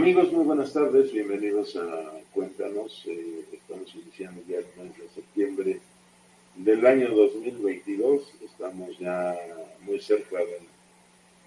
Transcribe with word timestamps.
Amigos, 0.00 0.32
muy 0.32 0.46
buenas 0.46 0.72
tardes, 0.72 1.12
bienvenidos 1.12 1.76
a 1.76 2.10
Cuéntanos. 2.32 3.04
Eh, 3.04 3.44
estamos 3.52 3.94
iniciando 3.94 4.40
ya 4.48 4.56
el 4.56 4.64
mes 4.82 4.96
de 4.96 5.08
septiembre 5.14 5.78
del 6.56 6.86
año 6.86 7.14
2022. 7.14 8.32
Estamos 8.42 8.98
ya 8.98 9.36
muy 9.82 10.00
cerca 10.00 10.38
de 10.38 10.60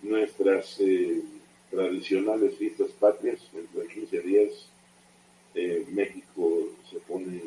nuestras 0.04 0.80
eh, 0.82 1.24
tradicionales 1.72 2.56
fiestas 2.56 2.92
patrias. 2.92 3.40
Dentro 3.52 3.82
de 3.82 3.88
15 3.88 4.20
días 4.20 4.70
eh, 5.56 5.84
México 5.90 6.70
se 6.92 7.00
pone 7.00 7.42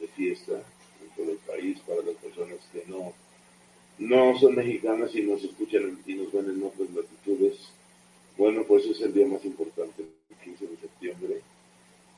de 0.00 0.08
fiesta 0.16 0.54
en 0.54 1.22
todo 1.22 1.32
el 1.32 1.38
país 1.38 1.78
para 1.80 2.00
las 2.00 2.14
personas 2.14 2.60
que 2.72 2.82
no, 2.86 3.12
no 3.98 4.38
son 4.38 4.54
mexicanas 4.54 5.14
y 5.14 5.20
nos 5.20 5.44
escuchan 5.44 5.98
y 6.06 6.14
nos 6.14 6.32
ven 6.32 6.48
en 6.48 6.62
otras 6.62 6.88
latitudes. 6.94 7.58
Bueno, 8.38 8.64
pues 8.66 8.86
es 8.86 9.02
el 9.02 9.12
día 9.12 9.26
más 9.26 9.44
importante 9.44 10.15
15 10.46 10.66
de 10.66 10.76
septiembre 10.76 11.40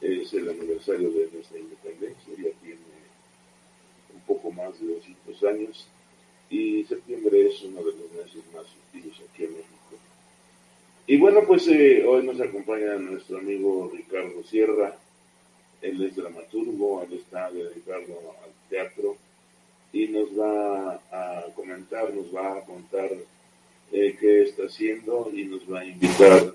es 0.03 0.33
el 0.35 0.49
aniversario 0.49 1.11
de 1.11 1.29
nuestra 1.33 1.59
independencia, 1.59 2.35
ya 2.37 2.51
tiene 2.61 2.79
un 4.15 4.21
poco 4.27 4.51
más 4.53 4.79
de 4.81 4.95
200 4.95 5.45
años 5.45 5.89
y 6.51 6.85
septiembre 6.85 7.49
es 7.49 7.63
uno 7.63 7.81
de 7.81 7.93
los 7.93 8.13
meses 8.13 8.43
más 8.55 8.67
activos 8.85 9.21
aquí 9.29 9.45
en 9.45 9.53
México. 9.53 9.97
Y 11.07 11.17
bueno, 11.17 11.41
pues 11.47 11.67
eh, 11.69 12.05
hoy 12.05 12.25
nos 12.27 12.41
acompaña 12.41 12.97
nuestro 12.97 13.39
amigo 13.39 13.91
Ricardo 13.95 14.43
Sierra, 14.45 14.95
él 15.81 16.03
es 16.05 16.17
dramaturgo, 16.17 17.03
él 17.03 17.15
está 17.15 17.51
dedicado 17.51 18.35
al 18.45 18.51
teatro 18.69 19.17
y 19.93 20.07
nos 20.09 20.29
va 20.39 21.01
a 21.11 21.47
comentar, 21.55 22.13
nos 22.13 22.35
va 22.35 22.59
a 22.59 22.65
contar 22.65 23.11
eh, 23.91 24.17
qué 24.21 24.43
está 24.43 24.65
haciendo 24.65 25.31
y 25.33 25.45
nos 25.45 25.61
va 25.73 25.81
a 25.81 25.87
invitar 25.87 26.55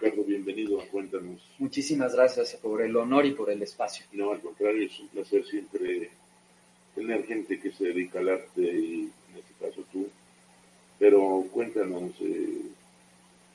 Ricardo, 0.00 0.22
bienvenido 0.22 0.80
a 0.80 0.86
Cuéntanos. 0.86 1.40
Muchísimas 1.98 2.14
gracias 2.14 2.60
por 2.62 2.80
el 2.80 2.94
honor 2.94 3.26
y 3.26 3.32
por 3.32 3.50
el 3.50 3.60
espacio. 3.60 4.06
No, 4.12 4.30
al 4.30 4.40
contrario, 4.40 4.86
es 4.86 5.00
un 5.00 5.08
placer 5.08 5.44
siempre 5.44 6.10
tener 6.94 7.26
gente 7.26 7.58
que 7.58 7.72
se 7.72 7.86
dedica 7.86 8.20
al 8.20 8.28
arte 8.28 8.60
y 8.60 9.10
en 9.32 9.36
este 9.36 9.52
caso 9.58 9.82
tú. 9.92 10.08
Pero 10.96 11.44
cuéntanos, 11.52 12.12
eh, 12.20 12.60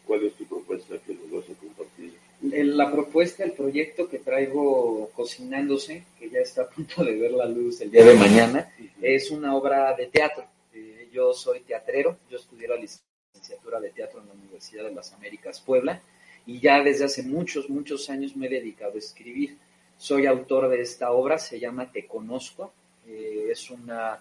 ¿cuál 0.06 0.26
es 0.26 0.34
tu 0.34 0.46
propuesta 0.46 0.96
que 1.08 1.14
nos 1.14 1.32
vas 1.32 1.50
a 1.50 1.54
compartir? 1.58 2.16
La 2.42 2.92
propuesta, 2.92 3.46
el 3.46 3.54
proyecto 3.54 4.10
que 4.10 4.20
traigo 4.20 5.10
cocinándose, 5.16 6.04
que 6.20 6.30
ya 6.30 6.40
está 6.40 6.64
a 6.64 6.70
punto 6.70 7.02
de 7.02 7.16
ver 7.16 7.32
la 7.32 7.46
luz 7.46 7.80
el 7.80 7.92
día 7.92 8.04
de 8.04 8.16
mañana, 8.16 8.74
es 9.02 9.32
una 9.32 9.56
obra 9.56 9.96
de 9.96 10.08
teatro. 10.08 10.44
Eh, 10.74 11.08
yo 11.14 11.34
soy 11.34 11.62
teatrero, 11.62 12.18
yo 12.30 12.38
estudié 12.38 12.68
la 12.68 12.76
licenciatura 12.76 13.80
de 13.80 13.92
teatro 13.92 14.20
en 14.20 14.28
la 14.28 14.34
Universidad 14.34 14.84
de 14.84 14.94
las 14.94 15.14
Américas 15.14 15.62
Puebla 15.62 16.02
y 16.46 16.60
ya 16.60 16.84
desde 16.84 17.06
hace 17.06 17.24
muchos, 17.24 17.70
muchos 17.70 18.10
años 18.10 18.36
me 18.36 18.48
he 18.48 18.50
dedicado 18.50 18.96
a 18.96 19.00
escribir. 19.00 19.58
Soy 19.98 20.26
autor 20.26 20.70
de 20.70 20.82
esta 20.82 21.12
obra, 21.12 21.38
se 21.38 21.60
llama 21.60 21.92
Te 21.92 22.06
Conozco, 22.06 22.74
eh, 23.08 23.48
es 23.52 23.70
una 23.70 24.20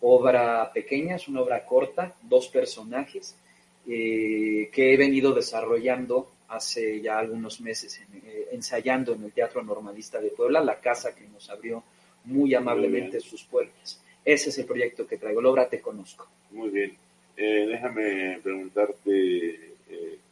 obra 0.00 0.70
pequeña, 0.72 1.16
es 1.16 1.28
una 1.28 1.40
obra 1.40 1.64
corta, 1.64 2.14
dos 2.22 2.48
personajes, 2.48 3.36
eh, 3.86 4.68
que 4.72 4.94
he 4.94 4.96
venido 4.96 5.32
desarrollando 5.32 6.30
hace 6.48 7.00
ya 7.00 7.18
algunos 7.18 7.60
meses, 7.60 8.00
eh, 8.24 8.48
ensayando 8.52 9.14
en 9.14 9.24
el 9.24 9.32
Teatro 9.32 9.62
Normalista 9.62 10.20
de 10.20 10.30
Puebla, 10.30 10.60
la 10.60 10.78
casa 10.78 11.14
que 11.14 11.26
nos 11.26 11.50
abrió 11.50 11.82
muy 12.24 12.54
amablemente 12.54 13.20
sus 13.20 13.42
puertas. 13.44 14.00
Ese 14.24 14.50
es 14.50 14.58
el 14.58 14.66
proyecto 14.66 15.06
que 15.06 15.18
traigo, 15.18 15.42
la 15.42 15.50
obra 15.50 15.68
Te 15.68 15.80
Conozco. 15.80 16.28
Muy 16.50 16.70
bien. 16.70 16.96
déjame 17.36 18.38
preguntarte 18.42 19.74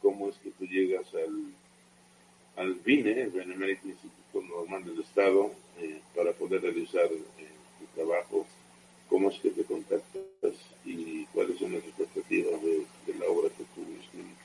cómo 0.03 0.29
es 0.29 0.35
que 0.35 0.51
tú 0.51 0.65
llegas 0.65 1.07
al, 1.15 2.63
al 2.63 2.73
BINE, 2.75 3.21
el 3.21 3.31
Benemérito 3.31 3.87
Instituto 3.87 4.41
Normal 4.41 4.83
del 4.83 4.99
Estado, 4.99 5.51
eh, 5.79 6.01
para 6.13 6.33
poder 6.33 6.61
realizar 6.61 7.05
eh, 7.05 7.47
tu 7.79 7.85
trabajo, 7.95 8.45
cómo 9.09 9.29
es 9.29 9.39
que 9.39 9.49
te 9.49 9.63
contactas 9.63 10.53
y 10.85 11.25
cuáles 11.33 11.57
son 11.57 11.73
las 11.73 11.83
expectativas 11.83 12.61
de, 12.61 12.85
la 13.17 13.25
obra 13.27 13.49
que 13.49 13.63
tú 13.73 13.81
escribiste. 14.01 14.43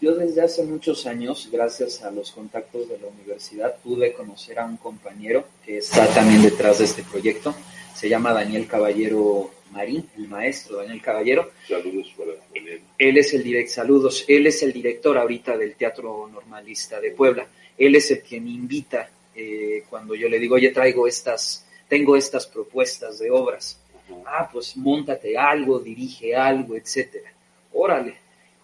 Yo 0.00 0.14
desde 0.14 0.42
hace 0.42 0.64
muchos 0.64 1.06
años, 1.06 1.48
gracias 1.52 2.02
a 2.02 2.10
los 2.10 2.32
contactos 2.32 2.88
de 2.88 2.98
la 2.98 3.08
universidad, 3.08 3.76
pude 3.82 4.12
conocer 4.14 4.58
a 4.58 4.66
un 4.66 4.76
compañero 4.76 5.44
que 5.64 5.78
está 5.78 6.06
también 6.14 6.42
detrás 6.42 6.78
de 6.78 6.86
este 6.86 7.02
proyecto. 7.02 7.54
Se 7.94 8.08
llama 8.08 8.32
Daniel 8.32 8.66
Caballero 8.66 9.50
Marín, 9.74 10.08
el 10.16 10.28
maestro 10.28 10.78
Daniel 10.78 11.02
Caballero. 11.02 11.50
Saludos 11.68 12.14
para 12.16 12.30
Daniel. 12.54 12.80
Él 12.96 13.18
es 13.18 13.34
el 13.34 13.42
direct, 13.42 13.68
saludos, 13.68 14.24
él 14.28 14.46
es 14.46 14.62
el 14.62 14.72
director 14.72 15.18
ahorita 15.18 15.56
del 15.58 15.74
Teatro 15.74 16.28
Normalista 16.32 17.00
de 17.00 17.10
Puebla. 17.10 17.46
Él 17.76 17.96
es 17.96 18.10
el 18.12 18.22
que 18.22 18.40
me 18.40 18.50
invita 18.50 19.10
eh, 19.34 19.84
cuando 19.90 20.14
yo 20.14 20.28
le 20.28 20.38
digo, 20.38 20.54
oye, 20.54 20.70
traigo 20.70 21.06
estas, 21.06 21.66
tengo 21.88 22.16
estas 22.16 22.46
propuestas 22.46 23.18
de 23.18 23.30
obras. 23.30 23.80
Ah, 24.26 24.48
pues 24.52 24.76
montate 24.76 25.36
algo, 25.36 25.80
dirige 25.80 26.34
algo, 26.36 26.76
etcétera. 26.76 27.32
Órale. 27.72 28.14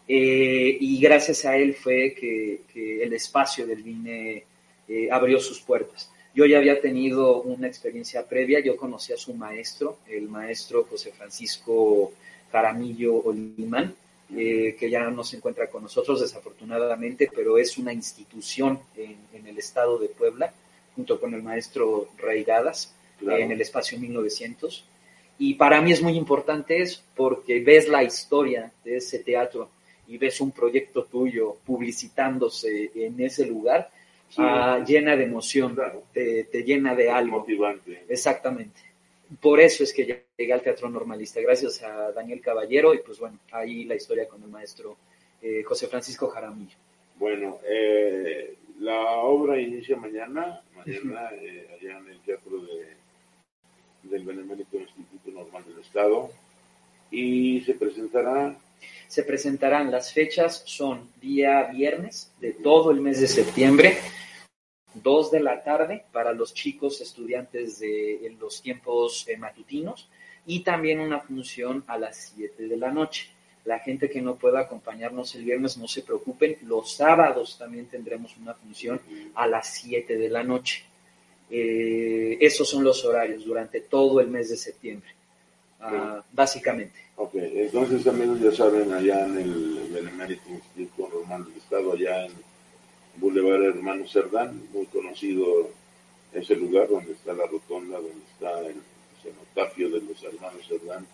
Eh, 0.07 0.77
y 0.81 1.01
gracias 1.01 1.45
a 1.45 1.57
él 1.57 1.75
fue 1.75 2.15
que, 2.15 2.63
el 3.03 3.13
espacio 3.13 3.67
del 3.67 3.83
Vine 3.83 4.45
eh, 4.89 5.09
abrió 5.11 5.41
sus 5.41 5.61
puertas. 5.61 6.11
Yo 6.35 6.47
ya 6.47 6.59
había 6.59 6.81
tenido 6.81 7.43
una 7.43 7.67
experiencia 7.67 8.25
previa, 8.25 8.61
yo 8.61 8.77
conocí 8.77 9.13
a 9.13 9.17
su 9.17 9.35
maestro, 9.35 9.99
el 10.09 10.29
maestro 10.29 10.85
José 10.85 11.13
Francisco 11.13 12.13
Caramillo 12.53 13.17
Olimán, 13.17 13.95
eh, 14.37 14.77
que 14.79 14.89
ya 14.89 15.11
no 15.11 15.25
se 15.25 15.39
encuentra 15.39 15.67
con 15.69 15.83
nosotros 15.83 16.21
desafortunadamente, 16.21 17.29
pero 17.35 17.59
es 17.59 17.77
una 17.79 17.93
institución 17.93 18.79
en, 18.97 19.45
el 19.45 19.59
estado 19.59 19.99
de 19.99 20.09
Puebla, 20.09 20.53
junto 20.95 21.19
con 21.19 21.35
el 21.35 21.43
maestro 21.43 22.09
Reigadas, 22.17 22.95
en 23.21 23.51
el 23.51 23.61
espacio 23.61 23.99
1900. 23.99 24.85
Y 25.39 25.55
para 25.55 25.81
mí 25.81 25.91
es 25.91 26.01
muy 26.01 26.17
importante 26.17 26.81
eso, 26.81 27.03
porque 27.17 27.61
ves 27.61 27.89
la 27.89 28.05
historia 28.05 28.71
de 28.85 28.99
ese 28.99 29.19
teatro 29.19 29.69
y 30.07 30.17
ves 30.17 30.41
un 30.41 30.53
proyecto 30.53 31.05
tuyo 31.05 31.57
publicitándose 31.67 32.91
en 32.95 33.21
ese 33.21 33.47
lugar 33.47 33.91
Ah, 34.37 34.83
llena 34.87 35.17
de 35.17 35.25
emoción, 35.25 35.77
te, 36.13 36.47
llena 36.65 36.95
de 36.95 37.11
algo. 37.11 37.41
Motivante. 37.41 38.05
Exactamente. 38.09 38.81
Por 39.41 39.61
eso 39.61 39.85
es 39.85 39.93
que 39.93 40.27
llegué 40.37 40.53
al 40.53 40.63
teatro 40.63 40.89
normalista, 40.89 41.41
gracias 41.41 41.83
a 41.83 42.11
Daniel 42.13 42.41
Caballero 42.41 42.95
y 42.95 42.99
pues 42.99 43.19
bueno, 43.19 43.39
ahí 43.53 43.85
la 43.85 43.95
historia 43.95 44.27
con 44.27 44.43
el 44.43 44.49
maestro 44.49 44.97
eh, 45.41 45.63
José 45.63 45.87
Francisco 45.87 46.29
Jaramillo. 46.29 46.77
Bueno, 47.17 47.59
eh, 47.65 48.57
la 48.81 49.19
obra 49.19 49.61
inicia 49.61 49.97
mañana, 49.97 50.63
mañana 50.75 51.31
eh, 51.41 51.69
allá 51.75 51.99
en 51.99 52.09
el 52.09 52.21
teatro 52.21 52.61
de, 52.61 52.97
del 54.03 54.25
Benemérito 54.25 54.79
Instituto 54.79 55.31
Normal 55.31 55.65
del 55.65 55.79
Estado 55.81 56.31
y 57.11 57.61
se 57.61 57.75
presentará 57.75 58.57
se 59.09 59.23
presentarán 59.23 59.91
las 59.91 60.13
fechas, 60.13 60.63
son 60.67 61.11
día 61.21 61.65
viernes 61.65 62.33
de 62.41 62.53
todo 62.53 62.91
el 62.91 63.01
mes 63.01 63.21
de 63.21 63.29
septiembre, 63.29 63.99
2 64.95 65.31
de 65.31 65.41
la 65.41 65.63
tarde 65.63 66.05
para 66.13 66.33
los 66.33 66.53
chicos 66.55 67.01
estudiantes 67.01 67.79
de 67.79 68.35
los 68.39 68.61
tiempos 68.61 69.27
eh, 69.29 69.37
matutinos 69.37 70.09
y 70.47 70.61
también 70.61 71.01
una 71.01 71.21
función 71.21 71.85
a 71.87 71.99
las 71.99 72.33
7 72.35 72.67
de 72.67 72.77
la 72.77 72.91
noche. 72.91 73.31
La 73.65 73.79
gente 73.79 74.09
que 74.09 74.23
no 74.23 74.37
pueda 74.37 74.61
acompañarnos 74.61 75.35
el 75.35 75.45
viernes, 75.45 75.77
no 75.77 75.87
se 75.87 76.03
preocupen, 76.03 76.57
los 76.63 76.93
sábados 76.93 77.59
también 77.59 77.87
tendremos 77.87 78.37
una 78.37 78.55
función 78.55 79.01
a 79.35 79.47
las 79.47 79.75
7 79.75 80.17
de 80.17 80.29
la 80.29 80.43
noche. 80.43 80.85
Eh, 81.51 82.39
esos 82.41 82.69
son 82.69 82.85
los 82.85 83.05
horarios 83.05 83.45
durante 83.45 83.81
todo 83.81 84.21
el 84.21 84.29
mes 84.29 84.51
de 84.51 84.57
septiembre, 84.57 85.11
ah, 85.81 86.23
básicamente. 86.33 86.99
Ok, 87.17 87.35
entonces 87.35 88.07
amigos 88.07 88.41
ya 88.41 88.53
saben, 88.53 88.93
allá 88.93 89.27
en 89.27 89.39
el 89.39 89.89
Benemérito 89.93 90.49
Instituto 90.49 91.09
Romano 91.13 91.45
del 91.47 91.57
Estado, 91.59 91.93
allá 91.93 92.27
en 92.27 92.33
Boulevard 93.17 93.63
Hermano 93.63 94.07
Cerdán, 94.07 94.63
muy 94.73 94.87
conocido 94.87 95.71
ese 96.33 96.57
lugar 96.57 96.89
donde 96.89 97.13
está 97.13 97.33
la 97.33 97.47
rotonda, 97.47 97.97
donde 97.97 98.25
está 98.33 98.61
el 98.61 98.77
cenotafio 99.23 99.91
de 99.91 100.01
los 100.01 100.23
hermanos 100.23 100.67
Cerdán. 100.67 101.07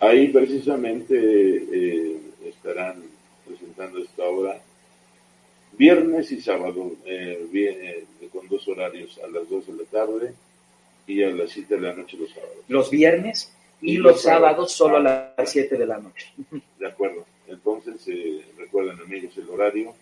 Ahí 0.00 0.28
precisamente 0.28 1.14
eh, 1.16 2.20
estarán 2.44 3.02
presentando 3.46 3.98
esta 3.98 4.24
obra 4.24 4.60
viernes 5.78 6.32
y 6.32 6.40
sábado, 6.40 6.92
eh, 7.04 7.48
eh, 7.52 8.04
con 8.32 8.48
dos 8.48 8.66
horarios, 8.68 9.18
a 9.22 9.28
las 9.28 9.48
2 9.48 9.66
de 9.66 9.72
la 9.72 9.84
tarde 9.84 10.34
y 11.06 11.22
a 11.22 11.30
las 11.30 11.50
7 11.50 11.76
de 11.76 11.80
la 11.80 11.94
noche 11.94 12.16
los 12.16 12.30
sábados. 12.30 12.56
Los 12.68 12.90
viernes 12.90 13.52
y, 13.80 13.96
los, 13.96 14.22
sábados, 14.22 14.72
solo 14.72 14.96
a 14.96 15.34
las 15.36 15.50
7 15.50 15.76
de 15.76 15.86
la 15.86 15.98
noche. 15.98 16.32
De 16.78 16.86
acuerdo. 16.86 17.24
Entonces, 17.46 18.06
eh, 18.08 18.44
recuerden 18.56 18.98
amigos 19.00 19.36
el 19.38 19.48
horario. 19.48 19.94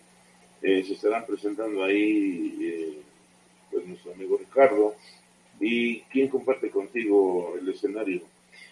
se 0.61 0.79
estarán 0.79 1.25
presentando 1.25 1.83
ahí 1.83 3.03
pues 3.71 3.85
nuestro 3.85 4.13
amigo 4.13 4.37
Ricardo. 4.37 4.95
¿Y 5.59 6.01
quién 6.01 6.27
comparte 6.27 6.69
contigo 6.69 7.55
el 7.59 7.69
escenario? 7.69 8.21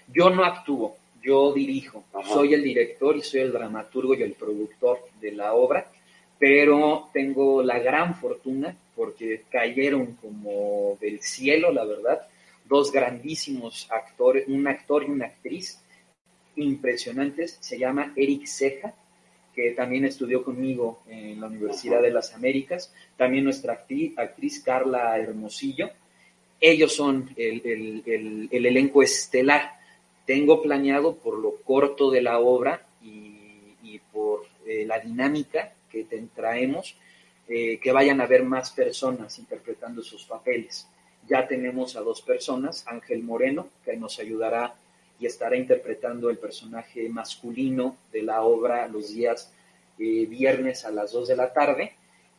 Yo 0.07 0.29
no 0.29 0.43
actúo, 0.43 0.97
yo 1.21 1.53
dirijo. 1.53 2.03
Soy 2.25 2.53
el 2.53 2.63
director 2.63 3.15
y 3.15 3.21
soy 3.21 3.41
el 3.41 3.53
dramaturgo 3.53 4.15
y 4.15 4.23
el 4.23 4.33
productor 4.33 4.99
de 5.21 5.31
la 5.31 5.53
obra 5.53 5.87
pero 6.43 7.07
tengo 7.13 7.63
la 7.63 7.79
gran 7.79 8.15
fortuna, 8.15 8.75
porque 8.97 9.43
cayeron 9.49 10.17
como 10.21 10.97
del 10.99 11.21
cielo, 11.21 11.71
la 11.71 11.85
verdad, 11.85 12.27
dos 12.73 12.91
grandísimos 12.91 13.87
actores, 13.91 14.47
un 14.47 14.67
actor 14.67 15.03
y 15.03 15.11
una 15.11 15.27
actriz 15.27 15.79
impresionantes, 16.55 17.59
se 17.59 17.77
llama 17.77 18.13
Eric 18.15 18.47
Ceja, 18.47 18.95
que 19.53 19.73
también 19.73 20.05
estudió 20.05 20.43
conmigo 20.43 21.03
en 21.07 21.39
la 21.39 21.45
Universidad 21.45 22.01
de 22.01 22.09
las 22.09 22.33
Américas, 22.33 22.91
también 23.15 23.43
nuestra 23.43 23.73
actriz, 23.73 24.63
Carla 24.65 25.15
Hermosillo, 25.19 25.91
ellos 26.59 26.95
son 26.95 27.29
el, 27.37 28.49
elenco 28.51 29.03
estelar. 29.03 29.73
Tengo 30.25 30.59
planeado 30.63 31.17
por 31.17 31.37
lo 31.37 31.57
corto 31.57 32.09
de 32.09 32.23
la 32.23 32.39
obra 32.39 32.87
y, 33.03 33.99
por 34.11 34.47
eh, 34.65 34.83
la 34.85 34.97
dinámica 34.99 35.73
que 35.91 36.07
traemos, 36.35 36.95
eh, 37.47 37.77
que 37.77 37.91
vayan 37.91 38.19
a 38.19 38.25
ver 38.25 38.43
más 38.43 38.71
personas 38.71 39.37
interpretando 39.37 40.01
sus 40.01 40.23
papeles. 40.23 40.87
Ya 41.27 41.47
tenemos 41.47 41.95
a 41.95 42.01
dos 42.01 42.21
personas, 42.21 42.85
Ángel 42.87 43.23
Moreno, 43.23 43.69
que 43.85 43.95
nos 43.95 44.19
ayudará 44.19 44.75
y 45.19 45.25
estará 45.25 45.55
interpretando 45.55 46.29
el 46.29 46.37
personaje 46.37 47.07
masculino 47.07 47.97
de 48.11 48.23
la 48.23 48.41
obra 48.41 48.87
los 48.87 49.13
días 49.13 49.53
eh, 49.97 50.25
viernes 50.25 50.83
a 50.85 50.91
las 50.91 51.13
2 51.13 51.29
de 51.29 51.35
la 51.35 51.53
tarde, 51.53 51.93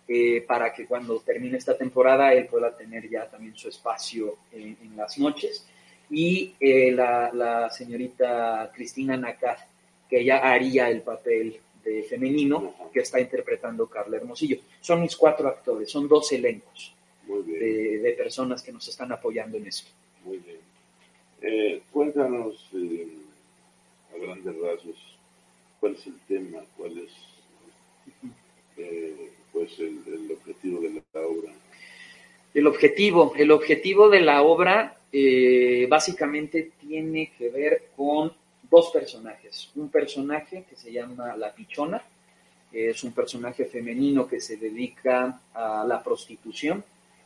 eh, 0.07 0.45
para 0.47 0.75
que 0.75 0.87
cuando 0.87 1.19
termine 1.21 1.57
esta 1.57 1.79
temporada 1.79 2.35
él 2.35 2.47
pueda 2.47 2.77
tener 2.77 3.09
ya 3.09 3.27
también 3.27 3.57
su 3.57 3.69
espacio 3.69 4.37
en 4.53 4.77
las 4.97 5.19
noches. 5.19 5.67
Y 6.11 6.55
la, 6.93 7.31
la, 7.33 7.71
señorita 7.71 8.71
Cristina 8.75 9.17
Nacar, 9.17 9.67
que 10.09 10.21
ella 10.21 10.39
haría 10.39 10.91
el 10.91 11.01
papel 11.01 11.59
de 11.83 12.03
femenino 12.03 12.75
que 12.93 13.01
está 13.01 13.19
interpretando 13.19 13.87
Carla 13.87 14.19
Hermosillo. 14.19 14.59
Son 14.81 15.01
mis 15.01 15.17
cuatro 15.17 15.49
actores, 15.49 15.91
son 15.91 16.07
dos 16.07 16.31
elencos 16.33 16.95
de, 17.27 18.15
personas 18.17 18.63
que 18.63 18.73
nos 18.73 18.87
están 18.89 19.13
apoyando 19.13 19.57
en 19.57 19.67
esto. 19.67 19.91
Muy 20.25 20.39
bien. 20.39 20.59
Eh, 21.43 21.83
cuéntanos 21.93 22.69
eh, 22.75 23.09
a 24.15 24.19
grandes 24.19 24.55
rasgos 24.61 24.97
cuál 25.81 25.95
es 25.95 26.07
el 26.07 26.19
tema, 26.27 26.61
cuál 26.77 26.99
es 26.99 27.11
eh, 28.79 29.31
pues 29.53 29.79
el, 29.79 30.01
el, 30.07 30.33
objetivo 30.33 30.81
de 30.81 30.91
la 30.91 31.21
obra. 31.21 31.53
El 32.55 32.67
objetivo, 32.67 33.35
el 33.37 33.51
objetivo 33.51 34.09
de 34.09 34.21
la 34.21 34.43
obra 34.43 34.99
básicamente 35.89 36.73
tiene 36.81 37.33
que 37.39 37.49
ver 37.49 37.91
con 37.97 38.33
dos 38.69 38.91
personajes. 38.91 39.71
Un 39.77 39.89
personaje 39.89 40.65
que 40.69 40.77
se 40.77 40.91
llama 40.91 41.37
La 41.37 41.55
Pichona, 41.55 42.03
es 42.73 43.05
un 43.05 43.13
personaje 43.13 43.67
femenino 43.67 44.27
que 44.27 44.41
se 44.41 44.57
dedica 44.57 45.41
a 45.53 45.85
la 45.87 46.03
prostitución 46.03 46.83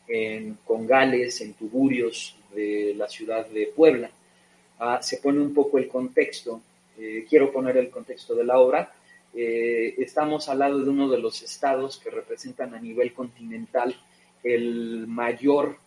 en 0.08 0.58
Congales, 0.64 1.40
en 1.40 1.54
Tuburios 1.54 2.36
de 2.54 2.94
la 2.96 3.08
ciudad 3.08 3.46
de 3.46 3.66
Puebla. 3.74 4.10
Ah, 4.78 5.00
se 5.02 5.18
pone 5.18 5.40
un 5.40 5.52
poco 5.52 5.78
el 5.78 5.88
contexto, 5.88 6.60
eh, 6.98 7.26
quiero 7.28 7.52
poner 7.52 7.76
el 7.76 7.90
contexto 7.90 8.34
de 8.34 8.44
la 8.44 8.58
obra. 8.58 8.92
Eh, 9.34 9.94
estamos 9.98 10.48
al 10.48 10.60
lado 10.60 10.82
de 10.82 10.88
uno 10.88 11.08
de 11.08 11.18
los 11.18 11.42
estados 11.42 11.98
que 11.98 12.10
representan 12.10 12.74
a 12.74 12.80
nivel 12.80 13.12
continental 13.12 13.94
el 14.42 15.06
mayor 15.06 15.78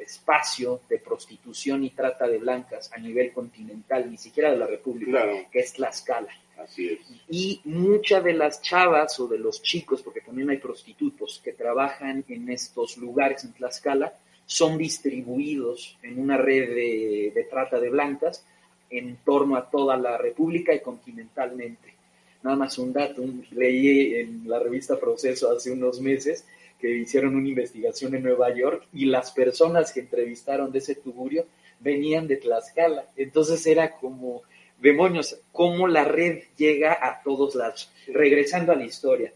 espacio 0.00 0.80
de 0.88 0.98
prostitución 0.98 1.84
y 1.84 1.90
trata 1.90 2.26
de 2.26 2.38
blancas 2.38 2.90
a 2.92 2.98
nivel 2.98 3.32
continental, 3.32 4.10
ni 4.10 4.16
siquiera 4.16 4.50
de 4.50 4.58
la 4.58 4.66
República, 4.66 5.48
que 5.50 5.60
es 5.60 5.72
Tlaxcala. 5.74 6.32
Así 6.56 6.88
es. 6.88 7.00
Y 7.28 7.60
muchas 7.64 8.22
de 8.22 8.32
las 8.32 8.62
chavas 8.62 9.18
o 9.18 9.26
de 9.26 9.38
los 9.38 9.60
chicos, 9.62 10.02
porque 10.02 10.20
también 10.20 10.50
hay 10.50 10.58
prostitutos 10.58 11.40
que 11.42 11.52
trabajan 11.52 12.24
en 12.28 12.48
estos 12.48 12.96
lugares 12.96 13.44
en 13.44 13.52
Tlaxcala, 13.52 14.14
son 14.46 14.78
distribuidos 14.78 15.98
en 16.02 16.18
una 16.18 16.36
red 16.36 16.68
de, 16.68 17.32
de 17.34 17.44
trata 17.44 17.80
de 17.80 17.90
blancas 17.90 18.44
en 18.90 19.16
torno 19.24 19.56
a 19.56 19.68
toda 19.68 19.96
la 19.96 20.16
República 20.16 20.74
y 20.74 20.80
continentalmente. 20.80 21.94
Nada 22.42 22.56
más 22.56 22.78
un 22.78 22.92
dato, 22.92 23.24
leí 23.52 24.16
en 24.16 24.42
la 24.46 24.58
revista 24.58 25.00
Proceso 25.00 25.50
hace 25.50 25.72
unos 25.72 26.00
meses 26.00 26.44
que 26.78 26.90
hicieron 26.90 27.34
una 27.36 27.48
investigación 27.48 28.14
en 28.14 28.22
Nueva 28.22 28.54
York 28.54 28.86
y 28.92 29.06
las 29.06 29.30
personas 29.32 29.92
que 29.92 30.00
entrevistaron 30.00 30.70
de 30.70 30.78
ese 30.78 30.96
tuburio 30.96 31.46
venían 31.80 32.26
de 32.26 32.36
Tlaxcala. 32.36 33.08
Entonces 33.16 33.66
era 33.66 33.92
como, 33.92 34.42
demonios, 34.78 35.40
cómo 35.52 35.88
la 35.88 36.04
red 36.04 36.44
llega 36.56 36.98
a 37.00 37.22
todos 37.22 37.54
lados. 37.54 37.90
Regresando 38.06 38.72
a 38.72 38.76
la 38.76 38.84
historia, 38.84 39.32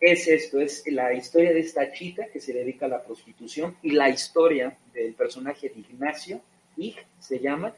es 0.00 0.28
esto, 0.28 0.60
es 0.60 0.84
la 0.86 1.12
historia 1.12 1.52
de 1.52 1.60
esta 1.60 1.92
chica 1.92 2.26
que 2.32 2.40
se 2.40 2.52
dedica 2.52 2.86
a 2.86 2.88
la 2.88 3.02
prostitución 3.02 3.76
y 3.82 3.90
la 3.90 4.08
historia 4.08 4.78
del 4.94 5.12
personaje 5.14 5.68
de 5.68 5.80
Ignacio, 5.80 6.40
Ig 6.76 6.96
se 7.18 7.38
llama, 7.38 7.74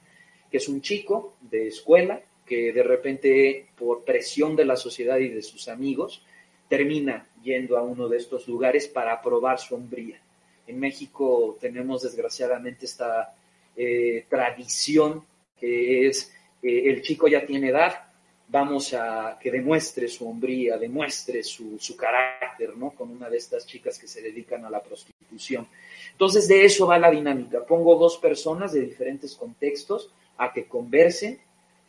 que 0.51 0.59
es 0.59 0.69
un 0.69 0.81
chico 0.81 1.35
de 1.41 1.69
escuela 1.69 2.21
que 2.47 2.73
de 2.73 2.83
repente 2.83 3.67
por 3.77 4.05
presión 4.05 4.55
de 4.55 4.65
la 4.65 4.77
sociedad 4.77 5.19
y 5.19 5.29
de 5.29 5.43
sus 5.43 5.69
amigos 5.69 6.23
termina 6.69 7.27
yendo 7.43 7.77
a 7.77 7.83
uno 7.83 8.09
de 8.09 8.19
estos 8.19 8.47
lugares 8.49 8.89
para 8.89 9.21
probar 9.21 9.59
su 9.59 9.75
hombría. 9.75 10.21
En 10.67 10.79
México 10.79 11.57
tenemos 11.61 12.03
desgraciadamente 12.03 12.87
esta 12.87 13.35
eh, 13.77 14.27
tradición 14.29 15.25
que 15.59 16.09
es 16.09 16.33
eh, 16.63 16.91
el 16.91 17.03
chico 17.03 17.29
ya 17.29 17.47
tiene 17.47 17.69
edad, 17.69 18.13
vamos 18.49 18.93
a 18.95 19.39
que 19.41 19.51
demuestre 19.51 20.09
su 20.09 20.29
hombría, 20.29 20.77
demuestre 20.77 21.43
su, 21.43 21.79
su, 21.79 21.97
carácter, 21.97 22.77
¿no? 22.77 22.91
Con 22.91 23.11
una 23.11 23.31
de 23.31 23.39
estas 23.39 23.67
chicas 23.67 23.99
que 23.99 24.07
se 24.07 24.21
dedican 24.21 24.65
a 24.65 24.71
la 24.71 24.83
prostitución. 24.83 25.67
Entonces 26.13 26.49
de 26.49 26.65
eso 26.65 26.87
va 26.87 26.99
la 26.99 27.11
dinámica. 27.11 27.65
Pongo 27.65 27.97
dos 27.97 28.19
personas 28.19 28.73
de 28.73 28.83
diferentes 28.83 29.35
contextos 29.35 30.11
a 30.37 30.53
que 30.53 30.67
conversen, 30.67 31.41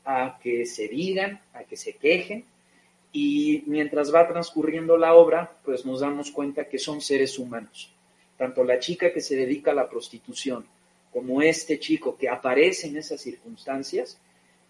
a 0.06 0.40
que 0.42 0.66
se 0.66 0.88
digan, 0.88 1.42
a 1.54 1.64
que 1.64 1.76
se 1.76 1.94
quejen, 1.94 2.46
y 3.14 3.64
mientras 3.68 4.14
va 4.14 4.28
transcurriendo 4.28 4.98
la 4.98 5.14
obra, 5.14 5.58
pues 5.64 5.86
nos 5.86 6.02
damos 6.02 6.32
cuenta 6.32 6.68
que 6.68 6.80
son 6.80 7.00
seres 7.00 7.38
humanos. 7.38 7.94
Tanto 8.38 8.64
la 8.64 8.80
chica 8.80 9.14
que 9.14 9.22
se 9.22 9.36
dedica 9.36 9.72
a 9.72 9.76
la 9.76 9.88
prostitución 9.88 10.66
como 11.14 11.44
este 11.44 11.80
chico 11.80 12.18
que 12.18 12.28
aparece 12.28 12.88
en 12.88 12.98
esas 12.98 13.22
circunstancias, 13.22 14.20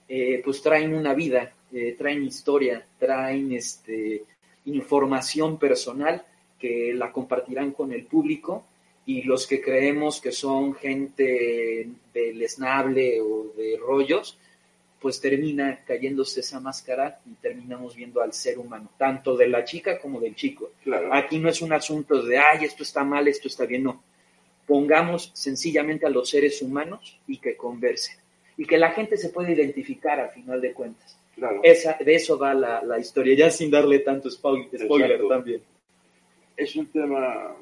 eh, 0.09 0.41
pues 0.43 0.61
traen 0.61 0.93
una 0.93 1.13
vida, 1.13 1.53
eh, 1.71 1.95
traen 1.97 2.23
historia, 2.23 2.85
traen 2.99 3.53
este, 3.53 4.25
información 4.65 5.57
personal 5.57 6.25
que 6.59 6.93
la 6.93 7.13
compartirán 7.13 7.71
con 7.71 7.93
el 7.93 8.05
público 8.05 8.65
y 9.05 9.23
los 9.23 9.47
que 9.47 9.61
creemos 9.61 10.19
que 10.19 10.33
son 10.33 10.75
gente 10.75 11.89
del 12.13 12.41
esnable 12.41 13.21
o 13.21 13.53
de 13.55 13.77
rollos, 13.77 14.37
pues 15.03 15.19
termina 15.19 15.83
cayéndose 15.85 16.39
esa 16.39 16.61
máscara 16.61 17.19
y 17.29 17.33
terminamos 17.33 17.93
viendo 17.93 18.21
al 18.21 18.31
ser 18.31 18.57
humano, 18.57 18.89
tanto 18.97 19.35
de 19.35 19.49
la 19.49 19.65
chica 19.65 19.99
como 19.99 20.21
del 20.21 20.33
chico. 20.33 20.71
Aquí 21.11 21.39
no 21.39 21.49
es 21.49 21.61
un 21.61 21.73
asunto 21.73 22.23
de, 22.23 22.37
ay, 22.37 22.63
esto 22.63 22.83
está 22.83 23.03
mal, 23.03 23.27
esto 23.27 23.49
está 23.49 23.65
bien, 23.65 23.83
no. 23.83 24.01
Pongamos 24.65 25.29
sencillamente 25.33 26.05
a 26.05 26.09
los 26.09 26.29
seres 26.29 26.61
humanos 26.61 27.19
y 27.27 27.37
que 27.39 27.57
conversen. 27.57 28.15
Y 28.55 28.65
que 28.65 28.77
la 28.77 28.91
gente 28.91 29.17
se 29.17 29.27
pueda 29.27 29.51
identificar 29.51 30.21
al 30.21 30.29
final 30.29 30.61
de 30.61 30.71
cuentas. 30.71 31.19
Esa, 31.63 31.97
de 31.99 32.15
eso 32.15 32.39
va 32.39 32.53
la, 32.53 32.97
historia, 32.97 33.35
ya 33.35 33.51
sin 33.51 33.69
darle 33.69 33.99
tanto 33.99 34.31
spoiler, 34.31 35.27
también. 35.27 35.61
Es 36.55 36.77
un 36.77 36.85
tema 36.85 37.57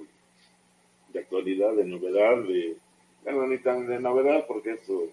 de 1.11 1.19
actualidad, 1.19 1.73
de 1.73 1.85
novedad, 1.85 2.37
de, 2.43 2.75
bueno, 3.23 3.47
ni 3.47 3.57
tan 3.57 3.87
de 3.87 3.99
novedad 3.99 4.45
porque 4.47 4.73
esto 4.73 5.07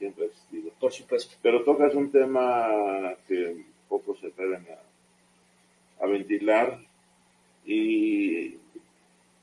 siempre 0.00 0.24
ha 0.24 0.26
existido. 0.28 0.72
Por 0.80 0.92
supuesto. 0.92 1.36
Pero 1.42 1.62
tocas 1.62 1.94
un 1.94 2.10
tema 2.10 3.14
que 3.28 3.64
pocos 3.88 4.18
se 4.18 4.28
atreven 4.28 4.66
a, 6.00 6.06
ventilar 6.06 6.80
y 7.66 8.56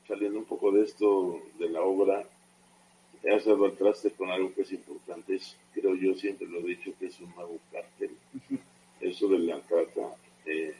saliendo 0.06 0.40
un 0.40 0.44
poco 0.44 0.72
de 0.72 0.82
esto, 0.82 1.40
de 1.58 1.70
la 1.70 1.82
obra, 1.82 2.24
has 3.32 3.44
dado 3.44 3.66
al 3.66 3.76
traste 3.76 4.10
con 4.10 4.28
algo 4.30 4.52
que 4.52 4.62
es 4.62 4.72
importante, 4.72 5.36
es, 5.36 5.56
creo 5.72 5.94
yo 5.94 6.14
siempre 6.14 6.48
lo 6.48 6.58
he 6.58 6.62
dicho, 6.62 6.92
que 6.98 7.06
es 7.06 7.20
un 7.20 7.32
nuevo 7.36 7.58
cártel. 7.70 8.10
Eso 9.00 9.28
de 9.28 9.38
la 9.38 9.60
trata, 9.60 10.16
eh, 10.46 10.74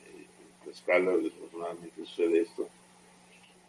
en 0.64 0.70
escala, 0.70 1.16
desafortunadamente 1.16 2.04
sucede 2.04 2.40
esto. 2.40 2.68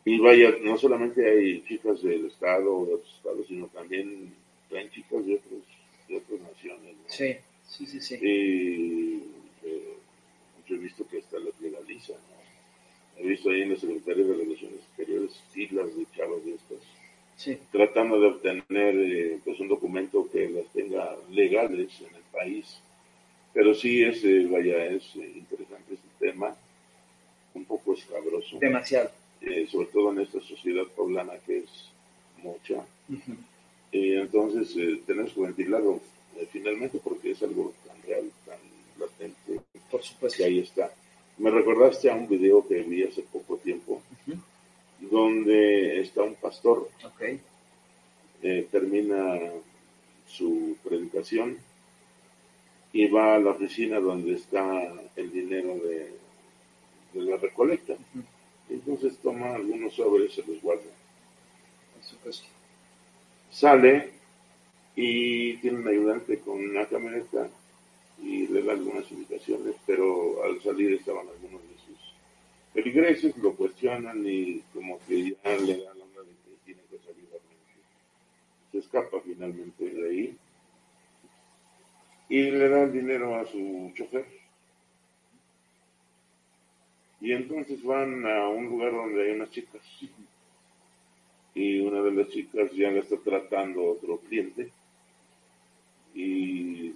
Y 0.06 0.18
vaya, 0.18 0.56
no 0.63 0.78
solamente 0.78 1.30
hay 1.30 1.62
chicas 1.68 2.01
del 2.01 2.25
Estado 2.25 2.75
o 2.75 2.86
de 2.86 2.94
otros 2.96 3.13
estados, 3.16 3.48
sino 3.48 3.68
también 3.68 4.34
hay 4.72 4.89
chicas 4.89 5.24
de, 5.25 5.36
otros, 5.36 5.62
de 6.10 6.18
otras 6.18 6.42
naciones. 6.42 6.96
Sí, 7.08 7.38
sí, 7.68 7.86
sí, 7.86 8.01
sí. 8.01 8.16
Y 8.16 9.24
eh, 9.63 9.94
yo 10.68 10.75
he 10.75 10.80
visto 10.80 11.08
que 11.08 11.20
hasta 11.20 11.39
las 11.39 11.60
legalizan. 11.62 12.18
He 13.18 13.28
visto 13.28 13.50
ahí 13.50 13.62
en 13.62 13.74
la 13.74 13.80
Secretaría 13.80 14.25
de 14.25 14.34
Relaciones 14.34 14.80
Exteriores 14.80 15.42
filas 15.51 15.96
de 15.96 16.06
chavas 16.16 16.44
de 16.44 16.56
estas 16.56 16.80
tratando 17.72 18.20
de 18.20 18.28
obtener 18.28 18.96
eh, 18.96 19.39
pues 19.44 19.60
un 19.60 19.70
documento 19.70 20.28
que 20.32 20.50
las 20.50 20.66
tenga 20.74 21.16
legales 21.32 21.89
en 22.01 22.16
el 22.16 22.22
país. 22.32 22.82
Pero 23.54 23.74
sí 23.74 24.04
es, 24.04 24.24
eh, 24.24 24.46
vaya, 24.50 24.86
es 24.86 25.16
eh, 25.16 25.34
interesante 25.36 25.94
este 25.94 26.08
tema, 26.20 26.56
un 27.54 27.66
poco 27.66 27.94
escabroso. 27.94 28.60
Demasiado. 28.60 29.12
sobre 29.72 29.88
todo 29.88 30.12
en 30.12 30.20
esta 30.20 30.42
sociedad 30.42 30.84
poblana 30.96 31.34
que 31.46 31.60
es 31.60 31.89
mucha. 32.44 32.86
Y 33.91 34.13
entonces 34.13 34.75
tenemos 35.05 35.34
que 35.34 35.41
ventilarlo 35.41 36.01
finalmente 36.51 37.00
porque 37.03 37.31
es 37.31 37.43
algo 37.43 37.74
tan 37.86 38.01
real, 38.03 38.31
tan 38.46 38.60
latente. 39.00 39.62
Por 39.89 40.03
supuesto. 40.03 40.38
Que 40.38 40.46
ahí 40.46 40.60
está. 40.60 40.91
Me 41.38 41.50
recordaste 41.50 42.10
a 42.10 42.15
un 42.15 42.27
video 42.27 42.67
que 42.67 42.81
vi 42.81 43.03
hace 43.03 43.22
poco 43.24 43.58
tiempo 43.58 44.01
donde 45.00 46.01
está 46.01 46.24
un 46.24 46.36
pastor. 46.36 46.89
Eh, 48.41 48.67
termina 48.72 49.39
su 50.25 50.77
predicación 50.84 51.58
y 52.93 53.08
va 53.08 53.36
a 53.36 53.39
la 53.39 53.51
oficina 53.51 54.00
donde 54.00 54.36
está 54.36 54.93
el 55.15 55.31
dinero 55.31 55.75
de, 55.75 56.17
la 57.13 57.38
recolecta. 57.38 57.96
Entonces 58.69 59.17
toma 59.17 59.55
algunos 59.55 59.93
sobres 59.96 60.31
y 60.31 60.41
se 60.41 60.48
los 60.48 60.62
guarda. 60.62 60.84
Sale 63.51 64.12
y 64.96 65.58
tiene 65.58 65.79
un 65.79 65.88
ayudante 65.88 66.39
con 66.39 66.58
una 66.60 66.86
camioneta 66.86 67.50
y 68.22 68.48
le 68.48 68.63
da 68.63 68.74
algunas 68.74 69.10
indicaciones, 69.12 69.75
pero 69.86 70.44
al 70.44 70.62
salir 70.62 70.94
estaban 70.94 71.27
algunos 71.27 71.62
de 71.63 71.79
feligreses 72.74 73.36
lo 73.38 73.53
cuestionan 73.56 74.24
y 74.25 74.62
como 74.74 75.00
que 75.08 75.32
ya 75.32 75.56
le 75.58 75.84
dan 75.84 75.98
la 75.98 76.06
onda 76.06 76.22
de 76.22 76.32
que 76.44 76.58
tiene 76.65 76.82
que 76.89 76.98
salir 77.00 77.27
Se 78.72 78.77
escapa 78.77 79.18
finalmente 79.22 79.89
de 79.89 80.10
ahí 80.10 80.38
y 82.29 82.51
le 82.51 82.70
da 82.70 82.84
el 82.84 82.94
dinero 82.94 83.36
a 83.36 83.46
su 83.46 83.91
chofer. 83.96 84.25
Y 87.22 87.34
entonces 87.34 87.84
van 87.84 88.25
a 88.25 88.48
un 88.48 88.68
lugar 88.68 88.94
donde 88.94 89.24
hay 89.24 89.32
unas 89.32 89.50
chicas. 89.50 89.82
Y 91.56 91.79
una 91.79 92.01
de 92.01 92.12
las 92.12 92.29
chicas 92.29 92.72
ya 92.74 92.91
la 92.91 93.00
está 93.00 93.18
tratando 93.18 93.84
otro 93.91 94.18
cliente. 94.20 94.72
Y 96.13 96.94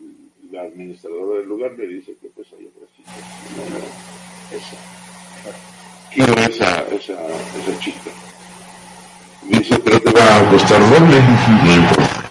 la 0.52 0.64
administradora 0.64 1.40
del 1.40 1.48
lugar 1.48 1.74
le 1.78 1.88
dice 1.88 2.16
que 2.22 2.30
pues 2.30 2.48
hay 2.54 2.66
otras 2.66 2.90
chicas. 2.96 3.16
No, 3.58 4.58
esa 4.58 5.04
quiero 6.14 6.34
esa, 6.34 6.84
esa, 6.92 7.14
esa 7.14 7.80
chica. 7.80 8.12
Me 9.50 9.60
dice, 9.60 9.78
pero 9.80 10.00
te 10.00 10.12
va 10.12 10.38
a 10.38 10.50
costar 10.50 10.80
doble. 10.80 11.22
No 11.64 11.76
importa. 11.76 12.24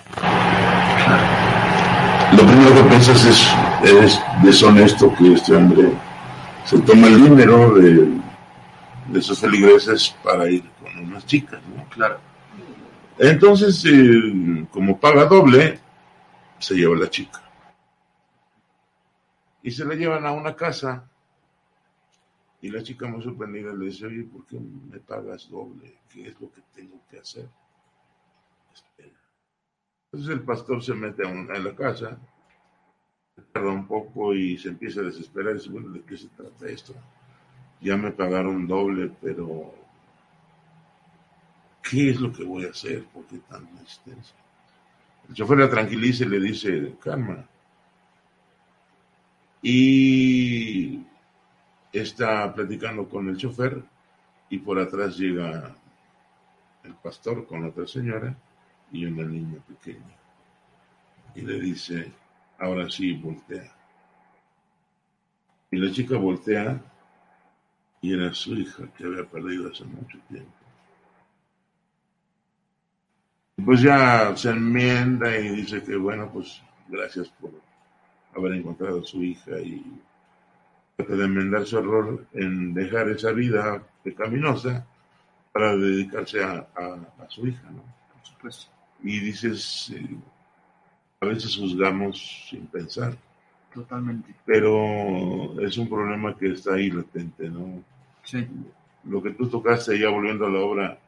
Lo 2.32 2.46
primero 2.46 2.74
que 2.74 2.82
piensas 2.88 3.24
es, 3.24 3.46
es 3.82 4.20
deshonesto 4.42 5.12
que 5.16 5.34
este 5.34 5.54
hombre 5.54 5.90
se 6.64 6.78
toma 6.78 7.08
el 7.08 7.22
dinero 7.24 7.74
de, 7.74 8.08
de 9.12 9.18
esos 9.20 9.38
feligreses 9.38 10.16
para 10.22 10.48
ir 10.48 10.64
con 10.80 10.98
unas 10.98 11.26
chicas, 11.26 11.60
¿no? 11.74 11.88
Claro. 11.90 12.18
Entonces, 13.18 13.84
eh, 13.84 14.66
como 14.70 14.98
paga 14.98 15.26
doble, 15.26 15.78
se 16.58 16.74
lleva 16.74 16.96
la 16.96 17.10
chica. 17.10 17.40
Y 19.62 19.70
se 19.70 19.84
la 19.84 19.94
llevan 19.94 20.26
a 20.26 20.32
una 20.32 20.56
casa 20.56 21.08
y 22.62 22.70
la 22.70 22.82
chica 22.82 23.08
muy 23.08 23.22
sorprendida 23.22 23.74
le 23.74 23.86
dice, 23.86 24.06
oye, 24.06 24.22
¿por 24.22 24.46
qué 24.46 24.58
me 24.58 24.98
pagas 25.00 25.50
doble? 25.50 25.98
¿Qué 26.08 26.28
es 26.28 26.40
lo 26.40 26.50
que 26.52 26.62
tengo 26.72 27.00
que 27.10 27.18
hacer? 27.18 27.48
Espera. 28.72 29.18
Entonces 30.06 30.32
el 30.32 30.42
pastor 30.42 30.82
se 30.82 30.94
mete 30.94 31.26
a, 31.26 31.58
la 31.58 31.74
casa, 31.74 32.18
tarda 33.52 33.70
un 33.70 33.86
poco 33.88 34.32
y 34.32 34.56
se 34.58 34.68
empieza 34.68 35.00
a 35.00 35.04
desesperar 35.04 35.52
y 35.52 35.58
dice, 35.58 35.70
bueno, 35.70 35.90
¿de 35.90 36.02
qué 36.02 36.16
se 36.16 36.28
trata 36.28 36.66
esto? 36.68 36.94
Ya 37.82 37.96
me 37.96 38.12
pagaron 38.12 38.66
doble, 38.68 39.10
pero 39.20 39.74
¿qué 41.82 42.10
es 42.10 42.20
lo 42.20 42.32
que 42.32 42.44
voy 42.44 42.64
a 42.64 42.70
hacer? 42.70 43.04
¿Por 43.06 43.26
qué 43.26 43.38
tanta 43.38 43.82
existencia? 43.82 44.36
El 45.28 45.34
chofer 45.34 45.58
la 45.58 45.68
tranquiliza 45.68 46.24
y 46.24 46.28
le 46.28 46.40
dice, 46.40 46.94
calma. 47.02 47.44
Y 49.62 51.04
está 51.92 52.54
platicando 52.54 53.08
con 53.08 53.28
el 53.28 53.36
chofer 53.36 53.82
y 54.48 54.58
por 54.58 54.78
atrás 54.78 55.16
llega 55.18 55.74
el 56.84 56.94
pastor 56.94 57.46
con 57.46 57.64
otra 57.64 57.86
señora 57.86 58.34
y 58.92 59.04
una 59.06 59.24
niña 59.24 59.58
pequeña. 59.66 60.16
Y 61.34 61.40
le 61.40 61.58
dice, 61.58 62.12
ahora 62.58 62.88
sí, 62.88 63.12
voltea. 63.14 63.74
Y 65.70 65.76
la 65.78 65.90
chica 65.92 66.16
voltea 66.16 66.80
y 68.02 68.12
era 68.12 68.34
su 68.34 68.52
hija 68.54 68.84
que 68.98 69.04
había 69.04 69.24
perdido 69.24 69.70
hace 69.70 69.84
mucho 69.84 70.18
tiempo. 70.28 70.52
Pues 73.64 73.80
ya 73.80 74.36
se 74.36 74.50
enmienda 74.50 75.38
y 75.38 75.48
dice 75.50 75.82
que 75.82 75.96
bueno, 75.96 76.28
pues 76.32 76.60
gracias 76.88 77.28
por 77.40 77.52
haber 78.34 78.54
encontrado 78.54 79.00
a 79.00 79.04
su 79.04 79.22
hija 79.22 79.58
y 79.60 80.00
de 80.98 81.24
enmendar 81.24 81.64
su 81.64 81.78
error 81.78 82.26
en 82.32 82.74
dejar 82.74 83.08
esa 83.08 83.30
vida 83.32 83.82
pecaminosa 84.02 84.84
para 85.52 85.76
dedicarse 85.76 86.42
a, 86.42 86.66
su 87.28 87.46
hija, 87.46 87.70
¿no? 87.70 87.82
Por 88.12 88.26
supuesto. 88.26 88.70
Y 89.02 89.20
dices, 89.20 89.92
eh, 89.94 90.16
a 91.20 91.26
veces 91.26 91.56
juzgamos 91.56 92.48
sin 92.50 92.66
pensar. 92.66 93.16
Totalmente. 93.72 94.34
Pero 94.44 95.60
es 95.60 95.76
un 95.78 95.88
problema 95.88 96.36
que 96.36 96.52
está 96.52 96.74
ahí 96.74 96.90
latente, 96.90 97.48
¿no? 97.48 97.82
Sí. 98.24 98.46
Lo 99.04 99.22
que 99.22 99.30
tú 99.30 99.48
tocaste 99.48 99.98
ya 99.98 100.10
volviendo 100.10 100.46
a 100.46 100.50
la 100.50 100.60
obra, 100.60 101.00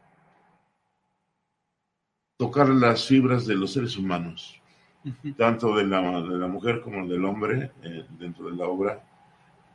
tocar 2.37 2.69
las 2.69 3.07
fibras 3.07 3.47
de 3.47 3.55
los 3.55 3.73
seres 3.73 3.97
humanos, 3.97 4.61
tanto 5.37 5.77
de 5.77 5.87
la, 5.87 6.21
de 6.23 6.39
la 6.39 6.49
mujer 6.49 6.81
como 6.81 7.07
del 7.07 7.25
hombre 7.25 7.71
eh, 7.83 8.07
dentro 8.19 8.51
de 8.51 8.57
la 8.57 8.67
obra, 8.67 9.03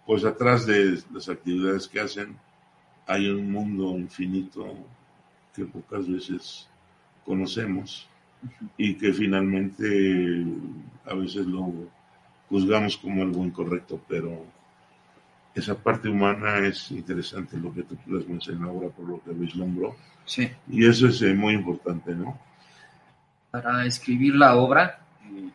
pues 0.05 0.25
atrás 0.25 0.65
de 0.65 1.01
las 1.13 1.29
actividades 1.29 1.87
que 1.87 2.01
hacen 2.01 2.37
hay 3.07 3.27
un 3.27 3.51
mundo 3.51 3.97
infinito 3.97 4.65
que 5.55 5.65
pocas 5.65 6.07
veces 6.07 6.69
conocemos 7.25 8.07
y 8.77 8.95
que 8.95 9.13
finalmente 9.13 10.45
a 11.05 11.13
veces 11.15 11.45
lo 11.47 11.71
juzgamos 12.49 12.97
como 12.97 13.23
algo 13.23 13.43
incorrecto, 13.43 13.99
pero 14.07 14.45
esa 15.55 15.75
parte 15.75 16.07
humana 16.07 16.59
es 16.59 16.91
interesante 16.91 17.57
lo 17.57 17.73
que 17.73 17.83
tú 17.83 17.95
plasmas 17.97 18.47
en 18.47 18.61
la 18.61 18.67
obra 18.67 18.89
por 18.89 19.07
lo 19.07 19.23
que 19.23 19.31
vislumbró. 19.31 19.95
Sí. 20.25 20.49
Y 20.69 20.87
eso 20.87 21.07
es 21.07 21.21
eh, 21.21 21.33
muy 21.33 21.53
importante, 21.53 22.13
¿no? 22.13 22.39
Para 23.51 23.85
escribir 23.85 24.35
la 24.35 24.55
obra, 24.55 24.99
eh, 25.25 25.49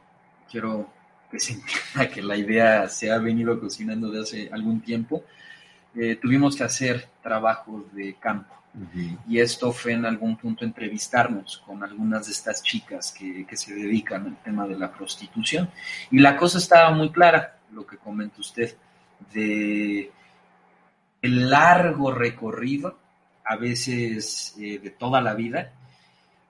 quiero 0.50 0.90
que 1.30 1.38
se 1.38 1.54
entienda 1.54 2.12
que 2.12 2.22
la 2.22 2.36
idea 2.36 2.88
se 2.88 3.10
ha 3.10 3.18
venido 3.18 3.58
cocinando 3.60 4.10
de 4.10 4.22
hace 4.22 4.50
algún 4.52 4.80
tiempo, 4.80 5.24
eh, 5.94 6.16
tuvimos 6.20 6.56
que 6.56 6.64
hacer 6.64 7.08
trabajos 7.22 7.92
de 7.94 8.14
campo. 8.14 8.52
Y 9.28 9.38
esto 9.38 9.70
fue 9.70 9.92
en 9.92 10.04
algún 10.04 10.36
punto 10.36 10.64
entrevistarnos 10.64 11.58
con 11.64 11.84
algunas 11.84 12.26
de 12.26 12.32
estas 12.32 12.60
chicas 12.60 13.14
que, 13.16 13.46
que, 13.46 13.56
se 13.56 13.72
dedican 13.72 14.26
al 14.26 14.36
tema 14.42 14.66
de 14.66 14.76
la 14.76 14.90
prostitución. 14.90 15.70
Y 16.10 16.18
la 16.18 16.36
cosa 16.36 16.58
estaba 16.58 16.90
muy 16.90 17.12
clara, 17.12 17.56
lo 17.72 17.86
que 17.86 17.96
comenta 17.98 18.40
usted, 18.40 18.76
de 19.32 20.10
largo 21.22 22.12
recorrido, 22.12 22.98
a 23.44 23.56
veces 23.56 24.54
eh, 24.58 24.78
de 24.78 24.90
toda 24.90 25.20
la 25.20 25.34
vida, 25.34 25.72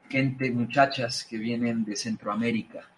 gente, 0.08 0.50
muchachas 0.50 1.24
que 1.24 1.38
vienen 1.38 1.84
de 1.84 1.96
Centroamérica, 1.96 2.88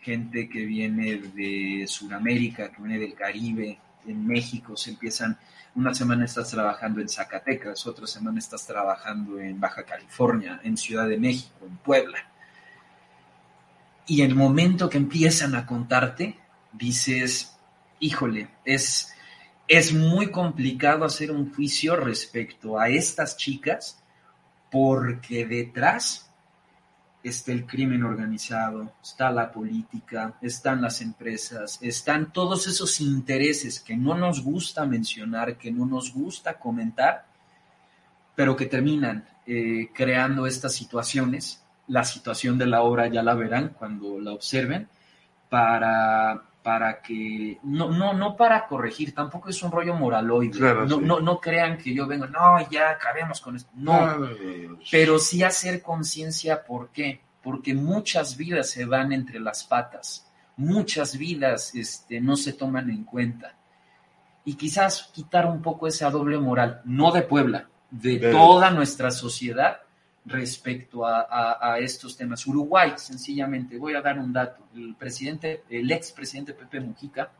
gente 0.00 0.48
que 0.48 0.64
viene 0.64 1.16
de 1.16 1.84
Sudamérica, 1.86 2.70
que 2.70 2.82
viene 2.82 2.98
del 2.98 3.14
Caribe, 3.14 3.78
en 4.06 4.26
México, 4.26 4.76
se 4.76 4.90
empiezan, 4.90 5.38
una 5.74 5.94
semana 5.94 6.24
estás 6.24 6.50
trabajando 6.50 7.00
en 7.00 7.08
Zacatecas, 7.08 7.86
otra 7.86 8.06
semana 8.06 8.38
estás 8.38 8.66
trabajando 8.66 9.38
en 9.38 9.60
Baja 9.60 9.82
California, 9.84 10.60
en 10.64 10.76
Ciudad 10.76 11.06
de 11.08 11.18
México, 11.18 11.66
en 11.66 11.76
Puebla. 11.76 12.18
Y 14.06 14.22
el 14.22 14.34
momento 14.34 14.88
que 14.88 14.96
empiezan 14.96 15.54
a 15.54 15.66
contarte, 15.66 16.38
dices, 16.72 17.57
híjole, 18.00 18.48
es, 18.64 19.12
es 19.66 19.92
muy 19.92 20.30
complicado 20.30 21.04
hacer 21.04 21.30
un 21.30 21.52
juicio 21.54 21.96
respecto 21.96 22.78
a 22.78 22.88
estas 22.88 23.36
chicas 23.36 24.02
porque 24.70 25.46
detrás 25.46 26.28
está 27.22 27.52
el 27.52 27.66
crimen 27.66 28.04
organizado, 28.04 28.92
está 29.02 29.30
la 29.30 29.50
política, 29.50 30.34
están 30.40 30.80
las 30.80 31.00
empresas, 31.00 31.78
están 31.82 32.32
todos 32.32 32.66
esos 32.66 33.00
intereses 33.00 33.80
que 33.80 33.96
no 33.96 34.14
nos 34.14 34.42
gusta 34.42 34.86
mencionar, 34.86 35.56
que 35.56 35.72
no 35.72 35.86
nos 35.86 36.12
gusta 36.12 36.58
comentar, 36.58 37.26
pero 38.34 38.54
que 38.56 38.66
terminan 38.66 39.26
eh, 39.46 39.90
creando 39.92 40.46
estas 40.46 40.74
situaciones. 40.74 41.62
La 41.88 42.04
situación 42.04 42.58
de 42.58 42.66
la 42.66 42.82
obra 42.82 43.08
ya 43.08 43.22
la 43.22 43.34
verán 43.34 43.74
cuando 43.78 44.20
la 44.20 44.32
observen, 44.32 44.88
para, 45.48 46.47
para 46.68 47.00
que, 47.00 47.58
no, 47.62 47.90
no, 47.90 48.12
no 48.12 48.36
para 48.36 48.66
corregir, 48.66 49.14
tampoco 49.14 49.48
es 49.48 49.62
un 49.62 49.72
rollo 49.72 49.94
moraloide. 49.94 50.60
no, 50.60 51.00
no, 51.00 51.18
no, 51.18 51.40
crean 51.40 51.78
que 51.78 51.94
yo 51.94 52.06
vengo, 52.06 52.26
no, 52.26 52.58
ya 52.68 52.90
acabemos 52.90 53.40
con 53.40 53.56
esto. 53.56 53.70
No, 53.74 54.28
pero 54.90 55.18
sí 55.18 55.42
hacer 55.42 55.80
conciencia, 55.80 56.62
¿por 56.62 56.90
qué? 56.90 57.22
Porque 57.42 57.72
muchas 57.72 58.36
vidas 58.36 58.68
se 58.68 58.84
van 58.84 59.14
entre 59.14 59.40
las 59.40 59.64
patas, 59.64 60.30
muchas 60.58 61.16
vidas 61.16 61.74
este, 61.74 62.20
no 62.20 62.36
se 62.36 62.52
toman 62.52 62.90
en 62.90 63.04
cuenta. 63.04 63.54
Y 64.44 64.52
quizás 64.52 65.10
quitar 65.14 65.46
un 65.46 65.62
poco 65.62 65.86
esa 65.86 66.10
doble 66.10 66.36
moral, 66.36 66.82
no 66.84 67.12
de 67.12 67.22
Puebla, 67.22 67.66
de 67.90 68.30
toda 68.30 68.70
nuestra 68.70 69.10
sociedad 69.10 69.80
respecto 70.24 71.06
a, 71.06 71.78
estos 71.78 72.16
temas. 72.16 72.46
Uruguay, 72.46 72.92
sencillamente, 72.96 73.78
voy 73.78 73.94
a 73.94 74.02
dar 74.02 74.18
un 74.18 74.32
dato. 74.32 74.64
El 74.74 74.94
presidente, 74.94 75.62
el 75.70 75.90
expresidente 75.90 76.52
Pepe 76.52 76.80
Mujica, 76.80 77.30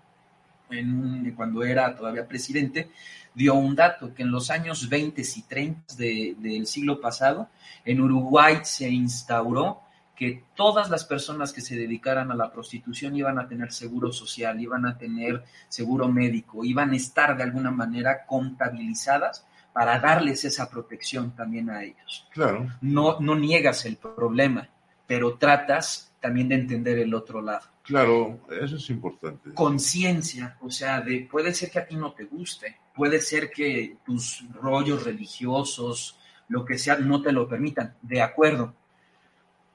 en 0.70 1.32
cuando 1.35 1.62
era 1.62 1.94
todavía 1.94 2.26
presidente, 2.26 2.90
dio 3.35 3.54
un 3.54 3.75
dato 3.75 4.14
que 4.14 4.23
en 4.23 4.30
los 4.30 4.50
años 4.50 4.88
20 4.88 5.23
y 5.23 5.42
30 5.42 5.94
del 5.97 6.66
siglo 6.66 7.00
pasado, 7.00 7.49
en 7.85 8.00
Uruguay 8.00 8.61
se 8.62 8.88
instauró 8.88 9.82
que 10.18 10.42
todas 10.56 10.90
las 10.90 11.04
personas 11.04 11.52
que 11.52 11.61
se 11.61 11.76
dedicaran 11.76 12.32
a 12.32 12.35
la 12.35 12.50
prostitución 12.50 13.14
iban 13.14 13.38
a 13.38 13.47
tener 13.47 13.70
seguro 13.70 14.12
social, 14.12 14.61
iban 14.61 14.85
a 14.85 14.99
tener 14.99 15.44
seguro 15.68 16.08
médico, 16.08 16.64
iban 16.64 16.90
a 16.90 16.97
estar 16.97 17.37
de 17.37 17.44
alguna 17.44 17.70
manera 17.70 18.26
contabilizadas 18.26 19.47
para 19.78 20.00
darles 20.00 20.44
esa 20.44 20.68
protección 20.68 21.37
también 21.37 21.70
a 21.70 21.85
ellos. 21.85 22.26
Claro. 22.32 22.66
No, 22.80 23.20
no 23.20 23.37
niegas 23.37 23.85
el 23.85 23.97
problema, 23.97 24.68
pero 25.06 25.35
tratas 25.35 26.12
también 26.18 26.49
de 26.49 26.56
entender 26.56 26.99
el 26.99 27.14
otro 27.14 27.40
lado. 27.40 27.64
Claro, 27.85 28.40
eso 28.61 28.75
es 28.75 28.90
importante. 28.90 29.54
Conciencia, 29.54 30.56
o 30.62 30.68
sea, 30.68 31.00
de 31.00 31.28
puede 31.30 31.54
ser 31.54 31.70
que 31.70 31.78
a 31.78 31.87
ti 31.87 31.94
no 31.94 32.12
te 32.12 32.25
guste, 32.25 32.76
puede 32.92 33.20
ser 33.20 33.52
que 33.52 33.99
tus 34.04 34.44
rollos 34.52 35.04
religiosos, 35.04 36.18
lo 36.49 36.64
que 36.64 36.76
sea, 36.76 36.99
no 36.99 37.23
te 37.23 37.30
lo 37.30 37.47
permitan, 37.49 37.94
de 38.02 38.20
acuerdo. 38.20 38.75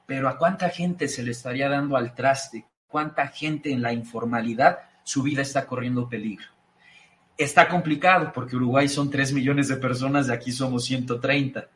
Pero 0.05 0.27
a 0.27 0.37
cuánta 0.37 0.67
gente 0.67 1.07
se 1.07 1.23
le 1.23 1.31
estaría 1.31 1.69
dando 1.69 1.95
al 1.95 2.13
traste, 2.13 2.65
cuánta 2.89 3.29
gente 3.29 3.71
en 3.71 3.81
la 3.81 3.93
informalidad 3.93 4.79
su 5.05 5.23
vida 5.23 5.43
está 5.43 5.65
corriendo 5.65 6.09
peligro. 6.09 6.47
Está 7.37 7.67
complicado 7.67 8.31
porque 8.33 8.55
Uruguay 8.55 8.87
son 8.87 9.09
3 9.09 9.33
millones 9.33 9.67
de 9.67 9.77
personas 9.77 10.27
y 10.27 10.31
aquí 10.31 10.51
somos 10.51 10.85
130. 10.85 11.67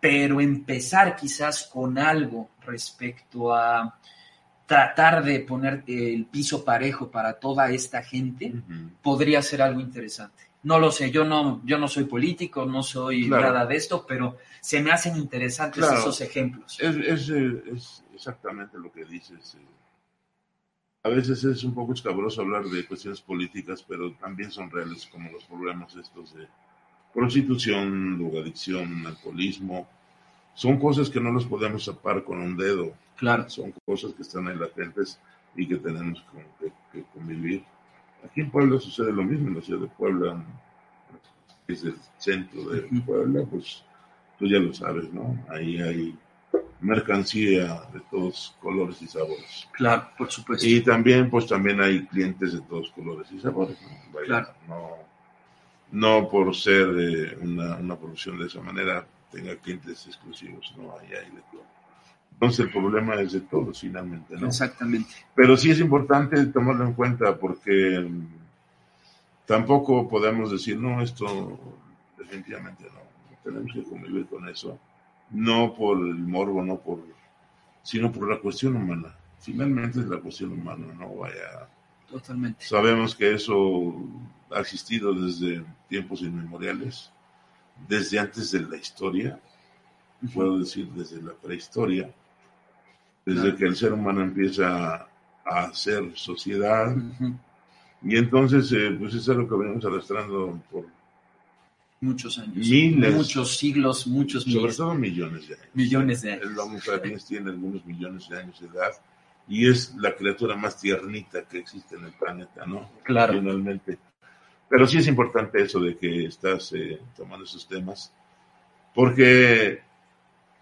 Pero 0.00 0.40
empezar 0.40 1.14
quizás 1.16 1.64
con 1.64 1.98
algo 1.98 2.50
respecto 2.64 3.54
a 3.54 3.98
tratar 4.70 5.24
de 5.24 5.40
poner 5.40 5.82
el 5.88 6.26
piso 6.26 6.64
parejo 6.64 7.10
para 7.10 7.32
toda 7.32 7.70
esta 7.72 8.02
gente 8.04 8.54
podría 9.02 9.42
ser 9.42 9.62
algo 9.62 9.80
interesante. 9.80 10.44
No 10.62 10.78
lo 10.78 10.92
sé, 10.92 11.10
yo 11.10 11.24
no, 11.24 11.60
yo 11.64 11.76
no 11.76 11.88
soy 11.88 12.04
político, 12.04 12.64
no 12.64 12.82
soy 12.82 13.28
nada 13.28 13.66
de 13.66 13.74
esto, 13.76 14.06
pero 14.06 14.38
se 14.60 14.80
me 14.80 14.92
hacen 14.92 15.16
interesantes 15.16 15.84
esos 15.84 16.20
ejemplos. 16.20 16.78
Es, 16.80 17.28
es, 17.30 18.04
exactamente 18.14 18.78
lo 18.78 18.92
que 18.92 19.04
dices. 19.06 19.56
Eh, 19.58 19.66
a 21.02 21.08
veces 21.08 21.42
es 21.44 21.64
un 21.64 21.74
poco 21.74 21.94
escabroso 21.94 22.42
hablar 22.42 22.64
de 22.64 22.86
cuestiones 22.86 23.20
políticas, 23.20 23.82
pero 23.86 24.12
también 24.14 24.50
son 24.50 24.70
reales 24.70 25.06
como 25.06 25.30
los 25.30 25.44
problemas 25.44 25.96
estos 25.96 26.34
de 26.34 26.46
prostitución, 27.14 28.18
drogadicción, 28.18 29.06
alcoholismo. 29.06 29.88
Son 30.54 30.78
cosas 30.78 31.08
que 31.08 31.20
no 31.20 31.32
los 31.32 31.46
podemos 31.46 31.86
tapar 31.86 32.22
con 32.22 32.38
un 32.38 32.56
dedo. 32.56 32.92
Claro. 33.16 33.48
Son 33.48 33.72
cosas 33.84 34.12
que 34.12 34.22
están 34.22 34.48
ahí 34.48 34.56
latentes 34.56 35.18
y 35.56 35.66
que 35.66 35.76
tenemos 35.76 36.22
que, 36.92 37.02
convivir. 37.14 37.64
Aquí 38.24 38.42
en 38.42 38.50
Puebla 38.50 38.78
sucede 38.78 39.12
lo 39.12 39.24
mismo, 39.24 39.48
en 39.48 39.54
la 39.54 39.62
ciudad 39.62 39.80
de 39.80 39.88
Puebla, 39.88 40.44
que 41.66 41.72
es 41.72 41.84
el 41.84 41.96
centro 42.18 42.62
de 42.68 42.82
Puebla, 43.00 43.44
pues 43.50 43.82
tú 44.38 44.46
ya 44.46 44.58
lo 44.58 44.74
sabes, 44.74 45.10
¿no? 45.12 45.38
Ahí 45.48 45.80
hay 45.80 46.18
mercancía 46.80 47.82
de 47.92 48.00
todos 48.10 48.56
colores 48.60 49.00
y 49.02 49.06
sabores. 49.06 49.68
Claro, 49.72 50.08
por 50.16 50.30
supuesto. 50.30 50.66
Y 50.66 50.80
también, 50.80 51.30
pues 51.30 51.46
también 51.46 51.80
hay 51.80 52.06
clientes 52.06 52.52
de 52.54 52.60
todos 52.62 52.90
colores 52.90 53.30
y 53.32 53.40
sabores. 53.40 53.76
¿no? 53.82 54.20
claro. 54.24 54.48
no, 55.92 56.28
por 56.28 56.54
ser 56.54 56.88
eh, 56.98 57.38
una, 57.42 57.76
una, 57.76 57.96
producción 57.96 58.38
de 58.38 58.46
esa 58.46 58.60
manera 58.60 59.06
tenga 59.30 59.54
clientes 59.56 60.06
exclusivos, 60.06 60.74
no, 60.76 60.96
ahí 60.98 61.08
hay 61.08 61.30
de 61.30 61.42
todo. 61.52 61.64
Entonces 62.32 62.60
el 62.60 62.72
problema 62.72 63.20
es 63.20 63.32
de 63.32 63.40
todos 63.42 63.80
finalmente, 63.80 64.36
¿no? 64.36 64.46
Exactamente. 64.46 65.10
Pero 65.34 65.56
sí 65.56 65.70
es 65.70 65.80
importante 65.80 66.46
tomarlo 66.46 66.86
en 66.86 66.94
cuenta 66.94 67.36
porque 67.36 68.00
mm, 68.00 68.26
tampoco 69.44 70.08
podemos 70.08 70.50
decir, 70.50 70.78
no, 70.78 71.02
esto 71.02 71.58
definitivamente 72.16 72.84
no, 72.84 73.00
tenemos 73.44 73.72
que 73.72 73.82
convivir 73.82 74.26
con 74.26 74.48
eso 74.48 74.78
no 75.30 75.74
por 75.74 75.98
el 75.98 76.16
morbo, 76.16 76.62
no 76.62 76.78
por, 76.78 77.04
sino 77.82 78.10
por 78.10 78.28
la 78.28 78.38
cuestión 78.38 78.76
humana. 78.76 79.14
Finalmente 79.38 80.00
es 80.00 80.06
la 80.06 80.18
cuestión 80.18 80.52
humana, 80.52 80.86
no 80.98 81.14
vaya. 81.16 81.68
Totalmente. 82.08 82.64
Sabemos 82.64 83.14
que 83.14 83.32
eso 83.34 83.94
ha 84.50 84.60
existido 84.60 85.14
desde 85.14 85.64
tiempos 85.88 86.22
inmemoriales, 86.22 87.10
desde 87.88 88.18
antes 88.18 88.50
de 88.50 88.60
la 88.60 88.76
historia, 88.76 89.40
puedo 90.34 90.58
decir 90.58 90.88
desde 90.90 91.22
la 91.22 91.32
prehistoria, 91.32 92.12
desde 93.24 93.54
que 93.54 93.64
el 93.64 93.76
ser 93.76 93.92
humano 93.92 94.22
empieza 94.22 95.08
a 95.44 95.64
hacer 95.64 96.12
sociedad. 96.14 96.94
Y 98.02 98.16
entonces, 98.16 98.72
eh, 98.72 98.96
pues 98.98 99.14
es 99.14 99.28
algo 99.28 99.48
que 99.48 99.56
venimos 99.56 99.84
arrastrando 99.84 100.60
por 100.70 100.86
muchos 102.00 102.38
años. 102.38 102.56
Miles. 102.56 103.14
Muchos 103.14 103.56
siglos, 103.56 104.06
muchos 104.06 104.44
Sobre 104.44 104.72
todo 104.72 104.94
millones 104.94 105.48
de 105.48 105.54
años. 105.54 105.68
Millones 105.74 106.22
de 106.22 106.32
años. 106.32 106.46
El 106.46 106.58
Homo 106.58 106.80
sapiens 106.80 107.24
tiene 107.24 107.50
algunos 107.50 107.84
millones 107.84 108.28
de 108.28 108.38
años 108.38 108.60
de 108.60 108.66
edad 108.66 108.92
y 109.48 109.68
es 109.68 109.94
la 109.96 110.14
criatura 110.14 110.56
más 110.56 110.80
tiernita 110.80 111.44
que 111.44 111.58
existe 111.58 111.96
en 111.96 112.04
el 112.04 112.12
planeta, 112.12 112.64
¿no? 112.66 112.90
Claro. 113.02 113.34
Finalmente. 113.34 113.98
Pero 114.68 114.86
sí 114.86 114.98
es 114.98 115.08
importante 115.08 115.62
eso 115.62 115.80
de 115.80 115.96
que 115.96 116.26
estás 116.26 116.72
eh, 116.72 117.00
tomando 117.16 117.44
esos 117.44 117.66
temas, 117.66 118.12
porque 118.94 119.80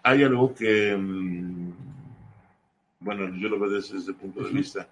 hay 0.01 0.23
algo 0.23 0.53
que, 0.55 0.95
mm, 0.97 1.71
bueno, 3.01 3.35
yo 3.35 3.49
lo 3.49 3.59
veo 3.59 3.69
desde 3.69 3.97
ese 3.97 4.13
punto 4.13 4.43
de 4.43 4.51
vista 4.51 4.87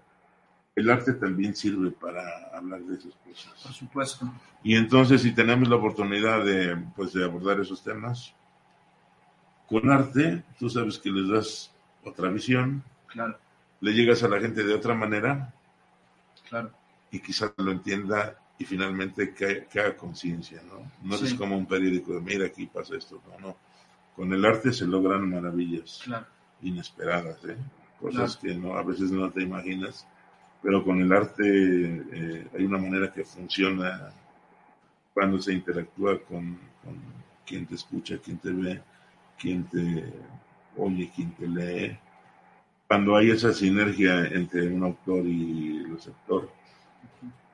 el 0.78 0.90
arte 0.90 1.14
también 1.14 1.54
sirve 1.54 1.90
para 1.90 2.50
hablar 2.52 2.80
de 2.82 2.96
esas 2.96 3.14
cosas. 3.16 3.62
Por 3.62 3.72
supuesto. 3.72 4.32
Y 4.62 4.76
entonces, 4.76 5.22
si 5.22 5.32
tenemos 5.32 5.68
la 5.68 5.76
oportunidad 5.76 6.44
de, 6.44 6.76
pues, 6.94 7.12
de 7.12 7.24
abordar 7.24 7.60
esos 7.60 7.82
temas, 7.82 8.34
con 9.68 9.90
arte, 9.90 10.44
tú 10.58 10.70
sabes 10.70 10.98
que 10.98 11.10
les 11.10 11.28
das 11.28 11.72
otra 12.04 12.30
visión. 12.30 12.82
Claro. 13.06 13.38
Le 13.80 13.92
llegas 13.92 14.22
a 14.22 14.28
la 14.28 14.40
gente 14.40 14.64
de 14.64 14.74
otra 14.74 14.94
manera. 14.94 15.52
Claro. 16.48 16.70
Y 17.10 17.20
quizás 17.20 17.52
lo 17.56 17.70
entienda 17.70 18.38
y 18.58 18.64
finalmente 18.64 19.32
que, 19.34 19.66
haga 19.72 19.96
conciencia, 19.96 20.60
¿no? 20.62 20.90
No 21.02 21.14
es 21.16 21.34
como 21.34 21.56
un 21.56 21.66
periódico 21.66 22.14
de, 22.14 22.20
mira, 22.20 22.46
aquí 22.46 22.66
pasa 22.66 22.96
esto, 22.96 23.22
no, 23.28 23.48
no. 23.48 23.56
Con 24.16 24.32
el 24.32 24.44
arte 24.44 24.72
se 24.72 24.84
logran 24.86 25.30
maravillas 25.30 26.00
claro. 26.04 26.26
inesperadas, 26.62 27.44
¿eh? 27.44 27.56
Cosas 28.00 28.36
que 28.36 28.54
no, 28.54 28.76
a 28.76 28.82
veces 28.82 29.10
no 29.10 29.30
te 29.30 29.42
imaginas 29.42 30.06
pero 30.62 30.84
con 30.84 31.00
el 31.00 31.12
arte 31.12 31.44
eh, 31.44 32.46
hay 32.56 32.64
una 32.64 32.78
manera 32.78 33.12
que 33.12 33.24
funciona 33.24 34.10
cuando 35.14 35.40
se 35.40 35.52
interactúa 35.52 36.18
con, 36.20 36.58
quien 37.46 37.66
te 37.66 37.74
escucha, 37.74 38.18
quien 38.18 38.38
te 38.38 38.50
ve, 38.50 38.80
quien 39.38 39.64
te 39.64 40.04
oye, 40.76 41.10
quien 41.14 41.32
te 41.32 41.48
lee. 41.48 41.98
Cuando 42.86 43.16
hay 43.16 43.30
esa 43.30 43.52
sinergia 43.52 44.26
entre 44.26 44.68
un 44.68 44.84
autor 44.84 45.26
y 45.26 45.78
el 45.78 45.90
receptor, 45.94 46.50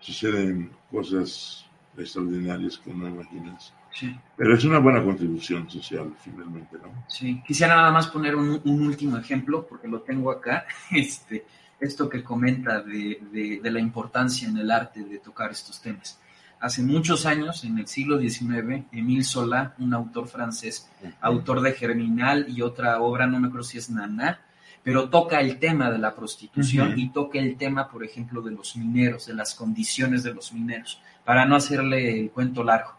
suceden 0.00 0.70
cosas 0.90 1.64
extraordinarias 1.96 2.78
que 2.78 2.92
no 2.92 3.08
imaginas. 3.08 3.72
Sí. 3.92 4.14
Pero 4.36 4.54
es 4.54 4.64
una 4.64 4.80
buena 4.80 5.02
contribución 5.02 5.70
social, 5.70 6.12
finalmente, 6.18 6.76
¿no? 6.82 7.04
Sí, 7.08 7.40
quisiera 7.46 7.76
nada 7.76 7.92
más 7.92 8.08
poner 8.08 8.34
un, 8.34 8.60
un 8.64 8.86
último 8.86 9.16
ejemplo, 9.16 9.66
porque 9.66 9.88
lo 9.88 10.00
tengo 10.00 10.30
acá. 10.30 10.66
Este, 10.90 11.46
esto 11.80 12.08
que 12.08 12.22
comenta 12.22 12.80
de, 12.80 13.20
de, 13.32 13.60
de, 13.62 13.70
la 13.70 13.80
importancia 13.80 14.48
en 14.48 14.56
el 14.56 14.70
arte 14.70 15.04
de 15.04 15.18
tocar 15.18 15.50
estos 15.50 15.80
temas. 15.80 16.18
Hace 16.60 16.82
muchos 16.82 17.26
años, 17.26 17.64
en 17.64 17.78
el 17.78 17.86
siglo 17.86 18.18
XIX, 18.18 18.84
Émile 18.90 19.24
Zola, 19.24 19.74
un 19.78 19.92
autor 19.92 20.28
francés, 20.28 20.88
uh 21.02 21.06
-huh. 21.06 21.14
autor 21.20 21.60
de 21.60 21.72
Germinal 21.72 22.46
y 22.48 22.62
otra 22.62 23.00
obra, 23.00 23.26
no 23.26 23.38
me 23.38 23.48
acuerdo 23.48 23.64
si 23.64 23.78
es 23.78 23.90
Nana, 23.90 24.40
pero 24.82 25.08
toca 25.10 25.40
el 25.40 25.58
tema 25.58 25.90
de 25.90 25.98
la 25.98 26.14
prostitución 26.14 26.88
uh 26.88 26.92
-huh. 26.92 26.98
y 26.98 27.08
toca 27.10 27.38
el 27.38 27.56
tema, 27.56 27.88
por 27.88 28.02
ejemplo, 28.02 28.40
de 28.40 28.52
los 28.52 28.76
mineros, 28.76 29.26
de 29.26 29.34
las 29.34 29.54
condiciones 29.54 30.22
de 30.22 30.32
los 30.32 30.52
mineros, 30.52 31.00
para 31.24 31.44
no 31.44 31.56
hacerle 31.56 32.20
el 32.20 32.30
cuento 32.30 32.62
largo. 32.64 32.92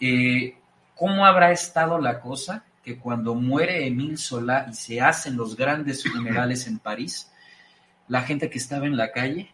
Eh, 0.00 0.56
¿Cómo 0.96 1.26
habrá 1.26 1.52
estado 1.52 2.00
la 2.00 2.20
cosa 2.20 2.64
que 2.82 2.96
cuando 2.98 3.34
muere 3.34 3.86
Émile 3.86 4.16
Zola 4.16 4.66
y 4.70 4.74
se 4.74 5.00
hacen 5.00 5.36
los 5.36 5.56
grandes 5.56 6.04
funerales 6.04 6.66
en 6.68 6.78
París, 6.78 7.30
la 8.08 8.22
gente 8.22 8.50
que 8.50 8.58
estaba 8.58 8.86
en 8.86 8.96
la 8.96 9.12
calle, 9.12 9.50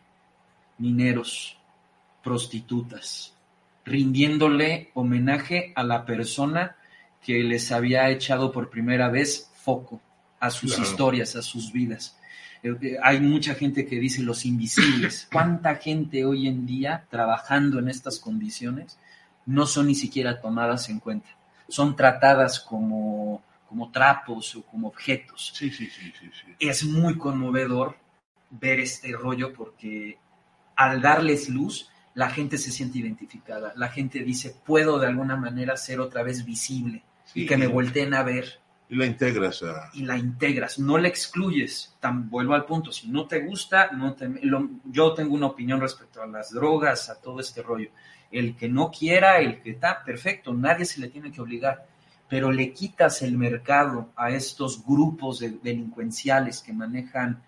mineros, 0.78 1.58
prostitutas, 2.22 3.34
rindiéndole 3.84 4.90
homenaje 4.94 5.72
a 5.74 5.82
la 5.82 6.04
persona 6.04 6.76
que 7.22 7.42
les 7.42 7.72
había 7.72 8.10
echado 8.10 8.52
por 8.52 8.70
primera 8.70 9.08
vez 9.08 9.50
foco 9.54 10.00
a 10.40 10.50
sus 10.50 10.74
claro. 10.74 10.90
historias, 10.90 11.36
a 11.36 11.42
sus 11.42 11.72
vidas. 11.72 12.18
Hay 13.02 13.20
mucha 13.20 13.54
gente 13.54 13.86
que 13.86 13.98
dice 13.98 14.22
los 14.22 14.44
invisibles. 14.44 15.28
¿Cuánta 15.32 15.76
gente 15.76 16.24
hoy 16.24 16.46
en 16.46 16.66
día 16.66 17.04
trabajando 17.10 17.78
en 17.78 17.88
estas 17.88 18.18
condiciones 18.18 18.98
no 19.46 19.66
son 19.66 19.86
ni 19.86 19.94
siquiera 19.94 20.40
tomadas 20.40 20.88
en 20.88 21.00
cuenta? 21.00 21.28
Son 21.68 21.96
tratadas 21.96 22.60
como, 22.60 23.42
como 23.68 23.90
trapos 23.90 24.54
o 24.56 24.62
como 24.62 24.88
objetos. 24.88 25.52
Sí, 25.54 25.70
sí, 25.70 25.86
sí, 25.86 26.12
sí, 26.18 26.30
sí. 26.32 26.54
Es 26.58 26.84
muy 26.84 27.16
conmovedor 27.16 27.96
ver 28.52 28.80
este 28.80 29.12
rollo 29.12 29.52
porque 29.52 30.18
al 30.76 31.00
darles 31.00 31.48
luz, 31.48 31.90
la 32.14 32.30
gente 32.30 32.58
se 32.58 32.70
siente 32.70 32.98
identificada. 32.98 33.72
La 33.76 33.88
gente 33.88 34.20
dice, 34.20 34.54
puedo 34.64 34.98
de 34.98 35.06
alguna 35.06 35.36
manera 35.36 35.76
ser 35.76 36.00
otra 36.00 36.22
vez 36.22 36.44
visible 36.44 37.02
sí, 37.24 37.42
y 37.42 37.46
que 37.46 37.56
me 37.56 37.66
volteen 37.66 38.14
a 38.14 38.22
ver. 38.22 38.60
Y 38.88 38.96
la 38.96 39.06
integras 39.06 39.62
a... 39.62 39.90
Y 39.94 40.02
la 40.02 40.18
integras, 40.18 40.78
no 40.78 40.98
la 40.98 41.08
excluyes. 41.08 41.96
Tan, 42.00 42.28
vuelvo 42.28 42.54
al 42.54 42.66
punto, 42.66 42.92
si 42.92 43.08
no 43.08 43.26
te 43.26 43.40
gusta, 43.40 43.90
no 43.92 44.14
te, 44.14 44.28
lo, 44.42 44.68
yo 44.84 45.14
tengo 45.14 45.34
una 45.34 45.46
opinión 45.46 45.80
respecto 45.80 46.22
a 46.22 46.26
las 46.26 46.52
drogas, 46.52 47.08
a 47.08 47.20
todo 47.20 47.40
este 47.40 47.62
rollo. 47.62 47.88
El 48.30 48.54
que 48.54 48.68
no 48.68 48.90
quiera, 48.90 49.38
el 49.38 49.62
que 49.62 49.70
está, 49.70 50.04
perfecto, 50.04 50.52
nadie 50.52 50.84
se 50.84 51.00
le 51.00 51.08
tiene 51.08 51.32
que 51.32 51.40
obligar. 51.40 51.86
Pero 52.28 52.50
le 52.50 52.72
quitas 52.72 53.22
el 53.22 53.36
mercado 53.36 54.10
a 54.16 54.30
estos 54.30 54.84
grupos 54.84 55.38
de 55.38 55.58
delincuenciales 55.62 56.60
que 56.60 56.72
manejan 56.72 57.42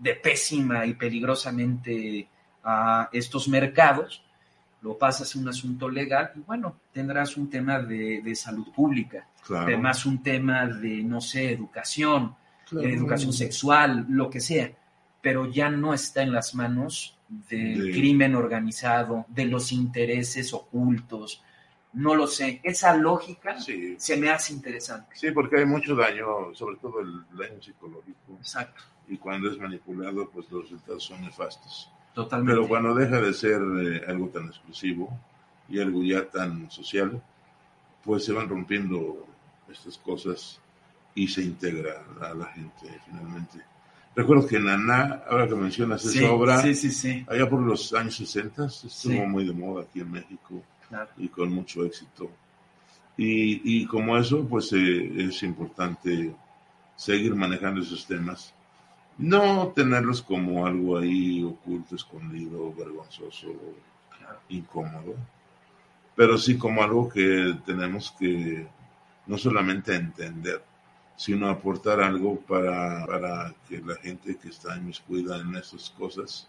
de 0.00 0.14
pésima 0.14 0.86
y 0.86 0.94
peligrosamente 0.94 2.26
a 2.64 3.08
estos 3.12 3.48
mercados, 3.48 4.24
lo 4.82 4.96
pasas 4.96 5.34
a 5.34 5.38
un 5.38 5.48
asunto 5.48 5.88
legal 5.88 6.32
y 6.34 6.40
bueno, 6.40 6.76
tendrás 6.92 7.36
un 7.36 7.50
tema 7.50 7.80
de, 7.80 8.22
de 8.22 8.34
salud 8.34 8.66
pública, 8.74 9.26
claro. 9.46 9.66
además 9.66 10.06
un 10.06 10.22
tema 10.22 10.66
de, 10.66 11.02
no 11.02 11.20
sé, 11.20 11.52
educación, 11.52 12.34
claro. 12.68 12.88
educación 12.88 13.32
sexual, 13.32 14.06
lo 14.08 14.30
que 14.30 14.40
sea, 14.40 14.70
pero 15.20 15.50
ya 15.50 15.68
no 15.68 15.92
está 15.92 16.22
en 16.22 16.32
las 16.32 16.54
manos 16.54 17.16
del 17.28 17.84
de... 17.84 17.92
crimen 17.92 18.34
organizado, 18.34 19.26
de 19.28 19.44
los 19.44 19.70
intereses 19.70 20.54
ocultos, 20.54 21.42
no 21.92 22.14
lo 22.14 22.26
sé, 22.26 22.60
esa 22.62 22.94
lógica 22.96 23.58
sí. 23.60 23.96
se 23.98 24.16
me 24.16 24.30
hace 24.30 24.52
interesante. 24.52 25.14
Sí, 25.14 25.30
porque 25.32 25.58
hay 25.58 25.66
mucho 25.66 25.94
daño, 25.94 26.54
sobre 26.54 26.76
todo 26.76 27.00
el 27.00 27.24
daño 27.36 27.60
psicológico. 27.60 28.36
Exacto. 28.38 28.82
Y 29.10 29.18
cuando 29.18 29.50
es 29.50 29.58
manipulado, 29.58 30.30
pues 30.30 30.50
los 30.50 30.62
resultados 30.62 31.02
son 31.02 31.20
nefastos. 31.22 31.90
Totalmente. 32.14 32.54
Pero 32.54 32.68
cuando 32.68 32.94
deja 32.94 33.20
de 33.20 33.34
ser 33.34 33.60
eh, 33.60 34.02
algo 34.06 34.28
tan 34.28 34.46
exclusivo 34.46 35.10
y 35.68 35.80
algo 35.80 36.02
ya 36.04 36.28
tan 36.28 36.70
social, 36.70 37.20
pues 38.04 38.24
se 38.24 38.32
van 38.32 38.48
rompiendo 38.48 39.26
estas 39.68 39.98
cosas 39.98 40.60
y 41.14 41.26
se 41.26 41.42
integra 41.42 42.04
a 42.20 42.34
la 42.34 42.46
gente 42.46 43.00
finalmente. 43.04 43.58
Recuerdo 44.14 44.46
que 44.46 44.60
Naná, 44.60 45.24
ahora 45.28 45.48
que 45.48 45.56
mencionas 45.56 46.02
sí, 46.02 46.18
esa 46.18 46.32
obra, 46.32 46.62
sí, 46.62 46.74
sí, 46.76 46.90
sí. 46.90 47.26
allá 47.28 47.48
por 47.48 47.60
los 47.60 47.92
años 47.92 48.16
60, 48.16 48.66
estuvo 48.66 49.26
muy 49.26 49.44
de 49.44 49.52
moda 49.52 49.82
aquí 49.82 50.00
en 50.00 50.10
México 50.10 50.62
claro. 50.88 51.10
y 51.16 51.28
con 51.28 51.52
mucho 51.52 51.84
éxito. 51.84 52.30
Y, 53.16 53.80
y 53.82 53.86
como 53.86 54.16
eso, 54.16 54.46
pues 54.46 54.72
eh, 54.72 55.26
es 55.26 55.42
importante 55.42 56.32
seguir 56.94 57.34
manejando 57.34 57.80
esos 57.80 58.06
temas 58.06 58.54
no 59.20 59.68
tenerlos 59.74 60.22
como 60.22 60.66
algo 60.66 60.98
ahí 60.98 61.42
oculto, 61.44 61.94
escondido, 61.94 62.72
vergonzoso, 62.74 63.48
incómodo, 64.48 65.14
pero 66.16 66.38
sí 66.38 66.56
como 66.56 66.82
algo 66.82 67.08
que 67.08 67.54
tenemos 67.66 68.14
que 68.18 68.66
no 69.26 69.36
solamente 69.38 69.94
entender, 69.94 70.62
sino 71.16 71.48
aportar 71.48 72.00
algo 72.00 72.40
para, 72.40 73.06
para 73.06 73.54
que 73.68 73.78
la 73.80 73.94
gente 73.96 74.36
que 74.36 74.48
está 74.48 74.76
inmiscuida 74.76 75.36
en 75.38 75.54
esas 75.54 75.90
cosas 75.90 76.48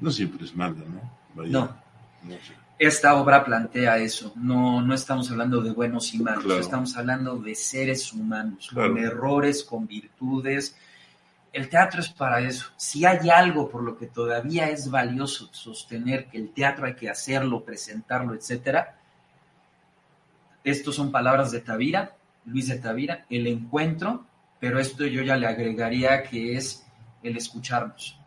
no 0.00 0.10
siempre 0.10 0.44
es 0.44 0.54
mala, 0.56 0.76
¿no? 0.86 1.00
Vaya, 1.34 1.50
no. 1.52 1.76
no 2.24 2.30
sé. 2.36 2.54
Esta 2.78 3.14
obra 3.14 3.42
plantea 3.44 3.98
eso, 3.98 4.32
no, 4.36 4.82
no 4.82 4.94
estamos 4.94 5.30
hablando 5.30 5.62
de 5.62 5.70
buenos 5.72 6.12
y 6.12 6.18
malos, 6.18 6.44
Claro. 6.44 6.60
estamos 6.60 6.94
hablando 6.96 7.36
de 7.36 7.54
seres 7.54 8.12
humanos, 8.12 8.68
Claro. 8.70 8.92
con 8.94 9.02
errores, 9.02 9.64
con 9.64 9.86
virtudes, 9.86 10.76
el 11.56 11.68
teatro 11.70 12.00
es 12.00 12.08
para 12.10 12.40
eso. 12.40 12.66
Si 12.76 13.06
hay 13.06 13.30
algo 13.30 13.70
por 13.70 13.82
lo 13.82 13.96
que 13.96 14.06
todavía 14.08 14.68
es 14.68 14.90
valioso 14.90 15.48
sostener 15.52 16.26
que 16.26 16.36
el 16.36 16.50
teatro 16.50 16.84
hay 16.86 16.94
que 16.94 17.08
hacerlo, 17.08 17.64
presentarlo, 17.64 18.34
etcétera, 18.34 18.98
estos 20.64 20.94
son 20.96 21.10
palabras 21.10 21.52
de 21.52 21.60
Tavira, 21.60 22.14
Luis 22.44 22.68
de 22.68 22.78
Tavira, 22.78 23.24
el 23.30 23.46
encuentro, 23.46 24.26
pero 24.60 24.78
esto 24.78 25.06
yo 25.06 25.22
ya 25.22 25.36
le 25.36 25.46
agregaría 25.46 26.22
que 26.24 26.56
es 26.56 26.84
el 27.22 27.36
escucharnos, 27.36 28.18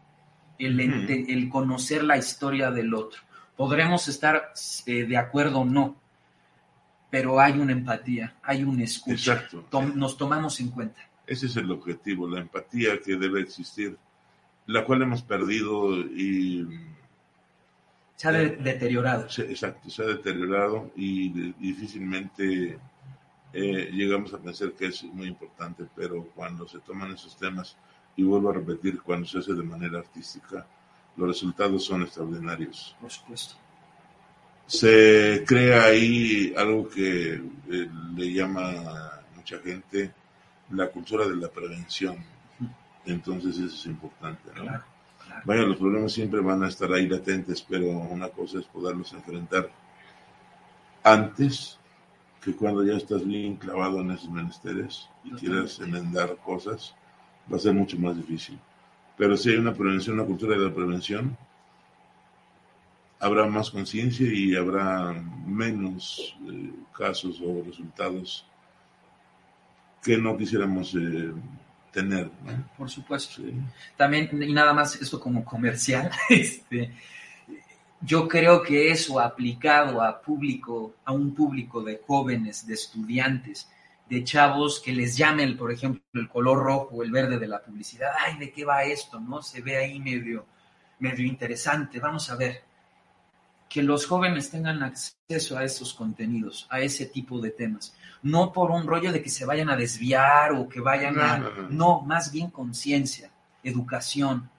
el, 0.57 1.49
conocer 1.49 2.03
la 2.03 2.17
historia 2.17 2.71
del 2.71 2.93
otro. 2.93 3.21
Podremos 3.55 4.07
estar 4.07 4.53
eh, 4.85 5.03
de 5.03 5.17
acuerdo 5.17 5.59
o 5.59 5.65
no, 5.65 5.97
pero 7.09 7.39
hay 7.39 7.59
una 7.59 7.73
empatía, 7.73 8.35
hay 8.41 8.63
una 8.63 8.83
escucha. 8.85 9.35
Tom- 9.69 9.93
nos 9.95 10.17
tomamos 10.17 10.59
en 10.61 10.69
cuenta. 10.69 11.01
Ese 11.29 11.45
es 11.45 11.55
el 11.57 11.69
objetivo, 11.71 12.27
la 12.27 12.39
empatía 12.41 12.99
que 13.01 13.15
debe 13.15 13.41
existir, 13.41 13.97
la 14.65 14.83
cual 14.83 15.01
hemos 15.03 15.21
perdido 15.21 15.95
y 15.97 16.67
Se 18.15 18.27
ha 18.27 18.31
de- 18.31 18.55
deteriorado. 18.57 19.29
se- 19.29 19.49
exacto, 19.49 19.89
se 19.89 20.03
ha 20.03 20.07
deteriorado 20.07 20.91
y 20.95 21.29
de- 21.29 21.53
difícilmente 21.59 22.79
eh, 23.53 23.89
llegamos 23.91 24.31
a 24.33 24.37
pensar 24.37 24.73
que 24.73 24.87
es 24.87 25.03
muy 25.05 25.27
importante, 25.27 25.83
pero 25.95 26.23
cuando 26.35 26.67
se 26.67 26.79
toman 26.79 27.11
esos 27.13 27.35
temas, 27.37 27.75
y 28.15 28.21
vuelvo 28.23 28.49
a 28.51 28.53
repetir, 28.53 29.01
cuando 29.01 29.25
se 29.27 29.39
hace 29.39 29.53
de 29.53 29.63
manera 29.63 29.97
artística, 29.99 30.67
los 31.17 31.27
resultados 31.29 31.83
son 31.85 32.03
extraordinarios. 32.03 32.95
Por 33.01 33.09
supuesto. 33.11 33.55
Se 34.67 35.43
crea 35.47 35.85
ahí 35.85 36.53
algo 36.55 36.87
que 36.89 37.33
eh, 37.35 37.89
le 38.15 38.31
llama 38.33 38.69
a 38.69 39.21
mucha 39.35 39.57
gente 39.59 40.11
la 40.71 40.87
cultura 40.87 41.27
de 41.27 41.35
la 41.35 41.49
prevención. 41.49 42.17
Entonces 43.05 43.57
eso 43.57 43.75
es 43.75 43.85
importante, 43.85 44.49
¿no? 44.55 44.63
Claro, 44.63 44.83
claro. 45.25 45.41
Vaya, 45.45 45.61
los 45.63 45.77
problemas 45.77 46.11
siempre 46.11 46.41
van 46.41 46.63
a 46.63 46.67
estar 46.67 46.91
ahí 46.91 47.07
latentes, 47.07 47.61
pero 47.61 47.87
una 47.89 48.29
cosa 48.29 48.59
es 48.59 48.65
poderlos 48.65 49.13
enfrentar 49.13 49.69
antes 51.03 51.77
que 52.41 52.55
cuando 52.55 52.83
ya 52.83 52.95
estás 52.95 53.25
bien 53.25 53.55
clavado 53.55 54.01
en 54.01 54.11
esos 54.11 54.29
menesteres 54.29 55.09
y 55.23 55.31
quieras 55.31 55.79
enmendar 55.79 56.37
cosas, 56.37 56.95
va 57.51 57.57
a 57.57 57.59
ser 57.59 57.73
mucho 57.73 57.97
más 57.97 58.15
difícil. 58.15 58.57
Pero 59.17 59.35
si 59.35 59.49
hay 59.49 59.57
una 59.57 59.73
prevención, 59.73 60.17
una 60.17 60.27
cultura 60.27 60.57
de 60.57 60.63
la 60.63 60.73
prevención, 60.73 61.37
habrá 63.19 63.45
más 63.47 63.69
conciencia 63.69 64.27
y 64.31 64.55
habrá 64.55 65.13
menos 65.45 66.37
eh, 66.49 66.71
casos 66.97 67.41
o 67.41 67.63
resultados 67.65 68.45
que 70.03 70.17
no 70.17 70.37
quisiéramos 70.37 70.95
eh, 70.95 71.31
tener. 71.91 72.25
¿no? 72.43 72.69
Por 72.77 72.89
supuesto. 72.89 73.41
Sí. 73.41 73.53
También, 73.97 74.29
y 74.41 74.53
nada 74.53 74.73
más 74.73 74.95
esto 74.95 75.19
como 75.19 75.43
comercial, 75.43 76.09
este, 76.29 76.91
yo 78.01 78.27
creo 78.27 78.61
que 78.63 78.91
eso 78.91 79.19
aplicado 79.19 80.01
a 80.01 80.21
público, 80.21 80.95
a 81.05 81.11
un 81.11 81.33
público 81.33 81.81
de 81.81 82.01
jóvenes, 82.05 82.65
de 82.65 82.73
estudiantes, 82.73 83.69
de 84.09 84.23
chavos 84.23 84.81
que 84.83 84.91
les 84.91 85.15
llamen, 85.17 85.55
por 85.55 85.71
ejemplo, 85.71 86.01
el 86.13 86.27
color 86.27 86.57
rojo 86.59 86.95
o 86.95 87.03
el 87.03 87.11
verde 87.11 87.37
de 87.37 87.47
la 87.47 87.61
publicidad, 87.61 88.09
ay, 88.19 88.37
¿de 88.39 88.51
qué 88.51 88.65
va 88.65 88.83
esto? 88.83 89.19
¿No? 89.19 89.41
Se 89.41 89.61
ve 89.61 89.77
ahí 89.77 89.99
medio, 89.99 90.45
medio 90.99 91.25
interesante, 91.25 91.99
vamos 91.99 92.29
a 92.29 92.35
ver. 92.35 92.68
Que 93.69 93.83
los 93.83 94.07
jóvenes 94.07 94.49
tengan 94.49 94.81
acceso 94.81 95.57
a 95.57 95.63
esos 95.63 95.93
contenidos, 95.93 96.67
a 96.71 96.81
ese 96.81 97.05
tipo 97.05 97.39
de 97.39 97.51
temas. 97.51 97.95
No 98.23 98.51
por 98.51 98.71
un 98.71 98.87
rollo 98.87 99.11
de 99.11 99.21
que 99.21 99.29
se 99.29 99.45
vayan 99.45 99.69
a 99.69 99.77
desviar 99.77 100.53
o 100.53 100.67
que 100.67 100.81
vayan 100.81 101.15
No, 101.15 101.21
a... 101.21 101.37
no, 101.37 101.49
no. 101.51 101.69
No, 101.69 102.01
más 102.01 102.31
bien 102.31 102.49
conciencia, 102.49 103.29
educación. 103.63 104.49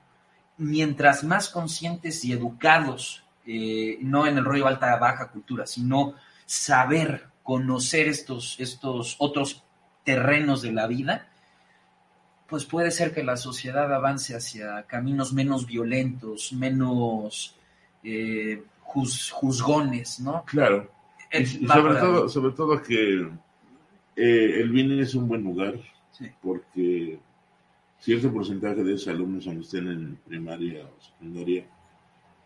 Mientras 0.57 1.25
más 1.25 1.49
conscientes 1.49 2.25
y 2.25 2.33
educados, 2.33 3.25
eh, 3.45 3.99
no 4.01 4.27
en 4.27 4.39
el 4.39 4.45
rollo 4.45 4.69
alta 4.69 4.97
baja 4.97 5.29
cultura, 5.31 5.67
sino 5.67 6.15
saber, 6.47 7.27
conocer 7.43 8.07
estos, 8.07 8.61
estos 8.61 9.17
otros 9.19 9.65
terrenos 10.05 10.63
de 10.63 10.73
la 10.73 10.87
vida, 10.87 11.27
pues 12.49 12.65
puede 12.65 12.91
ser 12.91 13.13
que 13.13 13.25
la 13.25 13.37
sociedad 13.37 13.93
avance 13.93 14.37
hacia 14.37 14.85
caminos 14.85 15.33
menos 15.33 15.67
violentos, 15.67 16.53
menos 16.53 17.57
eh, 18.03 18.63
juzgones, 18.95 20.21
¿no? 20.21 20.45
Claro. 20.45 20.91
Y, 21.33 21.47
sobre 21.47 21.95
todo, 21.95 22.29
sobre 22.29 22.53
todo 22.55 22.83
que 22.83 23.29
eh, 24.17 24.61
el 24.61 24.71
BINI 24.71 25.01
es 25.01 25.15
un 25.15 25.29
buen 25.29 25.45
lugar 25.45 25.75
Sí. 26.13 26.27
porque 26.43 27.19
cierto 28.01 28.33
porcentaje 28.33 28.83
de 28.83 28.95
esos 28.95 29.09
alumnos, 29.09 29.47
aunque 29.47 29.63
estén 29.63 29.89
en 29.89 30.17
primaria 30.27 30.85
o 30.85 31.03
secundaria, 31.03 31.65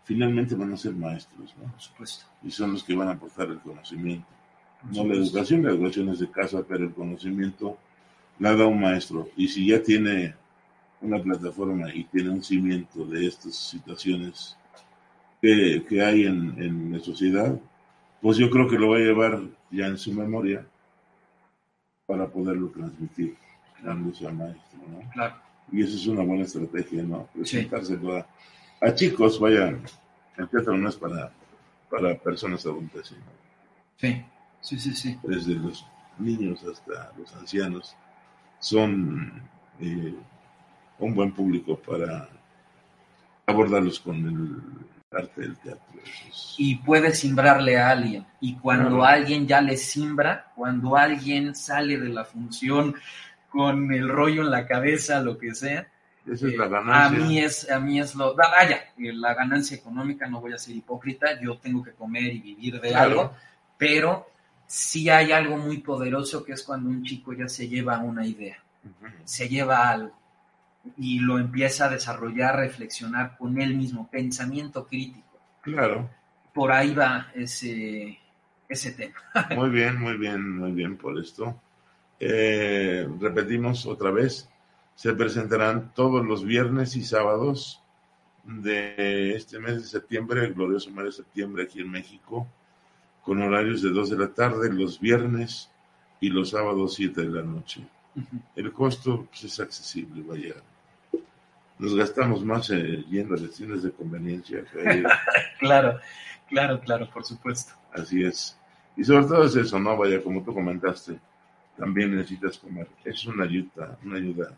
finalmente 0.04 0.54
van 0.54 0.72
a 0.72 0.76
ser 0.76 0.92
maestros, 0.92 1.54
¿no? 1.56 1.70
Por 1.72 1.80
supuesto. 1.80 2.26
Y 2.42 2.50
son 2.50 2.72
los 2.72 2.84
que 2.84 2.94
van 2.94 3.08
a 3.08 3.12
aportar 3.12 3.48
el 3.48 3.60
conocimiento. 3.60 4.26
No 4.92 5.04
la 5.04 5.14
educación, 5.14 5.62
la 5.62 5.70
educación 5.70 6.10
es 6.10 6.18
de 6.18 6.30
casa, 6.30 6.62
pero 6.68 6.84
el 6.84 6.92
conocimiento 6.92 7.78
la 8.38 8.54
da 8.54 8.66
un 8.66 8.80
maestro. 8.80 9.30
Y 9.36 9.48
si 9.48 9.66
ya 9.66 9.82
tiene 9.82 10.34
una 11.00 11.22
plataforma 11.22 11.92
y 11.92 12.04
tiene 12.04 12.30
un 12.30 12.42
cimiento 12.42 13.04
de 13.06 13.26
estas 13.26 13.54
situaciones 13.54 14.56
que, 15.44 15.84
que 15.86 16.02
hay 16.02 16.24
en, 16.24 16.54
en 16.56 16.92
la 16.92 17.00
sociedad, 17.00 17.60
pues 18.22 18.38
yo 18.38 18.48
creo 18.48 18.66
que 18.66 18.78
lo 18.78 18.88
va 18.88 18.96
a 18.96 19.00
llevar 19.00 19.42
ya 19.70 19.88
en 19.88 19.98
su 19.98 20.10
memoria 20.14 20.64
para 22.06 22.26
poderlo 22.28 22.68
transmitir 22.68 23.36
cuando 23.82 24.14
sea 24.14 24.32
maestro, 24.32 24.78
¿no? 24.88 25.10
Claro. 25.10 25.34
Y 25.70 25.82
esa 25.82 25.96
es 25.96 26.06
una 26.06 26.22
buena 26.22 26.44
estrategia, 26.44 27.02
¿no? 27.02 27.28
Presentárselo 27.34 28.16
a, 28.16 28.26
a 28.80 28.94
chicos, 28.94 29.38
vaya, 29.38 29.78
el 30.38 30.48
teatro 30.48 30.78
no 30.78 30.88
es 30.88 30.96
para, 30.96 31.30
para 31.90 32.14
personas 32.14 32.64
adultas, 32.64 33.14
Sí, 33.98 34.24
sí, 34.62 34.78
sí, 34.78 34.94
sí. 34.94 35.18
desde 35.24 35.56
los 35.56 35.86
niños 36.18 36.64
hasta 36.64 37.12
los 37.18 37.34
ancianos, 37.34 37.94
son 38.60 39.42
eh, 39.78 40.14
un 40.98 41.14
buen 41.14 41.32
público 41.32 41.76
para 41.76 42.30
abordarlos 43.46 44.00
con 44.00 44.16
el 44.16 44.84
del 45.36 45.56
teatro. 45.58 46.00
Y 46.58 46.76
puede 46.76 47.12
simbrarle 47.12 47.78
a 47.78 47.90
alguien. 47.90 48.26
Y 48.40 48.56
cuando 48.56 48.88
Claro. 48.90 49.04
alguien 49.04 49.46
ya 49.46 49.60
le 49.60 49.76
simbra, 49.76 50.52
cuando 50.54 50.96
alguien 50.96 51.54
sale 51.54 51.98
de 51.98 52.08
la 52.08 52.24
función 52.24 52.94
con 53.48 53.92
el 53.92 54.08
rollo 54.08 54.42
en 54.42 54.50
la 54.50 54.66
cabeza, 54.66 55.20
lo 55.20 55.38
que 55.38 55.54
sea, 55.54 55.86
esa 56.26 56.46
es 56.48 56.54
eh, 56.54 56.56
la 56.56 56.64
a 56.64 56.68
ganancia. 56.68 57.18
mí 57.24 57.38
es, 57.38 57.70
a 57.70 57.78
mí 57.80 58.00
es 58.00 58.14
lo, 58.14 58.34
vaya, 58.34 58.76
eh, 58.98 59.12
la 59.12 59.34
ganancia 59.34 59.76
económica, 59.76 60.26
no 60.26 60.40
voy 60.40 60.52
a 60.54 60.58
ser 60.58 60.74
hipócrita, 60.74 61.40
yo 61.40 61.56
tengo 61.58 61.82
que 61.82 61.92
comer 61.92 62.24
y 62.24 62.40
vivir 62.40 62.80
de 62.80 62.88
Claro. 62.88 63.10
algo, 63.20 63.34
pero 63.78 64.26
sí 64.66 65.08
hay 65.10 65.30
algo 65.32 65.56
muy 65.58 65.78
poderoso 65.78 66.44
que 66.44 66.52
es 66.54 66.62
cuando 66.62 66.88
un 66.88 67.04
chico 67.04 67.32
ya 67.32 67.48
se 67.48 67.68
lleva 67.68 67.98
una 67.98 68.26
idea, 68.26 68.56
se 69.24 69.48
lleva 69.48 69.88
algo 69.90 70.12
y 70.96 71.18
lo 71.20 71.38
empieza 71.38 71.86
a 71.86 71.90
desarrollar, 71.90 72.56
reflexionar 72.56 73.36
con 73.38 73.60
él 73.60 73.76
mismo, 73.76 74.08
pensamiento 74.10 74.86
crítico. 74.86 75.38
Claro, 75.62 76.10
Por 76.52 76.72
ahí 76.72 76.94
va 76.94 77.28
ese, 77.34 78.18
ese 78.68 78.92
tema. 78.92 79.14
muy 79.56 79.70
bien, 79.70 79.98
muy 79.98 80.16
bien, 80.16 80.56
muy 80.56 80.72
bien 80.72 80.96
por 80.96 81.18
esto. 81.18 81.60
Eh, 82.20 83.08
repetimos 83.20 83.86
otra 83.86 84.10
vez, 84.10 84.48
se 84.94 85.12
presentarán 85.14 85.92
todos 85.94 86.24
los 86.24 86.44
viernes 86.44 86.96
y 86.96 87.02
sábados 87.02 87.82
de 88.44 89.34
este 89.34 89.58
mes 89.58 89.76
de 89.76 89.88
septiembre, 89.88 90.44
el 90.44 90.54
glorioso 90.54 90.90
mes 90.90 91.06
de 91.06 91.12
septiembre 91.12 91.64
aquí 91.64 91.80
en 91.80 91.90
México, 91.90 92.46
con 93.22 93.40
horarios 93.42 93.82
de 93.82 93.90
2 93.90 94.10
de 94.10 94.18
la 94.18 94.28
tarde 94.28 94.72
los 94.72 95.00
viernes 95.00 95.70
y 96.20 96.28
los 96.28 96.50
sábados 96.50 96.94
7 96.94 97.22
de 97.22 97.28
la 97.28 97.42
noche. 97.42 97.86
El 98.54 98.72
costo 98.72 99.26
pues, 99.30 99.44
es 99.44 99.60
accesible, 99.60 100.22
vaya. 100.22 100.54
Nos 101.78 101.94
gastamos 101.96 102.44
más 102.44 102.70
eh, 102.70 103.04
yendo 103.10 103.34
a 103.34 103.38
destinos 103.38 103.82
de 103.82 103.90
conveniencia 103.92 104.64
Claro, 105.58 105.98
claro, 106.48 106.80
claro, 106.80 107.08
por 107.12 107.24
supuesto. 107.24 107.72
Así 107.92 108.22
es. 108.22 108.56
Y 108.96 109.02
sobre 109.04 109.26
todo 109.26 109.44
es 109.44 109.56
eso, 109.56 109.78
¿no? 109.80 109.96
Vaya, 109.96 110.22
como 110.22 110.42
tú 110.42 110.54
comentaste, 110.54 111.18
también 111.76 112.14
necesitas 112.14 112.58
comer. 112.58 112.86
Es 113.04 113.24
una 113.26 113.44
ayuda, 113.44 113.98
una 114.04 114.16
ayuda 114.18 114.52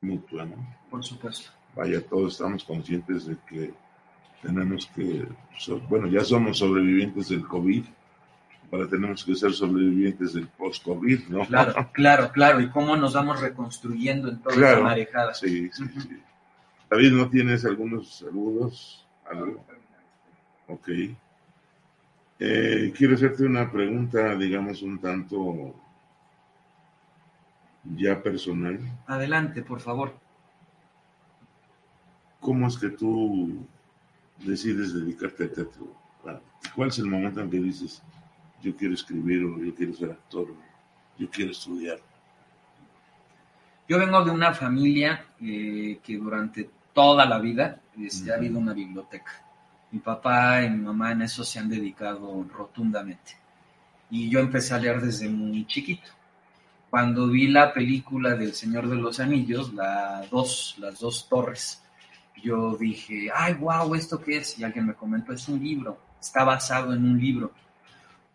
mutua, 0.00 0.44
¿no? 0.44 0.56
Por 0.90 1.04
supuesto. 1.04 1.50
Vaya, 1.76 2.00
todos 2.06 2.32
estamos 2.34 2.64
conscientes 2.64 3.26
de 3.26 3.36
que 3.48 3.72
tenemos 4.42 4.86
que, 4.94 5.26
so- 5.58 5.80
bueno, 5.88 6.06
ya 6.08 6.24
somos 6.24 6.58
sobrevivientes 6.58 7.28
del 7.28 7.46
COVID, 7.46 7.84
ahora 8.72 8.88
tenemos 8.88 9.24
que 9.24 9.34
ser 9.34 9.52
sobrevivientes 9.52 10.32
del 10.34 10.46
post-COVID, 10.48 11.28
¿no? 11.28 11.46
Claro, 11.46 11.88
claro, 11.92 12.30
claro. 12.32 12.60
Y 12.60 12.70
cómo 12.70 12.96
nos 12.96 13.14
vamos 13.14 13.40
reconstruyendo 13.40 14.28
en 14.28 14.40
toda 14.40 14.54
Claro. 14.56 14.76
esa 14.78 14.84
marejada. 14.84 15.34
Sí, 15.34 15.70
sí, 15.72 15.84
sí. 16.00 16.20
David, 16.90 17.12
¿no 17.12 17.28
tienes 17.28 17.64
algunos 17.64 18.18
saludos? 18.18 19.06
¿Algo? 19.30 19.64
Ok. 20.68 20.88
Eh, 22.40 22.92
quiero 22.96 23.14
hacerte 23.14 23.44
una 23.44 23.70
pregunta, 23.70 24.34
digamos, 24.34 24.82
un 24.82 24.98
tanto 24.98 25.74
ya 27.96 28.22
personal. 28.22 28.78
Adelante, 29.06 29.62
por 29.62 29.80
favor. 29.80 30.14
¿Cómo 32.40 32.66
es 32.68 32.76
que 32.76 32.90
tú 32.90 33.66
decides 34.44 34.92
dedicarte 34.94 35.44
al 35.44 35.50
teatro? 35.50 35.94
¿Cuál 36.74 36.88
es 36.88 36.98
el 36.98 37.06
momento 37.06 37.40
en 37.40 37.50
que 37.50 37.58
dices, 37.58 38.02
yo 38.64 38.74
quiero 38.74 38.94
escribir 38.94 39.44
o 39.44 39.62
yo 39.62 39.74
quiero 39.74 39.92
ser 39.92 40.10
actor, 40.10 40.50
o 40.50 40.56
yo 41.18 41.28
quiero 41.30 41.50
estudiar? 41.50 41.98
Yo 43.86 43.98
vengo 43.98 44.24
de 44.24 44.30
una 44.30 44.54
familia 44.54 45.26
eh, 45.40 46.00
que 46.02 46.16
durante 46.16 46.70
toda 46.94 47.26
la 47.26 47.38
vida 47.38 47.80
este, 48.00 48.32
ha 48.32 48.36
habido 48.36 48.58
una 48.58 48.72
biblioteca. 48.72 49.32
Mi 49.90 49.98
papá 49.98 50.62
y 50.62 50.70
mi 50.70 50.78
mamá 50.78 51.12
en 51.12 51.22
eso 51.22 51.44
se 51.44 51.58
han 51.58 51.68
dedicado 51.68 52.44
rotundamente. 52.50 53.36
Y 54.10 54.30
yo 54.30 54.40
empecé 54.40 54.74
a 54.74 54.78
leer 54.78 55.02
desde 55.02 55.28
muy 55.28 55.66
chiquito. 55.66 56.10
Cuando 56.88 57.28
vi 57.28 57.48
la 57.48 57.72
película 57.72 58.34
del 58.34 58.54
Señor 58.54 58.88
de 58.88 58.96
los 58.96 59.20
Anillos, 59.20 59.74
la 59.74 60.24
dos, 60.30 60.76
las 60.78 61.00
dos 61.00 61.28
torres, 61.28 61.82
yo 62.42 62.76
dije, 62.76 63.28
ay, 63.34 63.54
wow, 63.54 63.94
¿esto 63.94 64.20
qué 64.20 64.38
es? 64.38 64.58
Y 64.58 64.64
alguien 64.64 64.86
me 64.86 64.94
comentó, 64.94 65.32
es 65.32 65.48
un 65.48 65.62
libro, 65.62 65.98
está 66.20 66.44
basado 66.44 66.94
en 66.94 67.04
un 67.04 67.18
libro. 67.18 67.52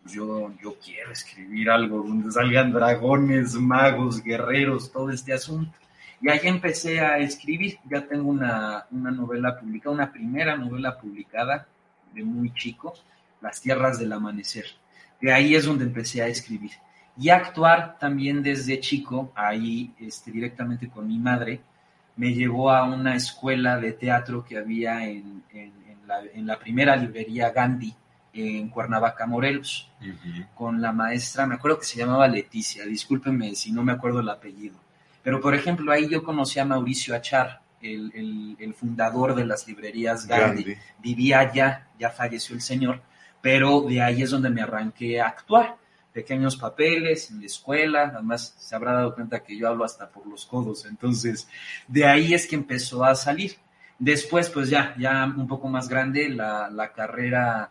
Yo, 0.06 0.52
yo 0.62 0.76
quiero 0.82 1.12
escribir 1.12 1.70
algo 1.70 1.98
donde 2.02 2.30
salgan 2.32 2.72
dragones, 2.72 3.54
magos, 3.54 4.22
guerreros, 4.22 4.90
todo 4.90 5.10
este 5.10 5.32
asunto. 5.32 5.72
Y 6.20 6.28
ahí 6.28 6.40
empecé 6.44 7.00
a 7.00 7.18
escribir. 7.18 7.78
Ya 7.88 8.06
tengo 8.06 8.28
una, 8.30 8.86
una 8.90 9.10
novela 9.10 9.58
publicada, 9.58 9.94
una 9.94 10.12
primera 10.12 10.56
novela 10.56 10.98
publicada 10.98 11.66
de 12.14 12.24
muy 12.24 12.52
chico, 12.54 12.94
Las 13.40 13.60
Tierras 13.60 13.98
del 13.98 14.12
Amanecer. 14.12 14.64
De 15.20 15.32
ahí 15.32 15.54
es 15.54 15.66
donde 15.66 15.84
empecé 15.84 16.22
a 16.22 16.26
escribir. 16.28 16.72
Y 17.16 17.28
a 17.28 17.36
actuar 17.36 17.98
también 17.98 18.42
desde 18.42 18.80
chico, 18.80 19.32
ahí 19.34 19.92
este, 20.00 20.30
directamente 20.32 20.88
con 20.88 21.06
mi 21.06 21.18
madre, 21.18 21.60
me 22.16 22.32
llevó 22.32 22.70
a 22.70 22.84
una 22.84 23.14
escuela 23.16 23.78
de 23.78 23.92
teatro 23.92 24.44
que 24.44 24.56
había 24.58 25.06
en, 25.06 25.42
en- 25.52 25.80
la 26.46 26.58
primera 26.58 26.96
librería 26.96 27.50
Gandhi, 27.50 27.94
en 28.32 28.68
Cuernavaca, 28.68 29.26
Morelos 29.26 29.88
con 30.54 30.80
la 30.80 30.92
maestra, 30.92 31.46
me 31.46 31.56
acuerdo 31.56 31.78
que 31.78 31.84
se 31.86 31.98
llamaba 31.98 32.26
Leticia, 32.28 32.84
discúlpenme 32.86 33.54
si 33.54 33.72
no 33.72 33.82
me 33.82 33.92
acuerdo 33.92 34.20
el 34.20 34.28
apellido, 34.28 34.76
pero 35.22 35.40
por 35.40 35.54
ejemplo 35.54 35.92
ahí 35.92 36.08
yo 36.08 36.22
conocí 36.22 36.58
a 36.58 36.64
Mauricio 36.64 37.14
Achar, 37.14 37.60
el, 37.82 38.12
el- 38.14 38.56
el 38.60 38.74
fundador 38.74 39.34
de 39.34 39.44
las 39.46 39.66
librerías 39.66 40.26
Gandhi. 40.26 40.62
Gandhi. 40.64 40.78
vivía 41.02 41.40
allá, 41.40 41.88
ya 41.98 42.10
falleció 42.10 42.54
el 42.54 42.60
señor, 42.62 43.00
pero 43.40 43.80
de 43.82 44.02
ahí 44.02 44.22
es 44.22 44.30
donde 44.30 44.50
me 44.50 44.60
arranqué 44.62 45.20
a 45.20 45.28
actuar, 45.28 45.76
pequeños 46.12 46.56
papeles 46.56 47.30
en 47.30 47.40
la 47.40 47.46
escuela, 47.46 48.10
además 48.14 48.54
se 48.58 48.74
habrá 48.74 48.92
dado 48.94 49.14
cuenta 49.14 49.42
que 49.42 49.56
yo 49.56 49.68
hablo 49.68 49.84
hasta 49.84 50.08
por 50.08 50.26
los 50.26 50.44
codos, 50.46 50.84
entonces 50.86 51.48
de 51.88 52.04
ahí 52.06 52.34
es 52.34 52.46
que 52.46 52.56
empezó 52.56 53.04
a 53.04 53.14
salir. 53.14 53.56
Después, 53.98 54.48
pues 54.50 54.70
ya, 54.70 54.94
ya 54.98 55.24
un 55.26 55.46
poco 55.46 55.68
más 55.68 55.88
grande, 55.88 56.28
la, 56.30 56.70
la 56.70 56.90
carrera 56.92 57.70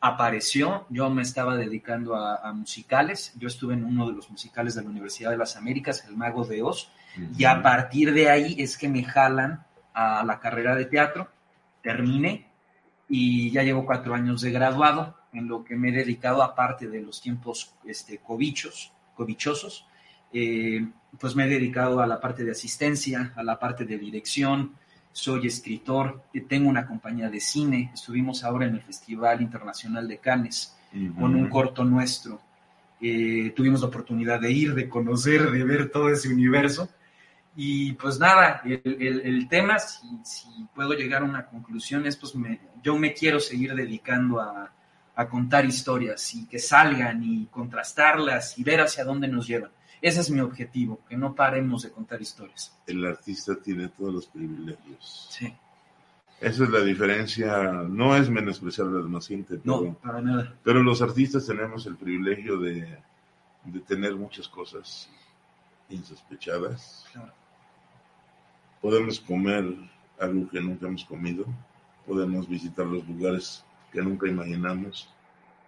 apareció, 0.00 0.86
yo 0.90 1.10
me 1.10 1.22
estaba 1.22 1.56
dedicando 1.56 2.14
a, 2.14 2.36
a 2.36 2.52
musicales, 2.52 3.32
yo 3.36 3.48
estuve 3.48 3.74
en 3.74 3.84
uno 3.84 4.06
de 4.06 4.14
los 4.14 4.30
musicales 4.30 4.74
de 4.74 4.82
la 4.82 4.90
Universidad 4.90 5.30
de 5.30 5.38
las 5.38 5.56
Américas, 5.56 6.04
El 6.08 6.16
Mago 6.16 6.44
de 6.44 6.62
Oz, 6.62 6.90
y 7.36 7.44
a 7.44 7.62
partir 7.62 8.12
de 8.12 8.30
ahí 8.30 8.56
es 8.58 8.78
que 8.78 8.88
me 8.88 9.02
jalan 9.02 9.64
a 9.92 10.22
la 10.24 10.38
carrera 10.38 10.76
de 10.76 10.84
teatro, 10.84 11.28
terminé 11.82 12.46
y 13.08 13.50
ya 13.50 13.62
llevo 13.62 13.86
cuatro 13.86 14.14
años 14.14 14.42
de 14.42 14.52
graduado, 14.52 15.16
en 15.32 15.48
lo 15.48 15.64
que 15.64 15.76
me 15.76 15.88
he 15.88 15.92
dedicado, 15.92 16.42
aparte 16.42 16.88
de 16.88 17.00
los 17.00 17.20
tiempos 17.20 17.74
este, 17.84 18.18
cobichos, 18.18 18.92
cobichosos, 19.14 19.86
eh, 20.32 20.86
pues 21.18 21.34
me 21.34 21.44
he 21.44 21.48
dedicado 21.48 22.00
a 22.00 22.06
la 22.06 22.20
parte 22.20 22.44
de 22.44 22.52
asistencia, 22.52 23.32
a 23.34 23.42
la 23.42 23.58
parte 23.58 23.84
de 23.84 23.98
dirección, 23.98 24.74
soy 25.18 25.48
escritor, 25.48 26.22
tengo 26.48 26.68
una 26.68 26.86
compañía 26.86 27.28
de 27.28 27.40
cine, 27.40 27.90
estuvimos 27.92 28.44
ahora 28.44 28.66
en 28.66 28.76
el 28.76 28.82
Festival 28.82 29.42
Internacional 29.42 30.06
de 30.06 30.18
Cannes 30.18 30.76
con 31.18 31.34
un 31.34 31.48
corto 31.48 31.84
nuestro. 31.84 32.40
Eh, 33.00 33.52
tuvimos 33.56 33.80
la 33.80 33.88
oportunidad 33.88 34.40
de 34.40 34.52
ir, 34.52 34.74
de 34.74 34.88
conocer, 34.88 35.50
de 35.50 35.64
ver 35.64 35.90
todo 35.90 36.08
ese 36.08 36.28
universo. 36.28 36.88
Y 37.56 37.94
pues 37.94 38.20
nada, 38.20 38.62
el, 38.64 39.48
tema, 39.48 39.80
si, 39.80 40.06
si, 40.22 40.46
puedo 40.72 40.92
llegar 40.92 41.22
a 41.22 41.24
una 41.24 41.46
conclusión, 41.46 42.06
es 42.06 42.16
pues 42.16 42.36
me, 42.36 42.60
yo 42.80 42.96
me 42.96 43.12
quiero 43.12 43.40
seguir 43.40 43.74
dedicando 43.74 44.40
a, 44.40 44.70
a 45.16 45.28
contar 45.28 45.64
historias 45.64 46.32
y 46.36 46.46
que 46.46 46.60
salgan 46.60 47.24
y 47.24 47.46
contrastarlas 47.46 48.56
y 48.56 48.62
ver 48.62 48.82
hacia 48.82 49.04
dónde 49.04 49.26
nos 49.26 49.48
llevan. 49.48 49.72
Ese 50.00 50.20
es 50.20 50.30
mi 50.30 50.40
objetivo, 50.40 51.00
que 51.08 51.16
no 51.16 51.34
paremos 51.34 51.82
de 51.82 51.90
contar 51.90 52.20
historias. 52.20 52.76
El 52.86 53.04
artista 53.04 53.56
tiene 53.60 53.88
todos 53.88 54.14
los 54.14 54.26
privilegios. 54.26 55.26
Sí. 55.30 55.52
Esa 56.40 56.64
es 56.64 56.70
la 56.70 56.80
diferencia, 56.80 57.72
no 57.88 58.14
es 58.14 58.30
menospreciar 58.30 58.86
al 58.86 59.02
demás 59.02 59.26
gente, 59.26 59.58
pero, 59.58 59.82
no, 59.82 59.94
para 59.94 60.20
nada. 60.20 60.54
pero 60.62 60.82
los 60.84 61.02
artistas 61.02 61.44
tenemos 61.46 61.84
el 61.86 61.96
privilegio 61.96 62.58
de, 62.58 62.96
de 63.64 63.80
tener 63.80 64.14
muchas 64.14 64.46
cosas 64.46 65.10
insospechadas. 65.88 67.06
Claro. 67.12 67.32
Podemos 68.80 69.18
comer 69.18 69.64
algo 70.20 70.48
que 70.48 70.60
nunca 70.60 70.86
hemos 70.86 71.04
comido, 71.04 71.44
podemos 72.06 72.48
visitar 72.48 72.86
los 72.86 73.06
lugares 73.08 73.64
que 73.90 74.00
nunca 74.00 74.28
imaginamos, 74.28 75.12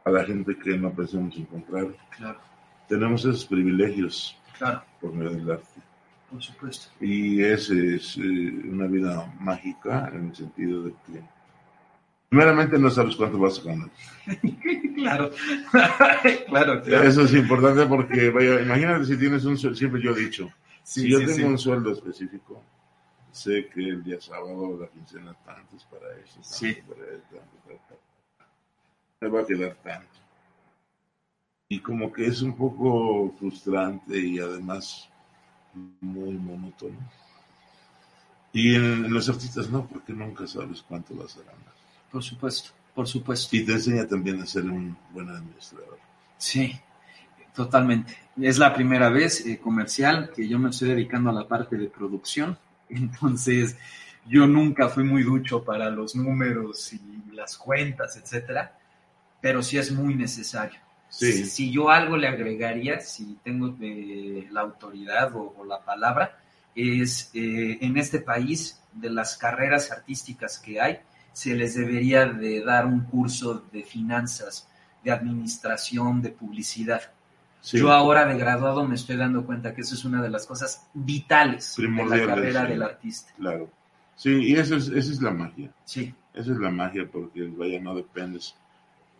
a 0.04 0.10
la 0.10 0.24
gente 0.24 0.56
que 0.56 0.76
no 0.78 0.92
pensamos 0.92 1.36
encontrar. 1.36 1.88
Claro 2.16 2.50
tenemos 2.90 3.24
esos 3.24 3.46
privilegios 3.46 4.36
claro. 4.58 4.82
por 5.00 5.12
medio 5.14 5.30
del 5.30 5.50
arte. 5.52 5.80
Por 6.28 6.42
supuesto. 6.42 6.90
Y 7.00 7.42
es, 7.42 7.70
es 7.70 8.16
eh, 8.16 8.20
una 8.20 8.86
vida 8.86 9.32
mágica 9.38 10.10
en 10.12 10.28
el 10.28 10.36
sentido 10.36 10.82
de 10.82 10.90
que 11.06 11.22
primeramente 12.28 12.78
no 12.78 12.90
sabes 12.90 13.14
cuánto 13.14 13.38
vas 13.38 13.60
a 13.60 13.62
ganar. 13.62 13.90
claro. 14.96 15.30
claro, 16.48 16.82
claro. 16.82 17.08
Eso 17.08 17.22
es 17.22 17.34
importante 17.34 17.86
porque, 17.86 18.30
vaya, 18.30 18.60
imagínate 18.60 19.04
si 19.04 19.16
tienes 19.16 19.44
un 19.44 19.56
sueldo, 19.56 19.78
siempre 19.78 20.02
yo 20.02 20.10
he 20.10 20.20
dicho, 20.20 20.50
si 20.82 21.08
yo 21.08 21.24
tengo 21.24 21.48
un 21.48 21.58
sueldo 21.58 21.92
específico, 21.92 22.60
sé 23.30 23.68
que 23.72 23.88
el 23.88 24.02
día 24.02 24.20
sábado 24.20 24.78
la 24.80 24.88
quincena 24.88 25.32
tantos 25.44 25.84
para 25.84 26.16
eso, 26.16 26.40
sí. 26.42 26.76
para 26.88 27.04
eso, 27.06 27.36
tanto, 27.68 28.00
me 29.20 29.28
va 29.28 29.40
a 29.42 29.46
quedar 29.46 29.76
tanto 29.84 30.20
y 31.72 31.78
como 31.78 32.12
que 32.12 32.26
es 32.26 32.42
un 32.42 32.56
poco 32.56 33.32
frustrante 33.38 34.18
y 34.18 34.40
además 34.40 35.08
muy 36.00 36.32
monótono. 36.32 36.98
Y 38.52 38.74
en, 38.74 39.12
los 39.12 39.28
artistas 39.28 39.70
no, 39.70 39.86
porque 39.86 40.12
nunca 40.12 40.48
sabes 40.48 40.82
cuánto 40.82 41.14
vas 41.14 41.36
a 41.36 41.42
ganar. 41.42 41.72
Por 42.10 42.24
supuesto, 42.24 42.70
por 42.92 43.06
supuesto. 43.06 43.54
Y 43.56 43.64
te 43.64 43.74
enseña 43.74 44.04
también 44.04 44.40
a 44.42 44.46
ser 44.46 44.64
un 44.64 44.96
buen 45.12 45.28
administrador. 45.28 45.96
Sí, 46.38 46.76
totalmente. 47.54 48.16
Es 48.40 48.58
la 48.58 48.74
primera 48.74 49.08
vez 49.08 49.46
eh, 49.46 49.60
comercial 49.60 50.32
que 50.34 50.48
yo 50.48 50.58
me 50.58 50.70
estoy 50.70 50.88
dedicando 50.88 51.30
a 51.30 51.34
la 51.34 51.46
parte 51.46 51.76
de 51.76 51.86
producción. 51.86 52.58
Entonces, 52.88 53.76
yo 54.26 54.48
nunca 54.48 54.88
fui 54.88 55.04
muy 55.04 55.22
ducho 55.22 55.62
para 55.62 55.88
los 55.88 56.16
números 56.16 56.92
y 56.94 57.32
las 57.32 57.56
cuentas, 57.56 58.16
etcétera, 58.16 58.76
pero 59.40 59.62
sí 59.62 59.78
es 59.78 59.92
muy 59.92 60.16
necesario 60.16 60.89
si, 61.10 61.70
yo 61.70 61.90
algo 61.90 62.16
le 62.16 62.28
agregaría, 62.28 63.00
si 63.00 63.38
tengo 63.42 63.76
eh, 63.80 64.48
la 64.50 64.62
autoridad 64.62 65.32
o, 65.34 65.64
la 65.64 65.80
palabra, 65.80 66.38
es 66.74 67.30
eh, 67.34 67.78
en 67.80 67.96
este 67.96 68.20
país, 68.20 68.80
de 68.92 69.10
las 69.10 69.36
carreras 69.36 69.90
artísticas 69.90 70.58
que 70.58 70.80
hay, 70.80 70.98
se 71.32 71.54
les 71.54 71.74
debería 71.74 72.26
de 72.26 72.62
dar 72.64 72.86
un 72.86 73.00
curso 73.04 73.64
de 73.72 73.84
finanzas, 73.84 74.68
de 75.04 75.12
administración, 75.12 76.22
de 76.22 76.30
publicidad. 76.30 77.02
Yo 77.62 77.92
ahora 77.92 78.26
de 78.26 78.38
graduado 78.38 78.86
me 78.86 78.94
estoy 78.94 79.16
dando 79.16 79.44
cuenta 79.44 79.74
que 79.74 79.82
eso 79.82 79.94
es 79.94 80.04
una 80.04 80.22
de 80.22 80.30
las 80.30 80.46
cosas 80.46 80.88
vitales 80.94 81.76
de 81.76 81.88
la 81.88 82.26
carrera 82.26 82.64
del 82.64 82.82
artista. 82.82 83.32
Claro. 83.36 83.70
Sí, 84.16 84.30
y 84.30 84.54
eso 84.56 84.76
es, 84.76 84.88
esa 84.88 85.12
es 85.12 85.22
la 85.22 85.30
magia. 85.30 85.70
Sí. 85.84 86.14
Esa 86.32 86.52
es 86.52 86.58
la 86.58 86.70
magia 86.70 87.08
porque, 87.10 87.46
vaya, 87.48 87.80
no 87.80 87.94
dependes 87.94 88.54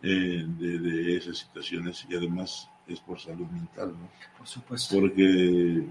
eh, 0.03 0.45
de, 0.47 1.17
esas 1.17 1.37
situaciones 1.37 2.05
y 2.09 2.15
además 2.15 2.69
es 2.87 2.99
por 2.99 3.19
salud 3.19 3.47
mental, 3.47 3.89
¿no? 3.89 4.09
Por 4.37 4.47
supuesto. 4.47 4.99
Porque 4.99 5.85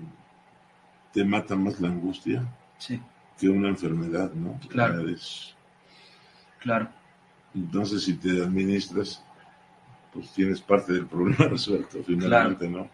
te 1.12 1.25
mata 1.25 1.55
más 1.55 1.81
la 1.81 1.88
angustia 1.88 2.44
que 3.38 3.49
una 3.49 3.68
enfermedad, 3.68 4.33
¿no? 4.33 4.59
Claro. 4.68 5.05
Claro. 6.59 6.88
Entonces, 7.55 8.05
si 8.05 8.14
te 8.14 8.42
administras, 8.42 9.25
pues 10.12 10.31
tienes 10.33 10.61
parte 10.61 10.92
del 10.92 11.07
problema 11.07 11.44
resuelto 11.49 12.03
finalmente, 12.05 12.68
¿no? 12.68 12.88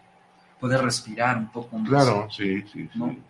Poder 0.59 0.81
respirar 0.81 1.37
un 1.37 1.51
poco 1.51 1.77
más. 1.77 1.89
Claro, 1.89 2.27
sí, 2.31 2.61
sí, 2.61 2.89
sí, 2.91 3.21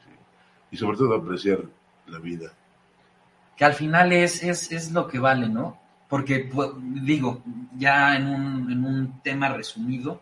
Y 0.71 0.77
sobre 0.77 0.97
todo 0.97 1.15
apreciar 1.15 1.63
la 2.07 2.19
vida. 2.19 2.51
Que 3.55 3.65
al 3.65 3.73
final 3.73 4.11
es, 4.11 4.43
es, 4.43 4.71
es 4.71 4.91
lo 4.91 5.07
que 5.07 5.19
vale, 5.19 5.49
¿no? 5.49 5.86
Porque, 6.09 6.39
pues, 6.39 6.69
digo, 6.79 7.43
ya 7.75 8.15
en 8.15 8.27
un, 8.27 8.71
en 8.71 8.85
un 8.85 9.21
tema 9.21 9.49
resumido, 9.49 10.21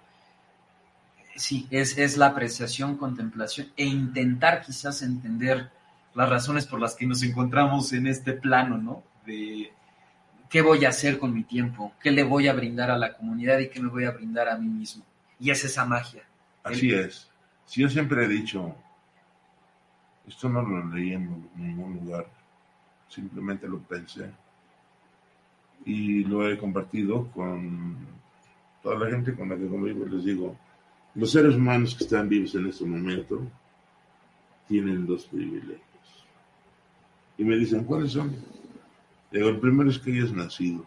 sí, 1.36 1.67
es, 1.69 1.98
es 1.98 2.17
la 2.17 2.28
apreciación, 2.28 2.98
contemplación 2.98 3.67
e 3.78 3.86
intentar 3.86 4.62
quizás 4.62 5.04
entender 5.04 5.69
las 6.15 6.30
razones 6.30 6.65
por 6.65 6.80
las 6.80 6.95
que 6.95 7.06
nos 7.06 7.21
encontramos 7.21 7.93
en 7.93 8.08
este 8.08 8.34
plano, 8.34 8.78
¿no? 8.78 9.04
De 9.26 9.71
qué 10.50 10.62
voy 10.62 10.86
a 10.86 10.89
hacer 10.89 11.19
con 11.19 11.34
mi 11.34 11.43
tiempo, 11.43 11.93
qué 12.02 12.10
le 12.10 12.24
voy 12.24 12.48
a 12.48 12.54
brindar 12.54 12.89
a 12.89 12.98
la 12.98 13.13
comunidad 13.13 13.60
y 13.60 13.69
qué 13.69 13.80
me 13.80 13.89
voy 13.89 14.06
a 14.06 14.12
brindar 14.12 14.50
a 14.50 14.58
mí 14.58 14.67
mismo. 14.67 15.04
Y 15.39 15.52
es 15.52 15.63
esa 15.65 15.86
magia. 15.86 16.24
Así 16.63 16.91
es. 16.91 17.30
Si 17.65 17.82
yo 17.82 17.89
siempre 17.89 18.26
he 18.26 18.28
dicho, 18.28 18.76
esto 20.28 20.50
no 20.50 20.62
lo 20.63 20.84
leí 20.88 21.13
en 21.13 21.48
ningún 21.56 21.95
lugar, 21.95 22.26
simplemente 23.08 23.67
lo 23.67 23.80
pensé 23.80 24.32
y 25.86 26.24
lo 26.24 26.50
he 26.50 26.58
compartido 26.58 27.30
con 27.32 27.95
toda 28.82 28.98
la 29.00 29.12
gente 29.12 29.36
con 29.36 29.50
la 29.50 29.56
que 29.56 29.67
convivo. 29.67 30.06
Les 30.06 30.26
digo, 30.26 30.58
los 31.13 31.32
seres 31.32 31.56
humanos 31.56 31.95
que 31.95 32.04
están 32.04 32.28
vivos 32.28 32.56
en 32.56 32.67
este 32.67 32.86
momento 32.86 33.41
tienen 34.67 35.06
dos 35.06 35.26
privilegios. 35.26 35.82
Y 37.38 37.43
me 37.43 37.56
dicen, 37.56 37.84
¿cuáles 37.84 38.13
son? 38.13 38.36
Digo, 39.32 39.50
el 39.50 39.60
primero 39.60 39.89
es 39.89 40.00
que 40.00 40.12
hayas 40.12 40.32
nacido. 40.32 40.86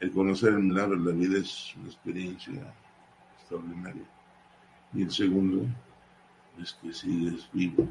El 0.00 0.12
conocer 0.12 0.50
el 0.50 0.60
milagro 0.60 0.96
de 0.96 1.12
la 1.12 1.18
vida 1.18 1.38
es 1.38 1.74
una 1.76 1.86
experiencia 1.88 2.74
extraordinaria. 3.38 4.04
Y 4.92 5.02
el 5.02 5.10
segundo 5.10 5.66
es 6.60 6.72
que 6.74 6.92
sigues 6.92 7.48
vivo. 7.52 7.88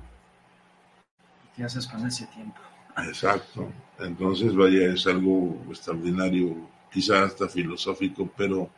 ¿Qué 1.55 1.63
haces 1.63 1.87
con 1.87 2.05
ese 2.05 2.27
tiempo? 2.27 2.59
Exacto. 2.97 3.69
Entonces, 3.99 4.55
vaya, 4.55 4.93
es 4.93 5.05
algo 5.07 5.57
extraordinario, 5.69 6.55
quizás 6.91 7.31
hasta 7.31 7.47
filosófico, 7.47 8.29
pero, 8.37 8.69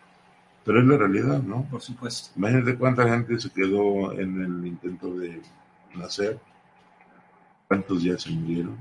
pero 0.64 0.80
es 0.80 0.86
la 0.86 0.98
realidad, 0.98 1.42
¿no? 1.42 1.64
Por 1.70 1.82
supuesto. 1.82 2.30
Imagínate 2.36 2.78
cuánta 2.78 3.08
gente 3.08 3.40
se 3.40 3.50
quedó 3.50 4.12
en 4.14 4.42
el 4.42 4.68
intento 4.68 5.14
de 5.16 5.42
nacer, 5.96 6.40
cuántos 7.68 8.04
ya 8.04 8.18
se 8.18 8.32
murieron. 8.32 8.78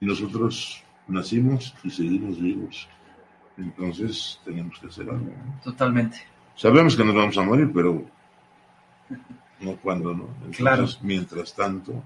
Y 0.00 0.06
nosotros 0.06 0.82
nacimos 1.06 1.74
y 1.82 1.90
seguimos 1.90 2.40
vivos. 2.40 2.88
Entonces, 3.56 4.40
tenemos 4.44 4.78
que 4.78 4.86
hacer 4.86 5.08
algo. 5.10 5.32
Totalmente. 5.64 6.18
Sabemos 6.54 6.96
que 6.96 7.04
nos 7.04 7.14
vamos 7.14 7.36
a 7.38 7.42
morir, 7.42 7.70
pero 7.74 8.04
no 9.60 9.76
cuando, 9.76 10.14
¿no? 10.14 10.28
Entonces, 10.36 10.56
claro. 10.58 10.86
mientras 11.02 11.54
tanto, 11.54 12.02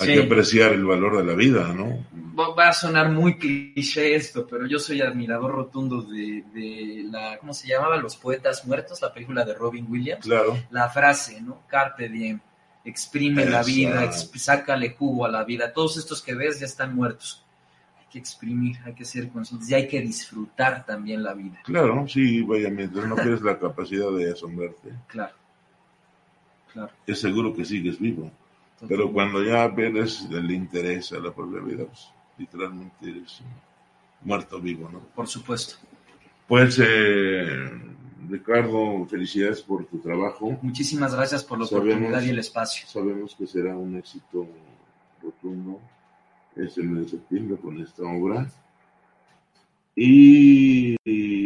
hay 0.00 0.14
que 0.14 0.22
apreciar 0.22 0.72
el 0.72 0.84
valor 0.84 1.18
de 1.18 1.24
la 1.24 1.34
vida, 1.34 1.72
¿no? 1.74 2.04
Va 2.38 2.68
a 2.68 2.72
sonar 2.72 3.10
muy 3.10 3.36
cliché 3.36 4.14
esto, 4.14 4.46
pero 4.46 4.66
yo 4.66 4.78
soy 4.78 5.02
admirador 5.02 5.52
rotundo 5.52 6.02
de, 6.02 7.04
la, 7.10 7.36
¿cómo 7.38 7.52
se 7.52 7.68
llamaba? 7.68 7.96
Los 7.98 8.16
poetas 8.16 8.66
muertos, 8.66 9.02
la 9.02 9.12
película 9.12 9.44
de 9.44 9.54
Robin 9.54 9.86
Williams. 9.88 10.24
Claro. 10.24 10.56
La 10.70 10.88
frase, 10.88 11.40
¿no? 11.42 11.62
Carpe 11.68 12.08
diem, 12.08 12.40
exprime 12.84 13.44
la 13.44 13.62
vida, 13.62 14.10
sácale 14.12 14.96
jugo 14.98 15.26
a 15.26 15.28
la 15.28 15.44
vida. 15.44 15.72
Todos 15.72 15.98
estos 15.98 16.22
que 16.22 16.34
ves 16.34 16.60
ya 16.60 16.66
están 16.66 16.94
muertos. 16.94 17.44
Hay 17.98 18.06
que 18.10 18.18
exprimir, 18.18 18.78
hay 18.84 18.94
que 18.94 19.04
ser 19.04 19.28
conscientes 19.28 19.68
y 19.70 19.74
hay 19.74 19.86
que 19.86 20.00
disfrutar 20.00 20.86
también 20.86 21.22
la 21.22 21.34
vida. 21.34 21.60
Claro, 21.64 22.08
sí, 22.08 22.42
vaya, 22.42 22.70
mientras 22.70 23.06
no 23.06 23.16
tienes 23.16 23.42
la 23.42 23.58
capacidad 23.58 24.10
de 24.12 24.32
asombrarte. 24.32 24.90
Claro. 25.08 25.34
Claro. 26.72 26.92
Es 27.06 27.20
seguro 27.20 27.52
que 27.52 27.64
sigues 27.64 27.98
vivo. 27.98 28.30
Pero 28.88 29.12
cuando 29.12 29.42
ya 29.42 29.68
ves 29.68 30.26
el 30.30 30.50
interés 30.50 31.12
a 31.12 31.18
la 31.18 31.32
propia 31.32 31.60
vida, 31.60 31.84
pues 31.84 32.10
literalmente 32.38 33.10
eres 33.10 33.42
muerto 34.22 34.60
vivo, 34.60 34.88
¿no? 34.90 35.00
Por 35.14 35.26
supuesto. 35.26 35.76
Pues, 36.48 36.80
eh, 36.82 37.70
Ricardo, 38.28 39.06
felicidades 39.06 39.62
por 39.62 39.84
tu 39.86 39.98
trabajo. 39.98 40.58
Muchísimas 40.62 41.14
gracias 41.14 41.44
por 41.44 41.58
la 41.58 41.64
oportunidad 41.64 42.22
y 42.22 42.30
el 42.30 42.38
espacio. 42.38 42.86
Sabemos 42.86 43.34
que 43.34 43.46
será 43.46 43.76
un 43.76 43.96
éxito 43.96 44.46
rotundo 45.22 45.80
este 46.56 46.82
mes 46.82 47.04
de 47.04 47.10
septiembre 47.10 47.56
con 47.58 47.80
esta 47.80 48.02
obra. 48.02 48.50
Y, 49.94 50.96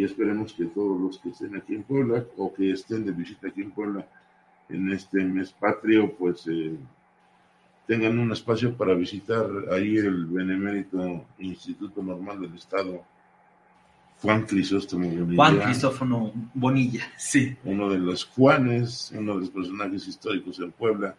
esperemos 0.05 0.53
que 0.53 0.67
todos 0.67 1.01
los 1.01 1.19
que 1.19 1.31
estén 1.31 1.57
aquí 1.57 1.75
en 1.75 1.83
Puebla 1.83 2.25
o 2.37 2.53
que 2.53 2.71
estén 2.73 3.05
de 3.05 3.13
visita 3.13 3.49
aquí 3.49 3.63
en 3.63 3.73
Puebla 3.73 4.07
en 4.69 4.93
este 4.93 5.25
mes 5.25 5.53
patrio, 5.53 6.15
pues 6.15 6.47
eh, 6.47 6.77
tengan 7.87 8.19
un 8.19 8.33
espacio 8.33 8.77
para 8.77 8.95
visitar 8.95 9.47
ahí 9.73 9.97
el 9.97 10.27
Benemérito 10.27 11.27
Instituto 11.39 12.03
Normal 12.03 12.41
del 12.41 12.55
Estado, 12.55 13.05
Juan 14.23 14.47
Crisóstomo 14.47 15.09
Bonilla. 15.09 15.37
Juan 15.37 15.59
Cristófono 15.59 16.33
Bonilla, 16.55 17.05
sí. 17.17 17.57
Uno 17.65 17.91
de 17.91 17.99
los 17.99 18.25
Juanes, 18.25 19.13
uno 19.15 19.35
de 19.35 19.41
los 19.41 19.51
personajes 19.51 20.09
históricos 20.09 20.59
en 20.61 20.73
Puebla, 20.73 21.15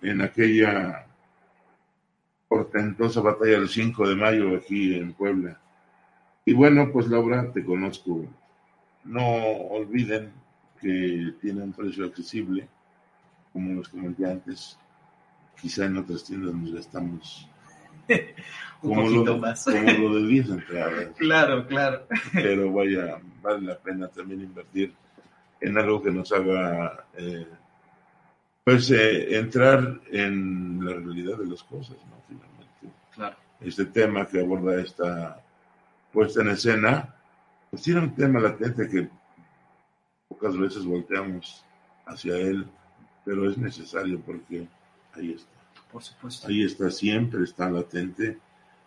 en 0.00 0.22
aquella 0.22 1.06
portentosa 2.48 3.20
batalla 3.20 3.60
del 3.60 3.68
5 3.68 4.08
de 4.08 4.16
mayo 4.16 4.56
aquí 4.56 4.94
en 4.94 5.12
Puebla. 5.12 5.58
Y 6.44 6.54
bueno, 6.54 6.90
pues 6.92 7.06
Laura, 7.08 7.52
te 7.52 7.64
conozco. 7.64 8.26
No 9.04 9.24
olviden 9.24 10.32
que 10.80 11.34
tiene 11.40 11.62
un 11.62 11.72
precio 11.72 12.06
accesible, 12.06 12.68
como 13.52 13.74
los 13.74 13.88
comenté 13.88 14.26
antes, 14.26 14.78
quizá 15.60 15.86
en 15.86 15.98
otras 15.98 16.24
tiendas 16.24 16.54
nos 16.54 16.74
gastamos 16.74 17.48
un 18.82 18.94
poquito 18.94 19.38
más. 19.38 19.64
como 19.64 20.08
lo 20.08 20.26
10 20.26 20.48
entradas. 20.50 21.08
Claro, 21.16 21.66
claro. 21.66 22.06
Pero 22.32 22.72
vaya, 22.72 23.20
vale 23.40 23.66
la 23.66 23.78
pena 23.78 24.08
también 24.08 24.40
invertir 24.42 24.92
en 25.60 25.78
algo 25.78 26.02
que 26.02 26.10
nos 26.10 26.32
haga, 26.32 27.06
eh, 27.16 27.46
pues, 28.64 28.90
eh, 28.90 29.38
entrar 29.38 30.00
en 30.10 30.84
la 30.84 30.94
realidad 30.94 31.38
de 31.38 31.46
las 31.46 31.62
cosas, 31.62 31.96
¿no? 32.10 32.20
Finalmente. 32.26 32.98
Claro. 33.14 33.36
Este 33.60 33.84
tema 33.86 34.26
que 34.26 34.40
aborda 34.40 34.80
esta 34.80 35.40
puesta 36.12 36.42
en 36.42 36.48
escena, 36.48 37.14
pues 37.70 37.82
tiene 37.82 38.00
un 38.00 38.14
tema 38.14 38.40
latente 38.40 38.88
que 38.88 39.08
pocas 40.28 40.58
veces 40.58 40.84
volteamos 40.84 41.64
hacia 42.06 42.36
él, 42.36 42.66
pero 43.24 43.48
es 43.48 43.56
necesario 43.56 44.20
porque 44.20 44.66
ahí 45.14 45.32
está. 45.32 45.52
Por 45.90 46.02
supuesto. 46.02 46.48
Ahí 46.48 46.64
está, 46.64 46.90
siempre 46.90 47.44
está 47.44 47.70
latente 47.70 48.38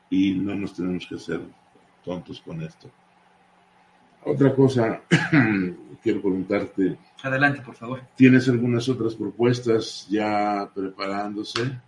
y 0.09 0.33
no 0.33 0.55
nos 0.55 0.73
tenemos 0.73 1.05
que 1.07 1.15
hacer 1.15 1.41
tontos 2.03 2.41
con 2.41 2.61
esto. 2.61 2.89
Otra 4.23 4.55
cosa, 4.55 5.01
quiero 6.01 6.21
preguntarte. 6.21 6.97
Adelante, 7.21 7.61
por 7.61 7.75
favor. 7.75 8.01
¿Tienes 8.15 8.49
algunas 8.49 8.89
otras 8.89 9.13
propuestas 9.13 10.07
ya 10.09 10.67
preparándose? 10.73 11.79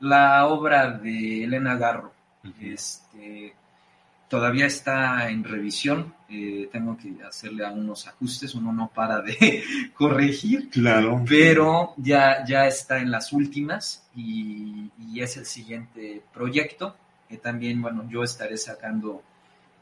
La 0.00 0.46
obra 0.46 0.98
de 0.98 1.44
Elena 1.44 1.76
Garro, 1.76 2.12
este, 2.60 3.54
todavía 4.32 4.64
está 4.64 5.28
en 5.28 5.44
revisión. 5.44 6.14
Eh, 6.30 6.70
tengo 6.72 6.96
que 6.96 7.22
hacerle 7.22 7.66
algunos 7.66 8.06
ajustes. 8.06 8.54
Uno 8.54 8.72
no 8.72 8.88
para 8.88 9.20
de 9.20 9.62
corregir. 9.94 10.70
Claro. 10.70 11.22
Pero 11.28 11.92
ya, 11.98 12.42
ya 12.46 12.66
está 12.66 13.00
en 13.00 13.10
las 13.10 13.34
últimas 13.34 14.08
y, 14.16 14.90
y 15.06 15.20
es 15.20 15.36
el 15.36 15.44
siguiente 15.44 16.22
proyecto. 16.32 16.96
Que 17.28 17.36
también, 17.36 17.82
bueno, 17.82 18.08
yo 18.08 18.22
estaré 18.22 18.56
sacando 18.56 19.22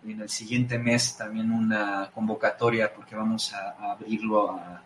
en 0.05 0.21
el 0.21 0.29
siguiente 0.29 0.81
mes 0.81 1.17
también 1.17 1.53
una 1.53 2.11
convocatoria 2.13 2.93
porque 2.93 3.15
vamos 3.15 3.53
a, 3.53 3.77
a 3.79 3.93
abrirlo 3.93 4.51
a, 4.51 4.83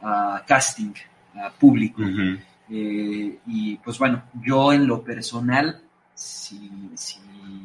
a, 0.00 0.42
casting, 0.46 0.94
a 1.34 1.50
público. 1.50 2.00
Uh 2.00 2.06
-huh. 2.06 2.40
eh, 2.70 3.38
y 3.46 3.76
pues 3.76 3.98
bueno, 3.98 4.22
yo 4.42 4.72
en 4.72 4.86
lo 4.86 5.04
personal, 5.04 5.81
si, 6.22 6.90
si, 6.94 7.18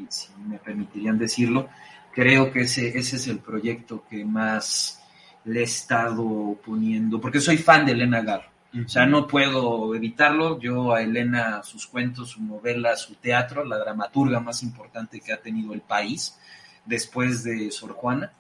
si, 0.10 0.30
me 0.47 0.58
permitirían 0.58 1.18
decirlo, 1.18 1.70
creo 2.12 2.51
que 2.51 2.62
ese, 2.62 2.97
ese 2.97 3.18
es 3.18 3.28
el 3.28 3.39
proyecto 3.39 4.03
que 4.10 4.26
más 4.26 5.01
le 5.45 5.62
he 5.62 5.64
estado 5.64 6.58
poniendo, 6.66 7.22
porque 7.22 7.39
soy 7.39 7.58
fan 7.58 7.86
de 7.86 7.93
Elena 7.93 8.22
Garro. 8.22 8.49
Uh 8.74 8.78
-huh. 8.78 8.86
O 8.86 8.89
sea, 8.89 9.05
no 9.05 9.28
puedo 9.28 9.95
evitarlo. 9.95 10.60
Yo 10.60 10.93
a 10.93 11.01
Elena, 11.01 11.64
sus 11.64 11.88
cuentos, 11.88 12.32
su 12.32 12.43
novela, 12.43 12.95
su 12.95 13.16
teatro, 13.16 13.64
la 13.64 13.78
dramaturga 13.78 14.39
más 14.39 14.62
importante 14.64 15.22
que 15.22 15.32
ha 15.32 15.41
tenido 15.41 15.74
el 15.74 15.82
país, 15.82 16.38
después 16.86 17.43
de 17.43 17.72
Sor 17.72 17.93
Juana, 17.93 18.34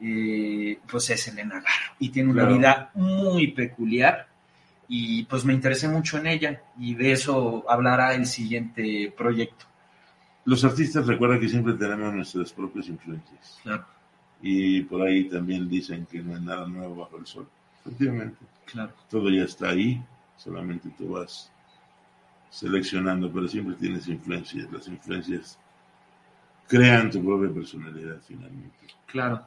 eh, 0.00 0.78
pues 0.90 1.08
es 1.10 1.28
Elena 1.28 1.54
Garro. 1.54 1.94
Y 1.98 2.10
tiene 2.10 2.30
una 2.30 2.42
claro. 2.42 2.56
vida 2.56 2.90
muy 2.94 3.46
peculiar 3.48 4.31
y 4.88 5.24
pues 5.24 5.44
me 5.44 5.54
interesé 5.54 5.88
mucho 5.88 6.18
en 6.18 6.26
ella 6.26 6.62
y 6.78 6.94
de 6.94 7.12
eso 7.12 7.64
hablará 7.68 8.14
el 8.14 8.26
siguiente 8.26 9.12
proyecto. 9.16 9.66
Los 10.44 10.64
artistas 10.64 11.06
recuerda 11.06 11.38
que 11.38 11.48
siempre 11.48 11.74
tenemos 11.74 12.12
nuestras 12.12 12.52
propias 12.52 12.88
influencias. 12.88 13.60
Claro. 13.62 13.86
Y 14.42 14.82
por 14.82 15.02
ahí 15.02 15.28
también 15.28 15.68
dicen 15.68 16.06
que 16.06 16.20
no 16.20 16.34
hay 16.34 16.42
nada 16.42 16.66
nuevo 16.66 16.96
bajo 16.96 17.16
el 17.16 17.26
sol. 17.26 17.48
Efectivamente. 17.84 18.38
Claro. 18.66 18.92
Todo 19.08 19.30
ya 19.30 19.44
está 19.44 19.68
ahí, 19.70 20.02
solamente 20.36 20.90
tú 20.98 21.10
vas 21.10 21.50
seleccionando, 22.50 23.32
pero 23.32 23.48
siempre 23.48 23.76
tienes 23.76 24.08
influencias. 24.08 24.70
Las 24.70 24.88
influencias 24.88 25.58
crean 26.68 27.10
tu 27.10 27.24
propia 27.24 27.52
personalidad 27.52 28.18
finalmente. 28.26 28.86
Claro. 29.06 29.44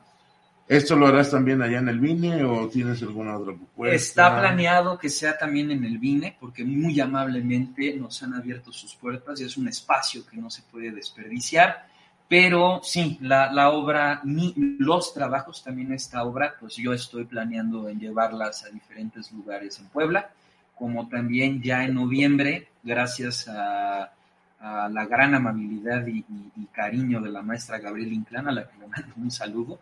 ¿Esto 0.67 0.95
lo 0.95 1.05
harás 1.05 1.29
también 1.29 1.61
allá 1.61 1.77
en 1.77 1.89
el 1.89 1.99
Vine 1.99 2.43
o 2.43 2.67
tienes 2.67 3.01
alguna 3.03 3.37
otra 3.37 3.53
propuesta? 3.53 3.95
Está 3.95 4.39
planeado 4.39 4.97
que 4.97 5.09
sea 5.09 5.37
también 5.37 5.69
en 5.69 5.85
el 5.85 5.99
Vine 5.99 6.35
porque 6.39 6.63
muy 6.63 6.99
amablemente 6.99 7.95
nos 7.95 8.23
han 8.23 8.33
abierto 8.33 8.71
sus 8.71 8.95
puertas 8.95 9.39
y 9.39 9.43
es 9.43 9.57
un 9.57 9.67
espacio 9.67 10.25
que 10.25 10.37
no 10.37 10.49
se 10.49 10.63
puede 10.63 10.91
desperdiciar. 10.91 11.85
Pero 12.27 12.81
sí, 12.83 13.19
la, 13.21 13.53
la 13.53 13.69
obra, 13.69 14.21
mi, 14.23 14.55
los 14.79 15.13
trabajos 15.13 15.63
también 15.63 15.93
esta 15.93 16.23
obra, 16.23 16.55
pues 16.59 16.75
yo 16.77 16.91
estoy 16.93 17.25
planeando 17.25 17.87
en 17.87 17.99
llevarlas 17.99 18.65
a 18.65 18.69
diferentes 18.69 19.31
lugares 19.31 19.77
en 19.79 19.85
Puebla, 19.89 20.31
como 20.73 21.07
también 21.07 21.61
ya 21.61 21.83
en 21.83 21.93
noviembre, 21.93 22.69
gracias 22.81 23.47
a, 23.47 24.11
a 24.59 24.89
la 24.89 25.05
gran 25.05 25.35
amabilidad 25.35 26.07
y, 26.07 26.25
y, 26.27 26.51
y, 26.55 26.65
cariño 26.71 27.21
de 27.21 27.29
la 27.29 27.43
maestra 27.43 27.77
Gabriela 27.77 28.13
Inclán, 28.15 28.47
a 28.47 28.51
la 28.51 28.67
que 28.67 28.79
le 28.79 28.87
mando 28.87 29.13
un 29.17 29.29
saludo. 29.29 29.79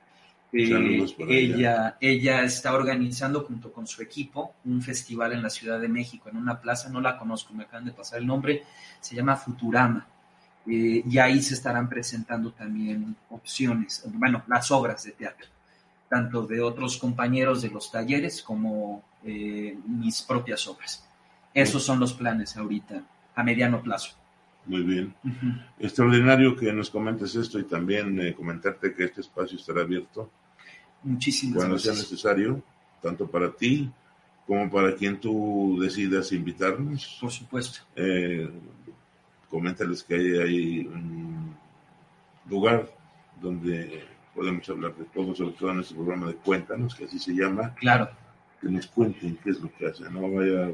Eh, 0.56 1.12
ella, 1.30 1.98
ella 2.00 2.44
está 2.44 2.76
organizando 2.76 3.42
junto 3.42 3.74
con 3.74 3.88
su 3.88 4.04
equipo 4.04 4.54
un 4.66 4.84
festival 4.84 5.34
en 5.34 5.42
la 5.42 5.50
Ciudad 5.50 5.80
de 5.82 5.90
México, 5.90 6.30
en 6.30 6.38
una 6.38 6.62
plaza, 6.62 6.90
no 6.90 7.02
la 7.02 7.18
conozco, 7.18 7.56
me 7.56 7.64
acaban 7.64 7.86
de 7.86 7.92
pasar 7.92 8.20
el 8.20 8.28
nombre, 8.28 8.64
se 9.02 9.16
llama 9.16 9.36
Futurama. 9.36 10.06
Eh, 10.68 11.04
y 11.10 11.18
ahí 11.18 11.42
se 11.42 11.56
estarán 11.56 11.90
presentando 11.90 12.52
también 12.52 13.16
opciones, 13.32 14.04
bueno, 14.14 14.44
las 14.48 14.70
obras 14.72 15.04
de 15.04 15.12
teatro, 15.14 15.48
tanto 16.08 16.46
de 16.46 16.62
otros 16.62 16.98
compañeros 16.98 17.64
de 17.64 17.70
los 17.70 17.92
talleres 17.92 18.44
como 18.44 19.04
eh, 19.24 19.76
mis 19.88 20.22
propias 20.22 20.68
obras. 20.68 21.04
Esos 21.52 21.84
son 21.84 22.00
los 22.00 22.14
planes 22.14 22.56
ahorita, 22.56 23.02
a 23.36 23.44
mediano 23.44 23.82
plazo. 23.82 24.16
Muy 24.66 24.84
bien. 24.84 25.14
Uh 25.24 25.30
-huh. 25.30 25.66
Extraordinario 25.80 26.56
que 26.56 26.72
nos 26.72 26.90
comentes 26.90 27.36
esto 27.36 27.60
y 27.60 27.64
también 27.64 28.20
eh, 28.22 28.34
comentarte 28.34 28.94
que 28.94 29.06
este 29.06 29.22
espacio 29.22 29.58
estará 29.58 29.82
abierto. 29.82 30.30
Muchísimas 31.04 31.58
cuando 31.58 31.76
gracias. 31.76 31.96
sea 31.96 32.04
necesario, 32.04 32.64
tanto 33.02 33.28
para 33.28 33.52
ti 33.52 33.92
como 34.48 34.70
para 34.70 34.96
quien 34.96 35.20
tú 35.20 35.78
decidas 35.82 36.32
invitarnos. 36.32 37.18
Por 37.20 37.32
supuesto. 37.32 37.80
Eh, 37.96 38.50
coméntales 39.50 40.04
que 40.04 40.16
hay, 40.16 40.38
hay 40.38 40.80
un 40.88 41.56
lugar 42.50 42.90
donde 43.42 44.04
podemos 44.34 44.68
hablar 44.70 44.96
de 44.96 45.06
todo, 45.06 45.36
sobre 45.36 45.54
todo 45.54 45.72
en 45.72 45.80
este 45.82 45.96
programa 45.96 46.28
de 46.28 46.36
Cuéntanos, 46.36 46.96
que 46.96 47.06
así 47.06 47.20
se 47.20 47.34
llama. 47.34 47.74
Claro. 47.76 48.10
Que 48.60 48.70
nos 48.70 48.88
cuenten 48.88 49.38
qué 49.44 49.52
es 49.52 49.60
lo 49.60 49.72
que 49.74 49.88
hacen, 49.88 50.14
no 50.14 50.30
vaya 50.32 50.72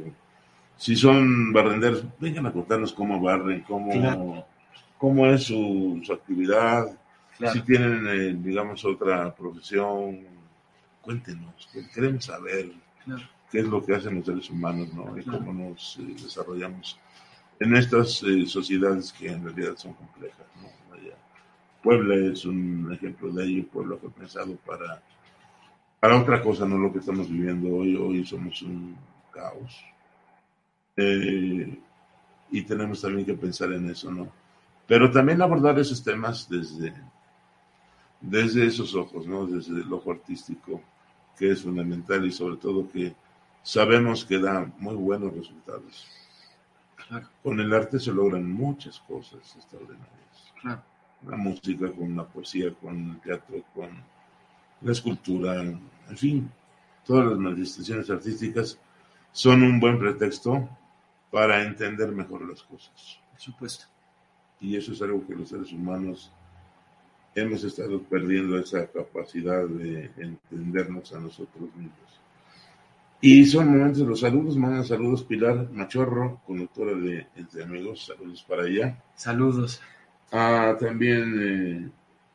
si 0.80 0.96
son 0.96 1.52
barrenderos, 1.52 2.06
vengan 2.20 2.46
a 2.46 2.54
contarnos 2.54 2.94
cómo 2.94 3.20
barren, 3.20 3.66
cómo, 3.68 3.92
claro. 3.92 4.46
cómo 4.98 5.26
es 5.26 5.44
su, 5.44 6.00
su 6.06 6.14
actividad, 6.14 6.86
claro. 7.40 7.54
si 7.54 7.62
tienen, 7.62 8.08
eh, 8.08 8.36
digamos, 8.38 8.86
otra 8.86 9.34
profesión, 9.34 10.20
cuéntenos, 11.02 11.68
queremos 11.94 12.26
saber 12.26 12.72
claro. 13.04 13.24
qué 13.52 13.60
es 13.60 13.66
lo 13.66 13.84
que 13.84 13.96
hacen 13.96 14.16
los 14.16 14.26
seres 14.26 14.50
humanos, 14.50 14.94
¿no? 14.94 15.18
Y 15.18 15.24
cómo 15.24 15.52
nos 15.52 15.98
eh, 16.00 16.16
desarrollamos 16.22 17.00
en 17.60 17.76
estas 17.76 18.22
eh, 18.24 18.46
sociedades 18.46 19.12
que 19.14 19.32
en 19.32 19.44
realidad 19.44 19.76
son 19.78 19.94
complejas, 19.94 20.46
¿no? 20.62 20.70
Puebla 21.82 22.14
es 22.34 22.44
un 22.44 22.92
ejemplo 22.92 23.32
de 23.32 23.46
ello, 23.46 23.68
Puebla 23.68 23.96
fue 23.96 24.12
pensado 24.12 24.54
para, 24.66 25.02
para 26.02 26.20
otra 26.20 26.42
cosa, 26.42 26.66
no 26.66 26.78
lo 26.78 26.92
que 26.92 27.00
estamos 27.00 27.30
viviendo 27.30 27.74
hoy, 27.74 27.96
hoy 27.96 28.26
somos 28.26 28.62
un 28.64 28.98
caos, 29.34 29.82
eh, 30.98 31.80
y 32.52 32.62
tenemos 32.64 33.02
también 33.02 33.26
que 33.26 33.34
pensar 33.34 33.72
en 33.72 33.90
eso, 33.90 34.12
¿no? 34.12 34.30
pero 34.90 35.12
también 35.12 35.40
abordar 35.40 35.78
esos 35.78 36.04
temas 36.04 36.50
desde, 36.50 36.92
desde 38.22 38.66
esos 38.66 38.96
ojos, 38.96 39.26
¿no? 39.28 39.46
Desde 39.46 39.82
el 39.82 39.92
ojo 39.92 40.12
artístico, 40.12 40.82
que 41.38 41.52
es 41.52 41.62
fundamental 41.62 42.26
y 42.26 42.32
sobre 42.32 42.58
todo 42.58 42.90
que 42.90 43.16
sabemos 43.64 44.26
que 44.26 44.40
da 44.40 44.72
muy 44.80 44.96
buenos 44.96 45.34
resultados. 45.34 46.08
Con 47.42 47.60
el 47.60 47.74
arte 47.74 48.00
se 48.00 48.12
logran 48.12 48.52
muchas 48.52 49.00
cosas 49.00 49.40
extraordinarias. 49.56 50.54
Claro. 50.62 50.84
La 51.28 51.38
música, 51.38 51.92
con 51.92 52.16
la 52.16 52.26
poesía, 52.26 52.74
con 52.74 53.12
el 53.12 53.20
teatro, 53.20 53.64
con 53.74 53.90
la 54.82 54.92
escultura, 54.92 55.62
en 55.62 56.18
fin, 56.18 56.50
todas 57.06 57.26
las 57.26 57.38
manifestaciones 57.38 58.10
artísticas 58.10 58.80
son 59.32 59.64
un 59.64 59.80
buen 59.80 60.00
pretexto 60.00 60.70
para 61.32 61.64
entender 61.64 62.12
mejor 62.12 62.48
las 62.48 62.64
cosas. 62.64 63.20
Por 63.32 63.40
supuesto. 63.40 63.86
Y 64.62 64.76
eso 64.76 64.92
es 64.92 65.02
algo 65.02 65.26
que 65.26 65.36
los 65.36 65.50
seres 65.50 65.72
humanos 65.72 66.32
hemos 67.42 67.64
estado 67.64 68.02
perdiendo 68.04 68.58
esa 68.58 68.88
capacidad 68.88 69.66
de 69.66 70.12
entendernos 70.18 71.14
a 71.14 71.20
nosotros 71.20 71.70
mismos. 71.76 72.20
Y 73.22 73.46
son 73.46 73.68
momentos 73.70 74.00
los 74.08 74.22
saludos, 74.22 74.56
manda 74.56 74.84
saludos 74.84 75.24
Pilar 75.24 75.70
Machorro, 75.72 76.42
conductora 76.46 76.94
de 76.94 77.28
Entre 77.36 77.64
Amigos, 77.64 78.06
saludos 78.06 78.46
para 78.48 78.66
ella. 78.66 78.98
Saludos. 79.16 79.82
Ah, 80.32 80.78
también 80.80 81.36
eh, 81.42 81.90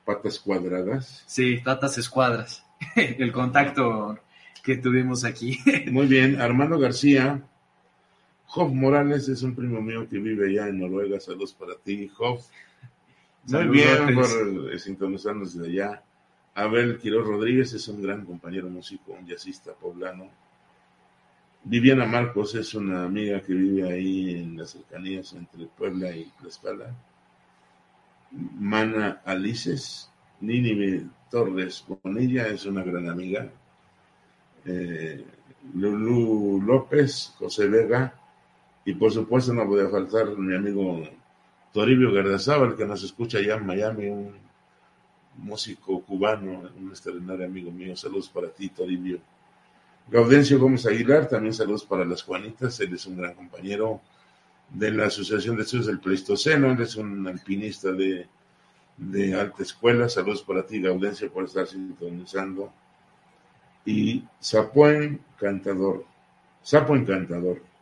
Patas 0.04 0.38
Cuadradas. 0.38 1.24
Sí, 1.26 1.56
Patas 1.64 1.96
Escuadras, 1.96 2.66
el 2.96 3.32
contacto 3.32 4.18
que 4.62 4.76
tuvimos 4.76 5.24
aquí. 5.24 5.58
Muy 5.90 6.06
bien, 6.06 6.40
Armando 6.40 6.78
García, 6.78 7.42
Joff 8.46 8.72
Morales 8.72 9.28
es 9.28 9.42
un 9.42 9.54
primo 9.54 9.80
mío 9.80 10.06
que 10.08 10.18
vive 10.18 10.50
allá 10.50 10.68
en 10.68 10.80
Noruega. 10.80 11.18
Saludos 11.18 11.54
para 11.54 11.76
ti, 11.76 12.08
Joff. 12.08 12.46
Muy 13.46 13.68
bien 13.68 14.14
por 14.14 14.72
eh, 14.72 14.78
sintonizarnos 14.78 15.54
desde 15.54 15.70
allá. 15.70 16.02
Abel 16.54 16.98
Quiroz 16.98 17.26
Rodríguez 17.26 17.72
es 17.74 17.88
un 17.88 18.00
gran 18.00 18.24
compañero 18.24 18.68
músico, 18.68 19.12
un 19.12 19.26
jazzista 19.26 19.72
poblano. 19.72 20.28
Viviana 21.64 22.06
Marcos 22.06 22.54
es 22.54 22.74
una 22.74 23.04
amiga 23.04 23.40
que 23.40 23.54
vive 23.54 23.90
ahí 23.90 24.34
en 24.34 24.56
las 24.56 24.70
cercanías 24.70 25.32
entre 25.32 25.66
Puebla 25.66 26.14
y 26.14 26.30
Tlaxcala. 26.40 26.94
Mana 28.30 29.22
Alices, 29.24 30.10
Nini 30.40 31.08
Torres 31.30 31.84
Bonilla 32.02 32.48
es 32.48 32.66
una 32.66 32.82
gran 32.82 33.08
amiga. 33.08 33.50
Eh, 34.64 35.24
Lulu 35.74 36.62
López, 36.62 37.34
José 37.38 37.68
Vega, 37.68 38.14
y 38.84 38.94
por 38.94 39.10
supuesto 39.10 39.52
no 39.52 39.66
podía 39.66 39.88
faltar 39.88 40.36
mi 40.36 40.54
amigo 40.54 41.02
Toribio 41.74 42.12
Gardazábal, 42.12 42.76
que 42.76 42.86
nos 42.86 43.02
escucha 43.02 43.38
allá 43.38 43.56
en 43.56 43.66
Miami, 43.66 44.06
un 44.06 44.32
músico 45.38 46.00
cubano, 46.02 46.70
un 46.78 46.90
extraordinario 46.90 47.46
amigo 47.46 47.72
mío. 47.72 47.96
Saludos 47.96 48.28
para 48.28 48.48
ti, 48.48 48.68
Toribio. 48.68 49.18
Gaudencio 50.06 50.60
Gómez 50.60 50.86
Aguilar, 50.86 51.28
también 51.28 51.52
saludos 51.52 51.84
para 51.84 52.04
las 52.04 52.22
Juanitas. 52.22 52.78
Él 52.78 52.94
es 52.94 53.04
un 53.06 53.16
gran 53.16 53.34
compañero 53.34 54.00
de 54.70 54.92
la 54.92 55.06
Asociación 55.06 55.56
de 55.56 55.62
Estudios 55.62 55.88
del 55.88 55.98
Pleistoceno. 55.98 56.70
Él 56.70 56.80
es 56.80 56.94
un 56.94 57.26
alpinista 57.26 57.90
de, 57.90 58.28
de 58.96 59.34
alta 59.34 59.64
escuela. 59.64 60.08
Saludos 60.08 60.44
para 60.44 60.64
ti, 60.64 60.80
Gaudencio, 60.80 61.32
por 61.32 61.46
estar 61.46 61.66
sintonizando. 61.66 62.72
Y 63.84 64.22
Zapuen 64.40 65.20
Cantador. 65.36 66.04
Sapo 66.62 66.94
Encantador 66.94 67.73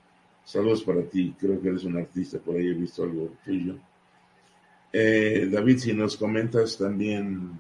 Saludos 0.44 0.82
para 0.82 1.02
ti, 1.02 1.34
creo 1.38 1.60
que 1.60 1.68
eres 1.68 1.84
un 1.84 1.96
artista, 1.96 2.38
por 2.38 2.56
ahí 2.56 2.68
he 2.68 2.74
visto 2.74 3.04
algo 3.04 3.32
tuyo. 3.44 3.76
Eh, 4.92 5.48
David, 5.50 5.78
si 5.78 5.94
nos 5.94 6.16
comentas 6.16 6.76
también 6.76 7.58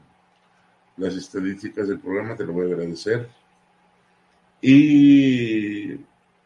las 0.96 1.14
estadísticas 1.14 1.88
del 1.88 2.00
programa, 2.00 2.36
te 2.36 2.44
lo 2.44 2.52
voy 2.52 2.70
a 2.70 2.74
agradecer. 2.74 3.28
Y 4.60 5.96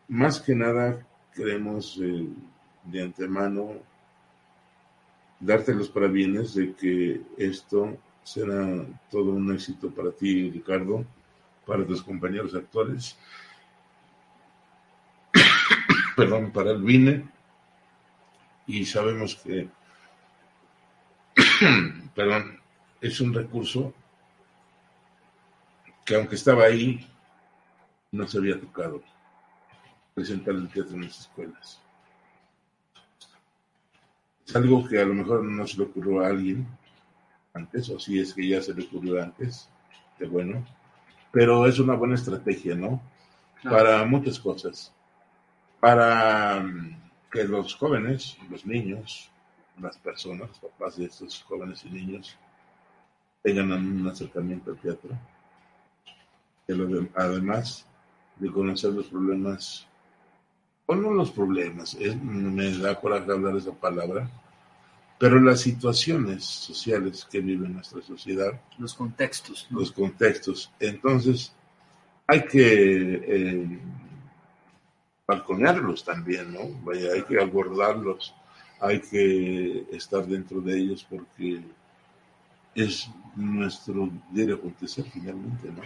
más 0.08 0.40
que 0.40 0.54
nada, 0.54 1.04
queremos 1.34 1.98
eh, 2.02 2.28
de 2.84 3.02
antemano 3.02 3.72
darte 5.40 5.74
los 5.74 5.88
parabienes 5.88 6.54
de 6.54 6.74
que 6.74 7.20
esto 7.36 7.98
será 8.22 8.86
todo 9.10 9.32
un 9.32 9.52
éxito 9.52 9.90
para 9.90 10.10
ti, 10.12 10.50
Ricardo, 10.50 11.04
para 11.66 11.86
tus 11.86 12.02
compañeros 12.02 12.54
actuales 12.54 13.18
perdón, 16.16 16.50
para 16.50 16.70
el 16.70 16.82
vine 16.82 17.28
y 18.66 18.86
sabemos 18.86 19.36
que, 19.36 19.68
perdón, 22.14 22.58
es 23.02 23.20
un 23.20 23.34
recurso 23.34 23.92
que 26.06 26.16
aunque 26.16 26.36
estaba 26.36 26.64
ahí, 26.64 27.06
no 28.12 28.26
se 28.26 28.38
había 28.38 28.58
tocado 28.58 29.02
presentar 30.14 30.54
el 30.54 30.68
teatro 30.70 30.94
en 30.94 31.02
las 31.02 31.20
escuelas. 31.20 31.82
Es 34.46 34.56
algo 34.56 34.88
que 34.88 34.98
a 35.00 35.04
lo 35.04 35.12
mejor 35.12 35.44
no 35.44 35.66
se 35.66 35.76
le 35.76 35.84
ocurrió 35.84 36.22
a 36.22 36.28
alguien 36.28 36.66
antes, 37.52 37.90
o 37.90 37.98
si 37.98 38.20
es 38.20 38.32
que 38.32 38.48
ya 38.48 38.62
se 38.62 38.72
le 38.72 38.84
ocurrió 38.84 39.22
antes, 39.22 39.68
de 40.18 40.26
bueno, 40.26 40.64
pero 41.30 41.66
es 41.66 41.78
una 41.78 41.94
buena 41.94 42.14
estrategia, 42.14 42.74
¿no? 42.74 43.02
Para 43.62 44.04
muchas 44.04 44.38
cosas 44.38 44.95
para 45.80 46.60
mm, 46.60 47.10
que 47.30 47.44
los 47.44 47.74
jóvenes, 47.74 48.36
los 48.50 48.64
niños, 48.66 49.30
las 49.80 49.98
personas, 49.98 50.48
los 50.48 50.58
papás 50.58 50.96
de 50.96 51.06
estos 51.06 51.42
jóvenes 51.42 51.84
y 51.84 51.90
niños, 51.90 52.36
tengan 53.42 53.72
un 53.72 54.08
acercamiento 54.08 54.70
al 54.70 54.78
teatro. 54.78 55.10
Además 57.14 57.86
de 58.36 58.50
conocer 58.50 58.92
los 58.92 59.06
problemas, 59.06 59.86
o 60.86 60.94
no 60.94 61.12
los 61.12 61.30
problemas, 61.30 61.96
me 61.96 62.76
da 62.78 63.00
coraje 63.00 63.30
hablar 63.30 63.56
esa 63.56 63.72
palabra, 63.72 64.28
pero 65.18 65.40
las 65.40 65.60
situaciones 65.60 66.44
sociales 66.44 67.26
que 67.30 67.40
vive 67.40 67.68
nuestra 67.68 68.02
sociedad. 68.02 68.60
Los 68.78 68.94
contextos. 68.94 69.66
Los 69.70 69.90
contextos. 69.90 70.70
Entonces, 70.78 71.54
hay 72.26 72.44
que 72.44 73.14
eh, 73.26 73.78
balconearlos 75.26 76.04
también, 76.04 76.52
¿no? 76.52 76.68
Vaya, 76.84 77.12
hay 77.12 77.22
que 77.22 77.40
abordarlos, 77.40 78.34
hay 78.80 79.00
que 79.00 79.86
estar 79.90 80.24
dentro 80.26 80.60
de 80.60 80.78
ellos 80.78 81.06
porque 81.08 81.60
es 82.74 83.10
nuestro 83.34 84.08
diario 84.30 84.56
acontecer 84.56 85.04
finalmente, 85.12 85.68
¿no? 85.68 85.82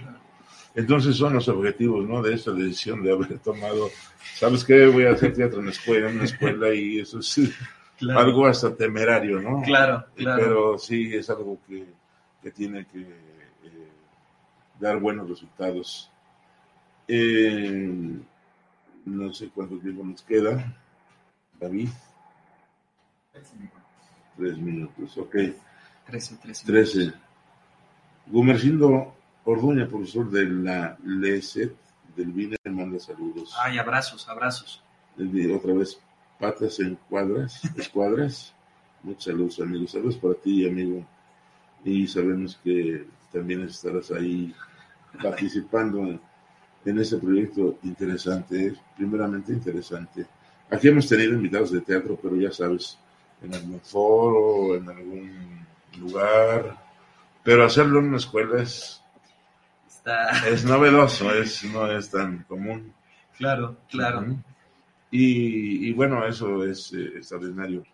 Entonces 0.74 1.16
son 1.16 1.34
los 1.34 1.48
objetivos, 1.48 2.06
¿no? 2.06 2.22
De 2.22 2.34
esta 2.34 2.52
decisión 2.52 3.02
de 3.02 3.12
haber 3.12 3.38
tomado, 3.44 3.88
¿sabes 4.34 4.64
qué? 4.64 4.86
Voy 4.86 5.04
a 5.04 5.12
hacer 5.12 5.32
teatro 5.32 5.60
en 5.60 5.66
la 5.66 5.72
escuela, 5.72 6.10
en 6.10 6.16
una 6.16 6.24
escuela 6.24 6.74
y 6.74 7.00
eso 7.00 7.20
es 7.20 7.40
algo 8.14 8.46
hasta 8.46 8.74
temerario, 8.74 9.40
¿no? 9.40 9.62
Claro, 9.62 10.04
claro. 10.14 10.42
Pero 10.42 10.78
sí 10.78 11.14
es 11.14 11.30
algo 11.30 11.58
que, 11.66 11.86
que 12.42 12.50
tiene 12.50 12.84
que 12.84 13.00
eh, 13.00 13.88
dar 14.78 14.98
buenos 14.98 15.28
resultados. 15.28 16.10
Eh, 17.08 18.20
no 19.04 19.32
sé 19.32 19.48
cuánto 19.48 19.78
tiempo 19.78 20.04
nos 20.04 20.22
queda. 20.22 20.76
David. 21.58 21.88
Tres 24.36 24.58
minutos, 24.58 25.18
ok. 25.18 25.36
Trece, 26.06 26.36
trece. 26.36 26.66
Trece. 26.66 27.12
Gumercindo 28.26 29.14
Orduña, 29.44 29.88
profesor 29.88 30.30
de 30.30 30.44
la 30.48 30.96
LESET 31.04 31.74
del 32.16 32.32
VINE, 32.32 32.56
manda 32.64 32.98
saludos. 32.98 33.54
Ay, 33.58 33.78
abrazos, 33.78 34.28
abrazos. 34.28 34.82
otra 35.54 35.72
vez, 35.74 35.98
patas 36.38 36.78
en 36.80 36.96
cuadras, 37.08 37.64
escuadras. 37.76 38.54
Muchos 39.02 39.24
saludos, 39.24 39.60
amigos. 39.60 39.92
Saludos 39.92 40.18
para 40.18 40.34
ti, 40.34 40.68
amigo. 40.68 41.04
Y 41.84 42.06
sabemos 42.06 42.58
que 42.62 43.06
también 43.32 43.62
estarás 43.62 44.10
ahí 44.10 44.54
participando 45.22 46.20
en 46.84 46.98
este 46.98 47.18
proyecto 47.18 47.78
interesante, 47.82 48.74
primeramente 48.96 49.52
interesante. 49.52 50.26
Aquí 50.70 50.88
hemos 50.88 51.08
tenido 51.08 51.34
invitados 51.34 51.72
de 51.72 51.80
teatro, 51.80 52.18
pero 52.20 52.36
ya 52.36 52.52
sabes, 52.52 52.98
en 53.42 53.54
algún 53.54 53.80
foro, 53.80 54.76
en 54.76 54.88
algún 54.88 55.66
lugar, 55.98 56.76
pero 57.42 57.64
hacerlo 57.64 57.98
en 57.98 58.06
una 58.06 58.16
escuela 58.18 58.62
es, 58.62 59.02
es 60.46 60.64
novedoso, 60.64 61.34
es, 61.34 61.64
no 61.64 61.90
es 61.90 62.10
tan 62.10 62.44
común. 62.44 62.92
Claro, 63.36 63.78
claro. 63.88 64.24
y, 65.10 65.88
y, 65.88 65.92
bueno, 65.92 66.26
eso 66.26 66.64
es 66.64 66.92
eh, 66.92 67.12
extraordinario. 67.16 67.84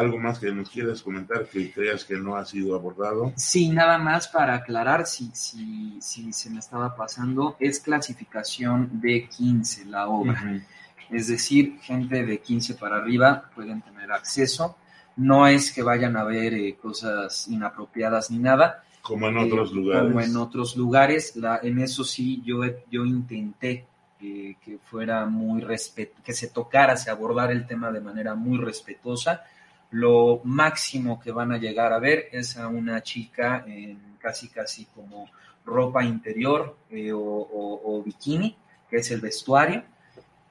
¿Algo 0.00 0.18
más 0.18 0.38
que 0.38 0.50
nos 0.50 0.70
quieras 0.70 1.02
comentar 1.02 1.44
que 1.44 1.70
creas 1.70 2.06
que 2.06 2.16
no 2.16 2.34
ha 2.34 2.46
sido 2.46 2.74
abordado? 2.74 3.34
Sí, 3.36 3.68
nada 3.68 3.98
más 3.98 4.28
para 4.28 4.54
aclarar 4.54 5.06
si, 5.06 5.30
si, 5.34 5.98
si 6.00 6.32
se 6.32 6.48
me 6.48 6.58
estaba 6.58 6.96
pasando, 6.96 7.56
es 7.60 7.80
clasificación 7.80 8.88
de 8.94 9.28
15 9.28 9.84
la 9.84 10.08
obra. 10.08 10.62
Es 11.10 11.28
decir, 11.28 11.78
gente 11.82 12.24
de 12.24 12.38
15 12.38 12.76
para 12.76 12.96
arriba 12.96 13.50
pueden 13.54 13.82
tener 13.82 14.10
acceso. 14.10 14.78
No 15.16 15.46
es 15.46 15.70
que 15.70 15.82
vayan 15.82 16.16
a 16.16 16.24
ver 16.24 16.54
eh, 16.54 16.78
cosas 16.80 17.46
inapropiadas 17.48 18.30
ni 18.30 18.38
nada. 18.38 18.84
Como 19.02 19.28
en 19.28 19.36
otros 19.36 19.70
lugares. 19.70 20.08
Como 20.08 20.20
en 20.22 20.36
otros 20.36 20.76
lugares. 20.76 21.36
La, 21.36 21.60
en 21.62 21.78
eso 21.78 22.04
sí, 22.04 22.40
yo, 22.42 22.62
yo 22.90 23.04
intenté 23.04 23.86
eh, 24.22 24.56
que 24.64 24.78
fuera 24.78 25.26
muy 25.26 25.60
respet 25.60 26.14
que 26.22 26.32
se 26.32 26.48
tocara, 26.48 26.96
se 26.96 27.10
abordara 27.10 27.52
el 27.52 27.66
tema 27.66 27.90
de 27.90 28.00
manera 28.00 28.34
muy 28.34 28.56
respetuosa. 28.56 29.44
Lo 29.90 30.40
máximo 30.44 31.18
que 31.20 31.32
van 31.32 31.52
a 31.52 31.58
llegar 31.58 31.92
a 31.92 31.98
ver 31.98 32.28
es 32.32 32.56
a 32.56 32.68
una 32.68 33.02
chica 33.02 33.64
en 33.66 34.16
casi 34.20 34.48
casi 34.48 34.84
como 34.86 35.28
ropa 35.64 36.04
interior 36.04 36.76
eh, 36.90 37.12
o, 37.12 37.20
o, 37.20 37.96
o, 37.98 38.02
bikini, 38.02 38.56
que 38.88 38.96
es 38.96 39.10
el 39.10 39.20
vestuario, 39.20 39.82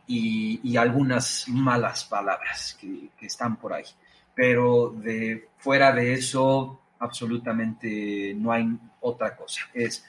y, 0.08 0.60
y 0.64 0.78
algunas 0.78 1.46
malas 1.50 2.06
palabras 2.06 2.78
que, 2.80 3.10
que, 3.18 3.28
están 3.28 3.58
por 3.58 3.74
ahí. 3.74 3.86
Pero 4.34 4.94
de 4.96 5.50
fuera 5.58 5.92
de 5.92 6.14
eso, 6.14 6.82
absolutamente 7.00 8.34
no 8.36 8.52
hay 8.52 8.68
otra 9.02 9.36
cosa. 9.36 9.62
Es 9.74 10.04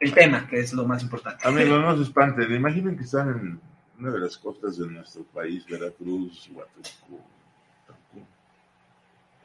el 0.00 0.14
tema, 0.14 0.46
que 0.46 0.60
es 0.60 0.72
lo 0.72 0.84
más 0.86 1.02
importante. 1.02 1.46
Amigos, 1.46 1.80
no 1.82 1.96
se 1.96 2.02
espanten. 2.04 2.54
Imaginen 2.54 2.96
que 2.96 3.04
están 3.04 3.28
en 3.28 3.60
una 3.98 4.12
de 4.12 4.20
las 4.20 4.38
costas 4.38 4.78
de 4.78 4.86
nuestro 4.86 5.24
país, 5.24 5.66
Veracruz, 5.66 6.48
Huatulco. 6.52 7.24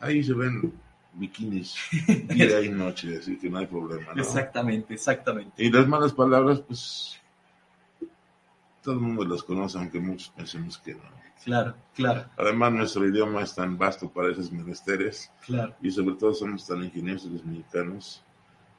Ahí 0.04 0.24
se 0.24 0.34
ven 0.34 0.74
bikinis 1.14 1.76
día 2.28 2.62
y 2.62 2.70
noche, 2.70 3.18
así 3.18 3.38
que 3.38 3.50
no 3.50 3.60
hay 3.60 3.68
problema. 3.68 4.14
¿no? 4.14 4.22
Exactamente, 4.22 4.94
exactamente. 4.94 5.64
Y 5.64 5.72
las 5.72 5.88
malas 5.88 6.14
palabras, 6.14 6.60
pues 6.62 7.20
todo 8.82 8.96
el 8.96 9.02
mundo 9.02 9.24
las 9.26 9.44
conoce, 9.44 9.78
aunque 9.78 10.00
muchos 10.00 10.30
pensemos 10.30 10.78
que 10.78 10.94
no. 10.94 11.24
Claro, 11.44 11.76
claro. 11.94 12.26
Además, 12.38 12.72
nuestro 12.74 13.08
idioma 13.08 13.42
es 13.42 13.54
tan 13.54 13.78
vasto 13.78 14.10
para 14.10 14.32
esos 14.32 14.52
menesteres. 14.52 15.32
Claro. 15.46 15.76
Y 15.82 15.92
sobre 15.92 16.16
todo 16.16 16.34
somos 16.34 16.66
tan 16.66 16.84
ingeniosos 16.84 17.32
los 17.32 17.46
mexicanos 17.46 18.24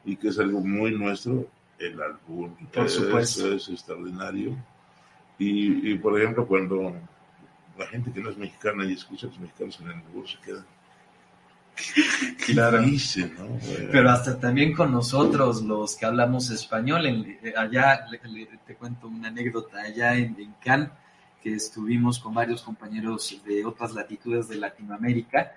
y 0.05 0.17
que 0.17 0.29
es 0.29 0.39
algo 0.39 0.61
muy 0.61 0.97
nuestro, 0.97 1.47
el 1.79 2.01
albur. 2.01 2.51
Por 2.73 2.89
supuesto. 2.89 3.47
Eso 3.47 3.55
es 3.55 3.69
extraordinario. 3.69 4.57
Y, 5.39 5.93
y, 5.93 5.99
por 5.99 6.19
ejemplo, 6.19 6.47
cuando 6.47 6.95
la 7.79 7.87
gente 7.87 8.13
que 8.13 8.21
no 8.21 8.31
es 8.31 8.39
mexicana 8.39 8.85
y 8.85 8.93
escucha 8.93 9.27
a 9.27 9.31
los 9.31 9.41
mexicanos 9.41 9.81
en 9.81 9.87
el 9.89 9.93
albur 9.95 10.29
se 10.29 10.39
queda 10.39 10.65
Claro. 12.47 12.83
Dice, 12.83 13.31
¿no? 13.39 13.47
Bueno. 13.47 13.89
Pero 13.91 14.11
hasta 14.11 14.39
también 14.39 14.75
con 14.75 14.93
nosotros, 14.93 15.63
los 15.63 15.97
que 15.97 16.07
hablamos 16.07 16.51
español, 16.51 17.07
en, 17.07 17.39
allá 17.57 18.07
le, 18.11 18.21
le, 18.31 18.47
te 18.67 18.75
cuento 18.75 19.09
una 19.09 19.29
anécdota, 19.29 19.81
allá 19.81 20.15
en, 20.15 20.37
en 20.39 20.55
Cannes, 20.63 20.91
que 21.43 21.55
estuvimos 21.55 22.19
con 22.19 22.35
varios 22.35 22.63
compañeros 22.63 23.41
de 23.45 23.65
otras 23.65 23.93
latitudes 23.93 24.49
de 24.49 24.57
Latinoamérica, 24.57 25.53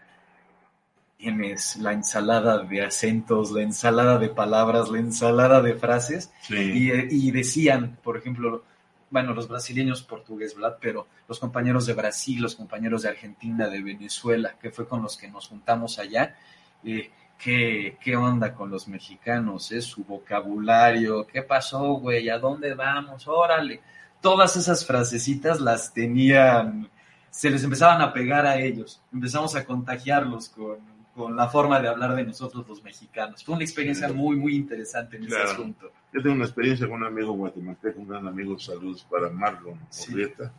tienes 1.17 1.77
la 1.77 1.93
ensalada 1.93 2.59
de 2.59 2.83
acentos, 2.83 3.51
la 3.51 3.61
ensalada 3.63 4.17
de 4.17 4.29
palabras, 4.29 4.89
la 4.89 4.99
ensalada 4.99 5.61
de 5.61 5.75
frases, 5.75 6.31
sí. 6.41 6.55
y, 6.55 7.27
y 7.27 7.31
decían, 7.31 7.97
por 8.03 8.17
ejemplo, 8.17 8.63
bueno, 9.09 9.33
los 9.33 9.47
brasileños 9.47 10.03
portugués, 10.03 10.53
¿verdad? 10.55 10.77
Pero 10.81 11.07
los 11.27 11.39
compañeros 11.39 11.85
de 11.85 11.93
Brasil, 11.93 12.41
los 12.41 12.55
compañeros 12.55 13.03
de 13.03 13.09
Argentina, 13.09 13.67
de 13.69 13.81
Venezuela, 13.81 14.55
que 14.61 14.71
fue 14.71 14.87
con 14.87 15.01
los 15.01 15.17
que 15.17 15.27
nos 15.29 15.47
juntamos 15.47 15.97
allá, 15.99 16.35
eh, 16.83 17.09
¿qué, 17.37 17.97
¿qué 18.01 18.15
onda 18.15 18.53
con 18.53 18.69
los 18.69 18.87
mexicanos? 18.87 19.71
¿eh? 19.71 19.81
Su 19.81 20.03
vocabulario, 20.03 21.25
¿qué 21.25 21.41
pasó, 21.43 21.93
güey? 21.93 22.29
¿A 22.29 22.37
dónde 22.39 22.73
vamos? 22.73 23.27
Órale. 23.27 23.81
Todas 24.21 24.57
esas 24.57 24.85
frasecitas 24.85 25.61
las 25.61 25.93
tenían, 25.93 26.89
se 27.29 27.49
les 27.49 27.63
empezaban 27.63 28.01
a 28.01 28.11
pegar 28.11 28.45
a 28.45 28.57
ellos. 28.59 29.01
Empezamos 29.13 29.55
a 29.55 29.63
contagiarlos 29.63 30.49
con, 30.49 30.77
con 31.15 31.35
la 31.35 31.47
forma 31.47 31.79
de 31.79 31.87
hablar 31.87 32.15
de 32.15 32.23
nosotros 32.25 32.67
los 32.67 32.83
mexicanos. 32.83 33.43
Fue 33.43 33.55
una 33.55 33.63
experiencia 33.63 34.09
muy, 34.09 34.35
muy 34.35 34.55
interesante 34.55 35.17
en 35.17 35.25
Claro. 35.27 35.43
ese 35.43 35.53
asunto. 35.53 35.91
Yo 36.13 36.21
tengo 36.21 36.35
una 36.35 36.45
experiencia 36.45 36.87
con 36.87 36.97
un 37.01 37.07
amigo 37.07 37.33
guatemalteco, 37.33 37.99
un 37.99 38.07
gran 38.07 38.27
amigo, 38.27 38.57
saludos 38.57 39.05
para 39.09 39.29
Marlon 39.29 39.79
Sí. 39.89 40.13
Orrieta. 40.13 40.51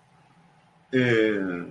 Eh, 0.93 1.67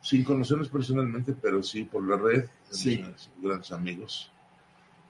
sin 0.00 0.22
conocernos 0.24 0.68
personalmente, 0.68 1.34
pero 1.40 1.62
sí 1.62 1.84
por 1.84 2.06
la 2.06 2.16
red, 2.16 2.44
Sí. 2.70 3.04
grandes 3.38 3.72
amigos, 3.72 4.30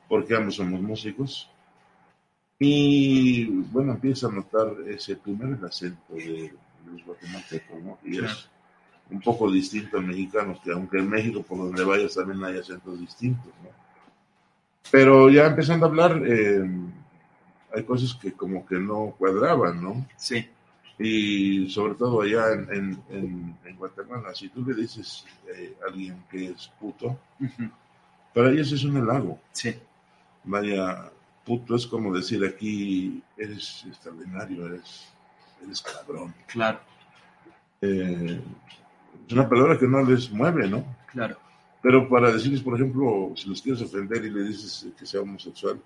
porque 0.09 0.35
ambos 0.37 0.55
somos 0.57 0.81
músicos. 0.81 1.51
Y 2.59 3.47
bueno, 3.47 3.93
empieza 3.93 4.29
a 4.29 4.33
notar 4.33 4.69
ese 4.87 5.17
primer 5.17 5.63
acento 5.65 6.15
de 6.15 6.55
los 6.91 7.05
guatemaltecos, 7.05 7.83
¿no? 7.83 7.99
Y 8.05 8.19
Claro. 8.19 8.33
es 8.33 8.49
un 9.11 9.21
poco 9.21 9.51
distinto 9.51 9.99
al 9.99 10.05
mexicano, 10.07 10.59
que 10.63 10.73
aunque 10.73 10.99
en 10.99 11.11
México 11.11 11.43
por 11.43 11.59
donde 11.59 11.85
vayas 11.85 12.15
también 12.15 12.43
hay 12.45 12.59
acentos 12.59 12.99
distintos, 12.99 13.53
¿no? 13.63 13.71
Pero 14.91 15.29
ya 15.31 15.47
empezando 15.47 15.87
a 15.87 15.89
hablar, 15.89 16.23
eh, 16.25 16.71
hay 17.75 17.85
cosas 17.85 18.15
que 18.15 18.33
como 18.33 18.65
que 18.67 18.77
no 18.77 19.15
cuadraban, 19.19 19.83
¿no? 19.83 20.07
Sí, 20.17 20.49
Y 20.99 21.69
sobre 21.71 21.95
todo 21.95 22.23
allá 22.23 22.53
en, 22.53 22.69
en, 22.73 23.03
en, 23.11 23.57
en 23.65 23.77
Guatemala, 23.77 24.35
si 24.35 24.49
tú 24.49 24.65
le 24.65 24.75
dices 24.75 25.25
eh, 25.53 25.75
a 25.83 25.89
alguien 25.91 26.23
que 26.31 26.47
es 26.51 26.71
puto, 26.81 27.19
para 28.33 28.51
ellos 28.51 28.71
es 28.73 28.85
un 28.85 28.97
halago. 28.97 29.39
sí, 29.53 29.75
Vaya, 30.45 31.11
puto 31.45 31.75
es 31.75 31.87
como 31.87 32.15
decir 32.15 32.45
aquí, 32.45 33.23
eres 33.37 33.85
extraordinario, 33.89 34.67
eres, 34.67 35.09
eres 35.63 35.81
cabrón. 35.83 36.35
claro, 36.47 36.81
Eh, 37.81 38.41
es 39.27 39.33
una 39.33 39.49
palabra 39.49 39.79
que 39.79 39.87
no 39.87 40.03
les 40.03 40.31
mueve, 40.31 40.69
¿no? 40.69 40.85
claro. 41.07 41.39
Pero 41.83 42.09
para 42.09 42.33
decirles, 42.33 42.63
por 42.63 42.75
ejemplo, 42.77 43.33
si 43.37 43.47
los 43.47 43.61
quieres 43.61 43.83
ofender 43.83 44.25
y 44.25 44.31
le 44.31 44.43
dices 44.45 44.87
que 44.99 45.05
sea 45.05 45.21
homosexual, 45.21 45.79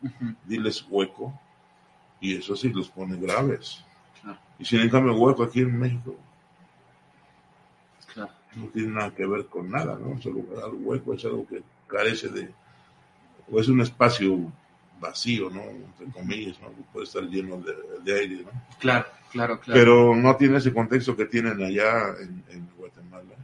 diles 0.44 0.86
hueco, 0.88 1.32
y 2.20 2.36
eso 2.36 2.56
sí 2.56 2.70
los 2.70 2.88
pone 2.88 3.16
graves. 3.16 3.84
Claro. 4.22 4.38
Y 4.58 4.64
sin 4.64 4.80
en 4.80 4.90
cambio, 4.90 5.14
hueco 5.14 5.42
aquí 5.42 5.60
en 5.60 5.78
México 5.78 6.16
claro. 8.12 8.32
no 8.56 8.66
tiene 8.66 8.88
nada 8.88 9.14
que 9.14 9.26
ver 9.26 9.46
con 9.46 9.70
nada, 9.70 9.98
¿no? 9.98 10.20
Solo 10.20 10.44
algo 10.62 10.78
hueco 10.78 11.14
es 11.14 11.24
algo 11.24 11.46
que 11.46 11.62
carece 11.86 12.28
de, 12.28 12.50
o 13.50 13.60
es 13.60 13.68
un 13.68 13.80
espacio 13.80 14.52
vacío, 15.00 15.48
¿no? 15.50 15.62
Entre 15.62 16.06
comillas, 16.12 16.60
¿no? 16.60 16.68
Puede 16.92 17.04
estar 17.04 17.22
lleno 17.22 17.58
de, 17.58 17.74
de 18.02 18.20
aire, 18.20 18.42
¿no? 18.44 18.50
Claro, 18.78 19.06
claro, 19.30 19.60
claro. 19.60 19.78
Pero 19.78 20.16
no 20.16 20.36
tiene 20.36 20.58
ese 20.58 20.72
contexto 20.72 21.16
que 21.16 21.26
tienen 21.26 21.62
allá 21.62 22.14
en, 22.20 22.44
en 22.50 22.68
Guatemala. 22.76 23.34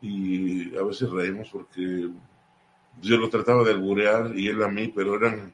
Y 0.00 0.76
a 0.76 0.82
veces 0.82 1.10
reímos 1.10 1.48
porque 1.50 2.10
yo 3.00 3.16
lo 3.16 3.28
trataba 3.28 3.64
de 3.64 3.72
alburear 3.72 4.32
y 4.36 4.48
él 4.48 4.62
a 4.62 4.68
mí, 4.68 4.88
pero 4.88 5.16
eran 5.16 5.52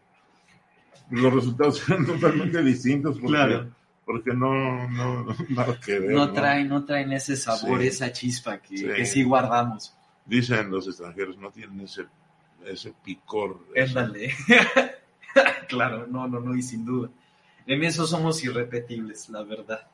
los 1.11 1.33
resultados 1.35 1.83
eran 1.89 2.07
totalmente 2.07 2.63
distintos 2.63 3.15
porque, 3.17 3.27
Claro. 3.29 3.71
porque 4.05 4.33
no, 4.35 4.89
no, 4.89 5.27
nada 5.51 5.79
que 5.85 5.99
ver. 5.99 6.11
no 6.11 6.33
traen, 6.33 6.69
no 6.69 6.85
traen 6.85 7.13
ese 7.13 7.37
sabor, 7.37 7.81
Sí. 7.81 7.87
esa 7.89 8.13
chispa 8.13 8.59
que 8.59 8.77
Sí. 8.77 8.87
que 8.87 9.07
sí 9.07 9.23
guardamos. 9.25 9.95
Dicen 10.27 10.71
los 10.71 10.87
extranjeros, 10.87 11.39
no 11.39 11.51
tienen 11.51 11.81
ese, 11.81 12.05
ese 12.67 12.93
picor. 13.05 13.61
Éndale. 13.75 14.31
claro, 15.69 16.07
no, 16.07 16.27
no, 16.29 16.41
no, 16.41 16.55
y 16.55 16.63
sin 16.63 16.85
duda. 16.85 17.09
En 17.67 17.83
eso 17.85 18.07
somos 18.07 18.43
irrepetibles, 18.45 19.29
la 19.29 19.43
verdad. 19.43 19.87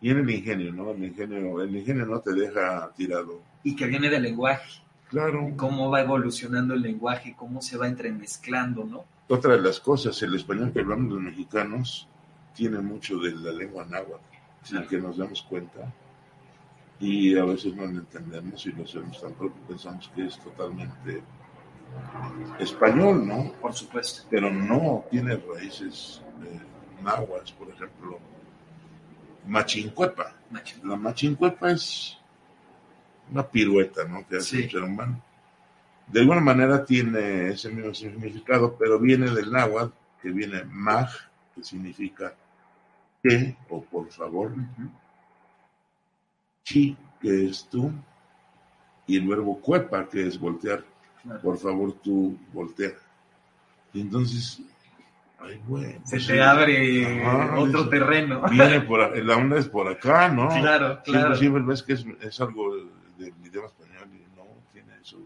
Y 0.00 0.10
en 0.10 0.18
el 0.18 0.30
ingenio, 0.30 0.72
¿no? 0.72 0.90
El 0.92 1.04
ingenio, 1.04 1.60
el 1.62 1.76
ingenio 1.76 2.06
no 2.06 2.20
te 2.20 2.32
deja 2.32 2.90
tirado. 2.96 3.42
Y 3.62 3.76
que 3.76 3.86
viene 3.86 4.08
del 4.08 4.22
lenguaje, 4.22 4.82
Claro. 5.08 5.52
cómo 5.56 5.90
va 5.90 6.00
evolucionando 6.00 6.74
el 6.74 6.82
lenguaje, 6.82 7.34
cómo 7.36 7.60
se 7.60 7.76
va 7.76 7.86
entremezclando, 7.86 8.84
¿no? 8.84 9.04
Otra 9.30 9.54
de 9.56 9.62
las 9.62 9.78
cosas, 9.80 10.20
el 10.22 10.34
español 10.34 10.72
que 10.72 10.80
hablamos 10.80 11.12
los 11.12 11.22
mexicanos 11.22 12.08
tiene 12.52 12.78
mucho 12.80 13.16
de 13.18 13.30
la 13.32 13.52
lengua 13.52 13.86
náhuatl, 13.88 14.24
sin 14.62 14.82
que 14.88 14.98
nos 14.98 15.16
damos 15.16 15.42
cuenta. 15.42 15.92
Y 16.98 17.38
a 17.38 17.44
veces 17.44 17.74
no 17.76 17.86
lo 17.86 18.00
entendemos 18.00 18.66
y 18.66 18.72
lo 18.72 18.82
hacemos 18.84 19.20
tan 19.20 19.32
propio, 19.34 19.62
pensamos 19.68 20.10
que 20.14 20.26
es 20.26 20.38
totalmente 20.38 21.22
español, 22.58 23.26
¿no? 23.26 23.52
Por 23.60 23.72
supuesto. 23.72 24.24
Pero 24.28 24.50
no 24.52 25.04
tiene 25.10 25.36
raíces 25.36 26.20
eh, 26.44 26.60
náhuatl, 27.02 27.52
por 27.54 27.68
ejemplo, 27.70 28.18
machincuepa. 29.46 30.34
La 30.84 30.96
machincuepa 30.96 31.70
es 31.70 32.18
una 33.30 33.46
pirueta, 33.46 34.04
¿no? 34.04 34.26
Que 34.26 34.36
hace 34.38 34.56
Sí. 34.58 34.62
un 34.64 34.70
ser 34.70 34.82
humano. 34.82 35.22
De 36.12 36.20
alguna 36.20 36.40
manera 36.40 36.84
tiene 36.84 37.48
ese 37.50 37.68
mismo 37.70 37.94
significado, 37.94 38.76
pero 38.78 38.98
viene 38.98 39.30
del 39.30 39.50
náhuatl, 39.50 39.92
que 40.20 40.30
viene 40.30 40.64
mag, 40.64 41.08
que 41.54 41.62
significa 41.64 42.34
que 43.22 43.56
o 43.68 43.82
por 43.82 44.08
favor, 44.10 44.52
chi, 46.64 46.96
que 47.20 47.46
es 47.46 47.68
tú, 47.70 47.92
y 49.06 49.16
el 49.18 49.26
verbo 49.26 49.60
cuepa, 49.60 50.08
que 50.08 50.26
es 50.26 50.38
voltear. 50.38 50.84
Por 51.42 51.58
favor, 51.58 51.92
tú 52.02 52.38
voltea. 52.52 52.92
Y 53.92 54.00
entonces, 54.00 54.62
ay, 55.38 55.60
güey. 55.66 55.92
Se 56.04 56.16
pues, 56.16 56.26
te 56.28 56.42
abre 56.42 57.22
Ajá, 57.24 57.58
otro 57.58 57.80
dice- 57.84 57.90
terreno. 57.90 58.42
Viene 58.50 58.80
por, 58.82 59.16
la 59.24 59.36
onda 59.36 59.58
es 59.58 59.68
por 59.68 59.88
acá, 59.88 60.28
¿no? 60.28 60.48
Claro, 60.60 60.86
Siempre, 61.04 61.12
claro. 61.12 61.36
siempre 61.36 61.62
ves 61.62 61.82
que 61.82 61.92
es, 61.94 62.06
es 62.20 62.40
algo 62.40 62.74
del 63.18 63.34
idioma 63.44 63.66
español 63.68 64.08
y 64.14 64.36
no 64.36 64.44
tiene 64.72 64.92
eso. 65.02 65.18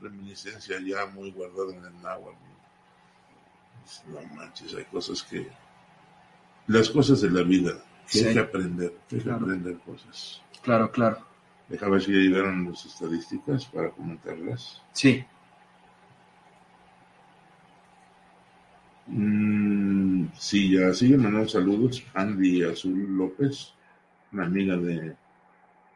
Reminiscencia 0.00 0.76
ya 0.84 1.06
muy 1.06 1.30
guardada 1.32 1.74
en 1.74 1.84
el 1.84 2.02
náhuatl. 2.02 2.36
No 4.08 4.22
manches, 4.34 4.74
hay 4.74 4.84
cosas 4.84 5.22
que... 5.22 5.48
Las 6.66 6.90
cosas 6.90 7.22
de 7.22 7.30
la 7.30 7.42
vida, 7.42 7.72
que 8.10 8.18
Sí. 8.18 8.24
hay 8.26 8.34
que 8.34 8.40
aprender, 8.40 8.94
que 9.08 9.16
hay 9.16 9.22
que 9.22 9.30
aprender 9.30 9.78
cosas. 9.78 10.42
Claro, 10.62 10.90
claro. 10.92 11.18
Déjame 11.68 11.92
ver 11.92 12.02
si 12.02 12.12
ya 12.12 12.18
llegaron 12.18 12.70
las 12.70 12.84
estadísticas 12.84 13.64
para 13.66 13.90
comentarlas. 13.90 14.82
Sí. 14.92 15.24
Mm, 19.06 20.26
sí, 20.36 20.72
ya 20.76 20.92
siguen 20.92 21.22
mandando 21.22 21.48
saludos. 21.48 22.04
Andy 22.14 22.62
Azul 22.64 23.16
López, 23.16 23.72
una 24.32 24.44
amiga 24.44 24.76
de 24.76 25.16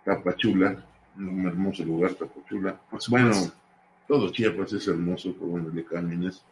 Tapachula, 0.04 0.82
un 1.16 1.46
hermoso 1.46 1.84
lugar, 1.84 2.14
Tapachula. 2.14 2.80
Bueno, 3.08 3.32
todo 4.12 4.28
Chiapas 4.28 4.70
es 4.74 4.86
hermoso 4.88 5.32
por 5.32 5.52
donde 5.52 5.72
le 5.72 5.86
camines. 5.86 6.44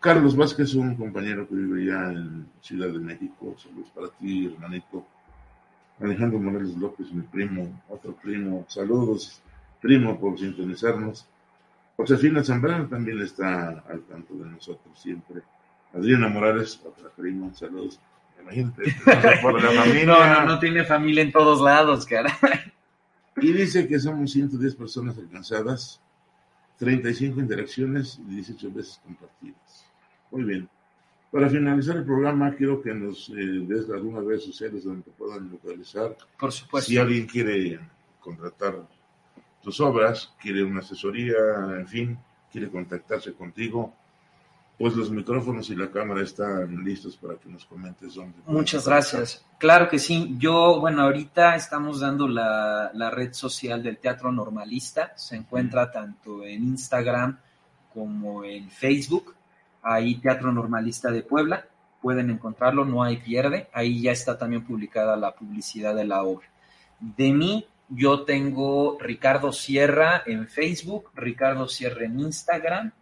Carlos 0.00 0.34
Vázquez, 0.34 0.72
un 0.72 0.94
compañero 0.94 1.46
que 1.46 1.54
vive 1.54 1.84
ya 1.84 2.10
en 2.10 2.46
Ciudad 2.62 2.88
de 2.88 2.98
México. 2.98 3.54
Saludos 3.62 3.90
para 3.94 4.08
ti, 4.08 4.46
hermanito. 4.46 5.04
Alejandro 6.00 6.38
Morales 6.38 6.74
López, 6.78 7.12
mi 7.12 7.20
primo, 7.20 7.82
otro 7.90 8.14
primo. 8.14 8.64
Saludos, 8.68 9.42
primo, 9.82 10.18
por 10.18 10.38
sintonizarnos. 10.38 11.26
Josefina 11.98 12.42
Zambrano 12.42 12.86
también 12.86 13.20
está 13.20 13.84
al 13.86 14.00
tanto 14.08 14.32
de 14.32 14.46
nosotros 14.46 14.98
siempre. 14.98 15.42
Adriana 15.92 16.28
Morales, 16.28 16.80
otra 16.86 17.10
prima, 17.10 17.52
saludos. 17.52 18.00
Imagínate, 18.40 18.84
por 19.42 19.62
la 19.62 19.70
familia. 19.72 20.06
No, 20.06 20.26
no, 20.26 20.46
no 20.46 20.58
tiene 20.58 20.84
familia 20.84 21.22
en 21.22 21.32
todos 21.32 21.60
lados, 21.60 22.06
cara. 22.06 22.34
Y 23.42 23.52
dice 23.52 23.88
que 23.88 23.98
somos 23.98 24.30
110 24.30 24.74
personas 24.76 25.18
alcanzadas, 25.18 26.00
35 26.78 27.40
interacciones 27.40 28.20
y 28.28 28.36
18 28.36 28.70
veces 28.70 29.00
compartidas. 29.04 29.84
Muy 30.30 30.44
bien. 30.44 30.68
Para 31.30 31.48
finalizar 31.48 31.96
el 31.96 32.04
programa, 32.04 32.54
quiero 32.54 32.80
que 32.80 32.94
nos 32.94 33.30
eh, 33.30 33.64
des 33.66 33.88
algunas 33.90 34.24
redes 34.24 34.44
sociales 34.44 34.84
donde 34.84 35.02
te 35.02 35.10
puedan 35.10 35.50
localizar. 35.50 36.16
Por 36.38 36.52
supuesto. 36.52 36.90
Si 36.90 36.98
alguien 36.98 37.26
quiere 37.26 37.80
contratar 38.20 38.86
tus 39.62 39.80
obras, 39.80 40.34
quiere 40.40 40.62
una 40.62 40.80
asesoría, 40.80 41.36
en 41.78 41.88
fin, 41.88 42.18
quiere 42.50 42.68
contactarse 42.68 43.32
contigo, 43.32 43.94
pues 44.78 44.96
los 44.96 45.10
micrófonos 45.10 45.70
y 45.70 45.76
la 45.76 45.90
cámara 45.90 46.22
están 46.22 46.82
listos 46.84 47.16
para 47.16 47.36
que 47.36 47.48
nos 47.48 47.64
comentes 47.64 48.14
dónde. 48.14 48.38
Muchas 48.46 48.86
gracias. 48.86 49.44
Claro 49.58 49.88
que 49.88 49.98
sí. 49.98 50.34
Yo, 50.38 50.80
bueno, 50.80 51.02
ahorita 51.02 51.54
estamos 51.54 52.00
dando 52.00 52.26
la, 52.26 52.90
la 52.94 53.10
red 53.10 53.32
social 53.32 53.82
del 53.82 53.98
Teatro 53.98 54.32
Normalista. 54.32 55.12
Se 55.16 55.36
encuentra 55.36 55.92
tanto 55.92 56.44
en 56.44 56.64
Instagram 56.64 57.38
como 57.92 58.44
en 58.44 58.70
Facebook. 58.70 59.34
Ahí 59.82 60.16
Teatro 60.16 60.52
Normalista 60.52 61.10
de 61.10 61.22
Puebla. 61.22 61.66
Pueden 62.00 62.30
encontrarlo, 62.30 62.84
no 62.84 63.02
hay 63.02 63.18
pierde. 63.18 63.68
Ahí 63.72 64.02
ya 64.02 64.12
está 64.12 64.36
también 64.36 64.64
publicada 64.64 65.16
la 65.16 65.34
publicidad 65.34 65.94
de 65.94 66.04
la 66.04 66.22
obra. 66.22 66.48
De 66.98 67.32
mí, 67.32 67.66
yo 67.88 68.22
tengo 68.22 68.98
Ricardo 69.00 69.52
Sierra 69.52 70.22
en 70.26 70.48
Facebook, 70.48 71.10
Ricardo 71.14 71.68
Sierra 71.68 72.06
en 72.06 72.18
Instagram. 72.20 72.92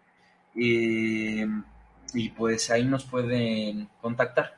Eh, 0.60 1.48
y 2.14 2.28
pues 2.30 2.70
ahí 2.70 2.84
nos 2.84 3.04
pueden 3.04 3.88
contactar. 4.00 4.56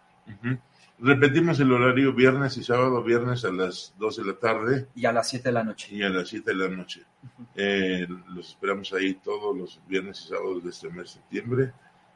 Repetimos 0.98 1.58
el 1.60 1.72
horario 1.72 2.12
viernes 2.12 2.56
y 2.56 2.62
sábado, 2.62 3.02
viernes 3.02 3.44
a 3.44 3.50
las 3.50 3.92
2 3.98 4.16
de 4.18 4.24
la 4.24 4.34
tarde 4.34 4.88
y 4.94 5.04
a 5.06 5.12
las 5.12 5.28
7 5.30 5.48
de 5.48 5.52
la 5.52 5.64
noche. 5.64 5.88
y 5.94 6.02
a 6.02 6.08
las 6.08 6.28
7 6.28 6.50
de 6.52 6.56
la 6.56 6.68
noche. 6.68 7.02
Eh, 7.56 8.06
los 8.34 8.50
esperamos 8.50 8.92
ahí 8.92 9.14
todos 9.14 9.56
los 9.56 9.80
viernes 9.88 10.22
y 10.24 10.28
sábados 10.28 10.62
de 10.62 10.70
este 10.70 10.88
mes 10.90 10.98
de 11.04 11.08
septiembre 11.08 11.72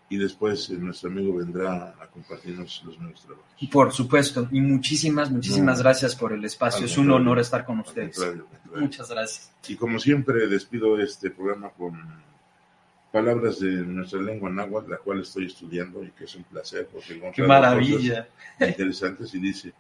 y 0.09 0.19
después 0.19 0.71
eh, 0.71 0.75
nuestro 0.79 1.11
amigo 1.11 1.35
vendrá 1.37 1.97
a 2.01 2.07
compartirnos 2.07 2.83
los 2.87 2.97
nuevos 3.01 3.21
trabajos. 3.23 3.47
Y 3.59 3.67
por 3.67 3.93
supuesto, 3.93 4.49
y 4.53 4.61
muchísimas, 4.61 5.33
muchísimas 5.33 5.79
No. 5.79 5.83
gracias 5.83 6.15
por 6.15 6.33
el 6.33 6.45
espacio. 6.45 6.87
Es 6.87 6.97
un 6.97 7.11
honor 7.11 7.41
estar 7.41 7.65
con 7.65 7.79
Al 7.79 7.85
ustedes. 7.85 8.17
contrario, 8.17 8.45
al 8.45 8.59
contrario. 8.61 8.83
Muchas 8.87 9.11
gracias. 9.11 9.53
Y 9.69 9.75
como 9.75 9.99
siempre, 9.99 10.47
despido 10.47 10.97
este 11.01 11.31
programa 11.31 11.71
con 11.71 12.01
palabras 13.17 13.61
de 13.61 13.71
nuestra 13.71 14.21
lengua 14.21 14.51
náhuatl, 14.51 14.91
la 14.91 14.99
cual 14.99 15.21
estoy 15.21 15.47
estudiando 15.47 16.05
y 16.05 16.11
que 16.11 16.25
es 16.25 16.35
un 16.35 16.45
placer 16.45 16.87
porque 16.93 17.15
he 17.15 17.33
Qué 17.33 17.45
maravilla. 17.45 18.29
cosas 18.59 18.69
interesantes 18.69 19.35
y 19.35 19.39
dice 19.39 19.73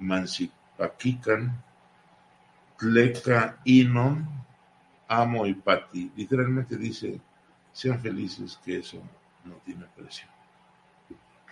Mansipaquican, 0.00 1.62
Tleca 2.76 3.60
Inon, 3.64 4.28
Amo 5.06 5.46
y 5.46 5.54
Pati. 5.54 6.10
Literalmente 6.16 6.76
dice, 6.76 7.20
sean 7.72 8.00
felices 8.00 8.58
que 8.64 8.78
eso 8.78 9.00
no 9.44 9.54
tiene 9.64 9.86
precio. 9.96 10.26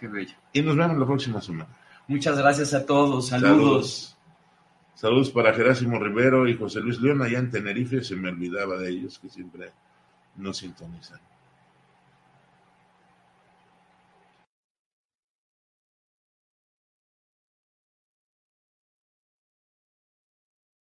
Qué 0.00 0.08
bello. 0.08 0.34
Y 0.52 0.60
nos 0.62 0.76
vemos 0.76 0.98
la 0.98 1.06
próxima 1.06 1.40
semana. 1.40 1.70
Muchas 2.08 2.36
gracias 2.36 2.74
a 2.74 2.84
todos. 2.84 3.28
Saludos. 3.28 4.16
Saludos 4.96 5.30
para 5.30 5.54
Gerásimo 5.54 6.00
Rivero 6.00 6.48
y 6.48 6.56
José 6.56 6.80
Luis 6.80 7.00
León 7.00 7.22
allá 7.22 7.38
en 7.38 7.52
Tenerife. 7.52 8.02
Se 8.02 8.16
me 8.16 8.30
olvidaba 8.30 8.76
de 8.78 8.90
ellos 8.90 9.20
que 9.20 9.28
siempre 9.28 9.70
nos 10.38 10.58
sintonizan. 10.58 11.20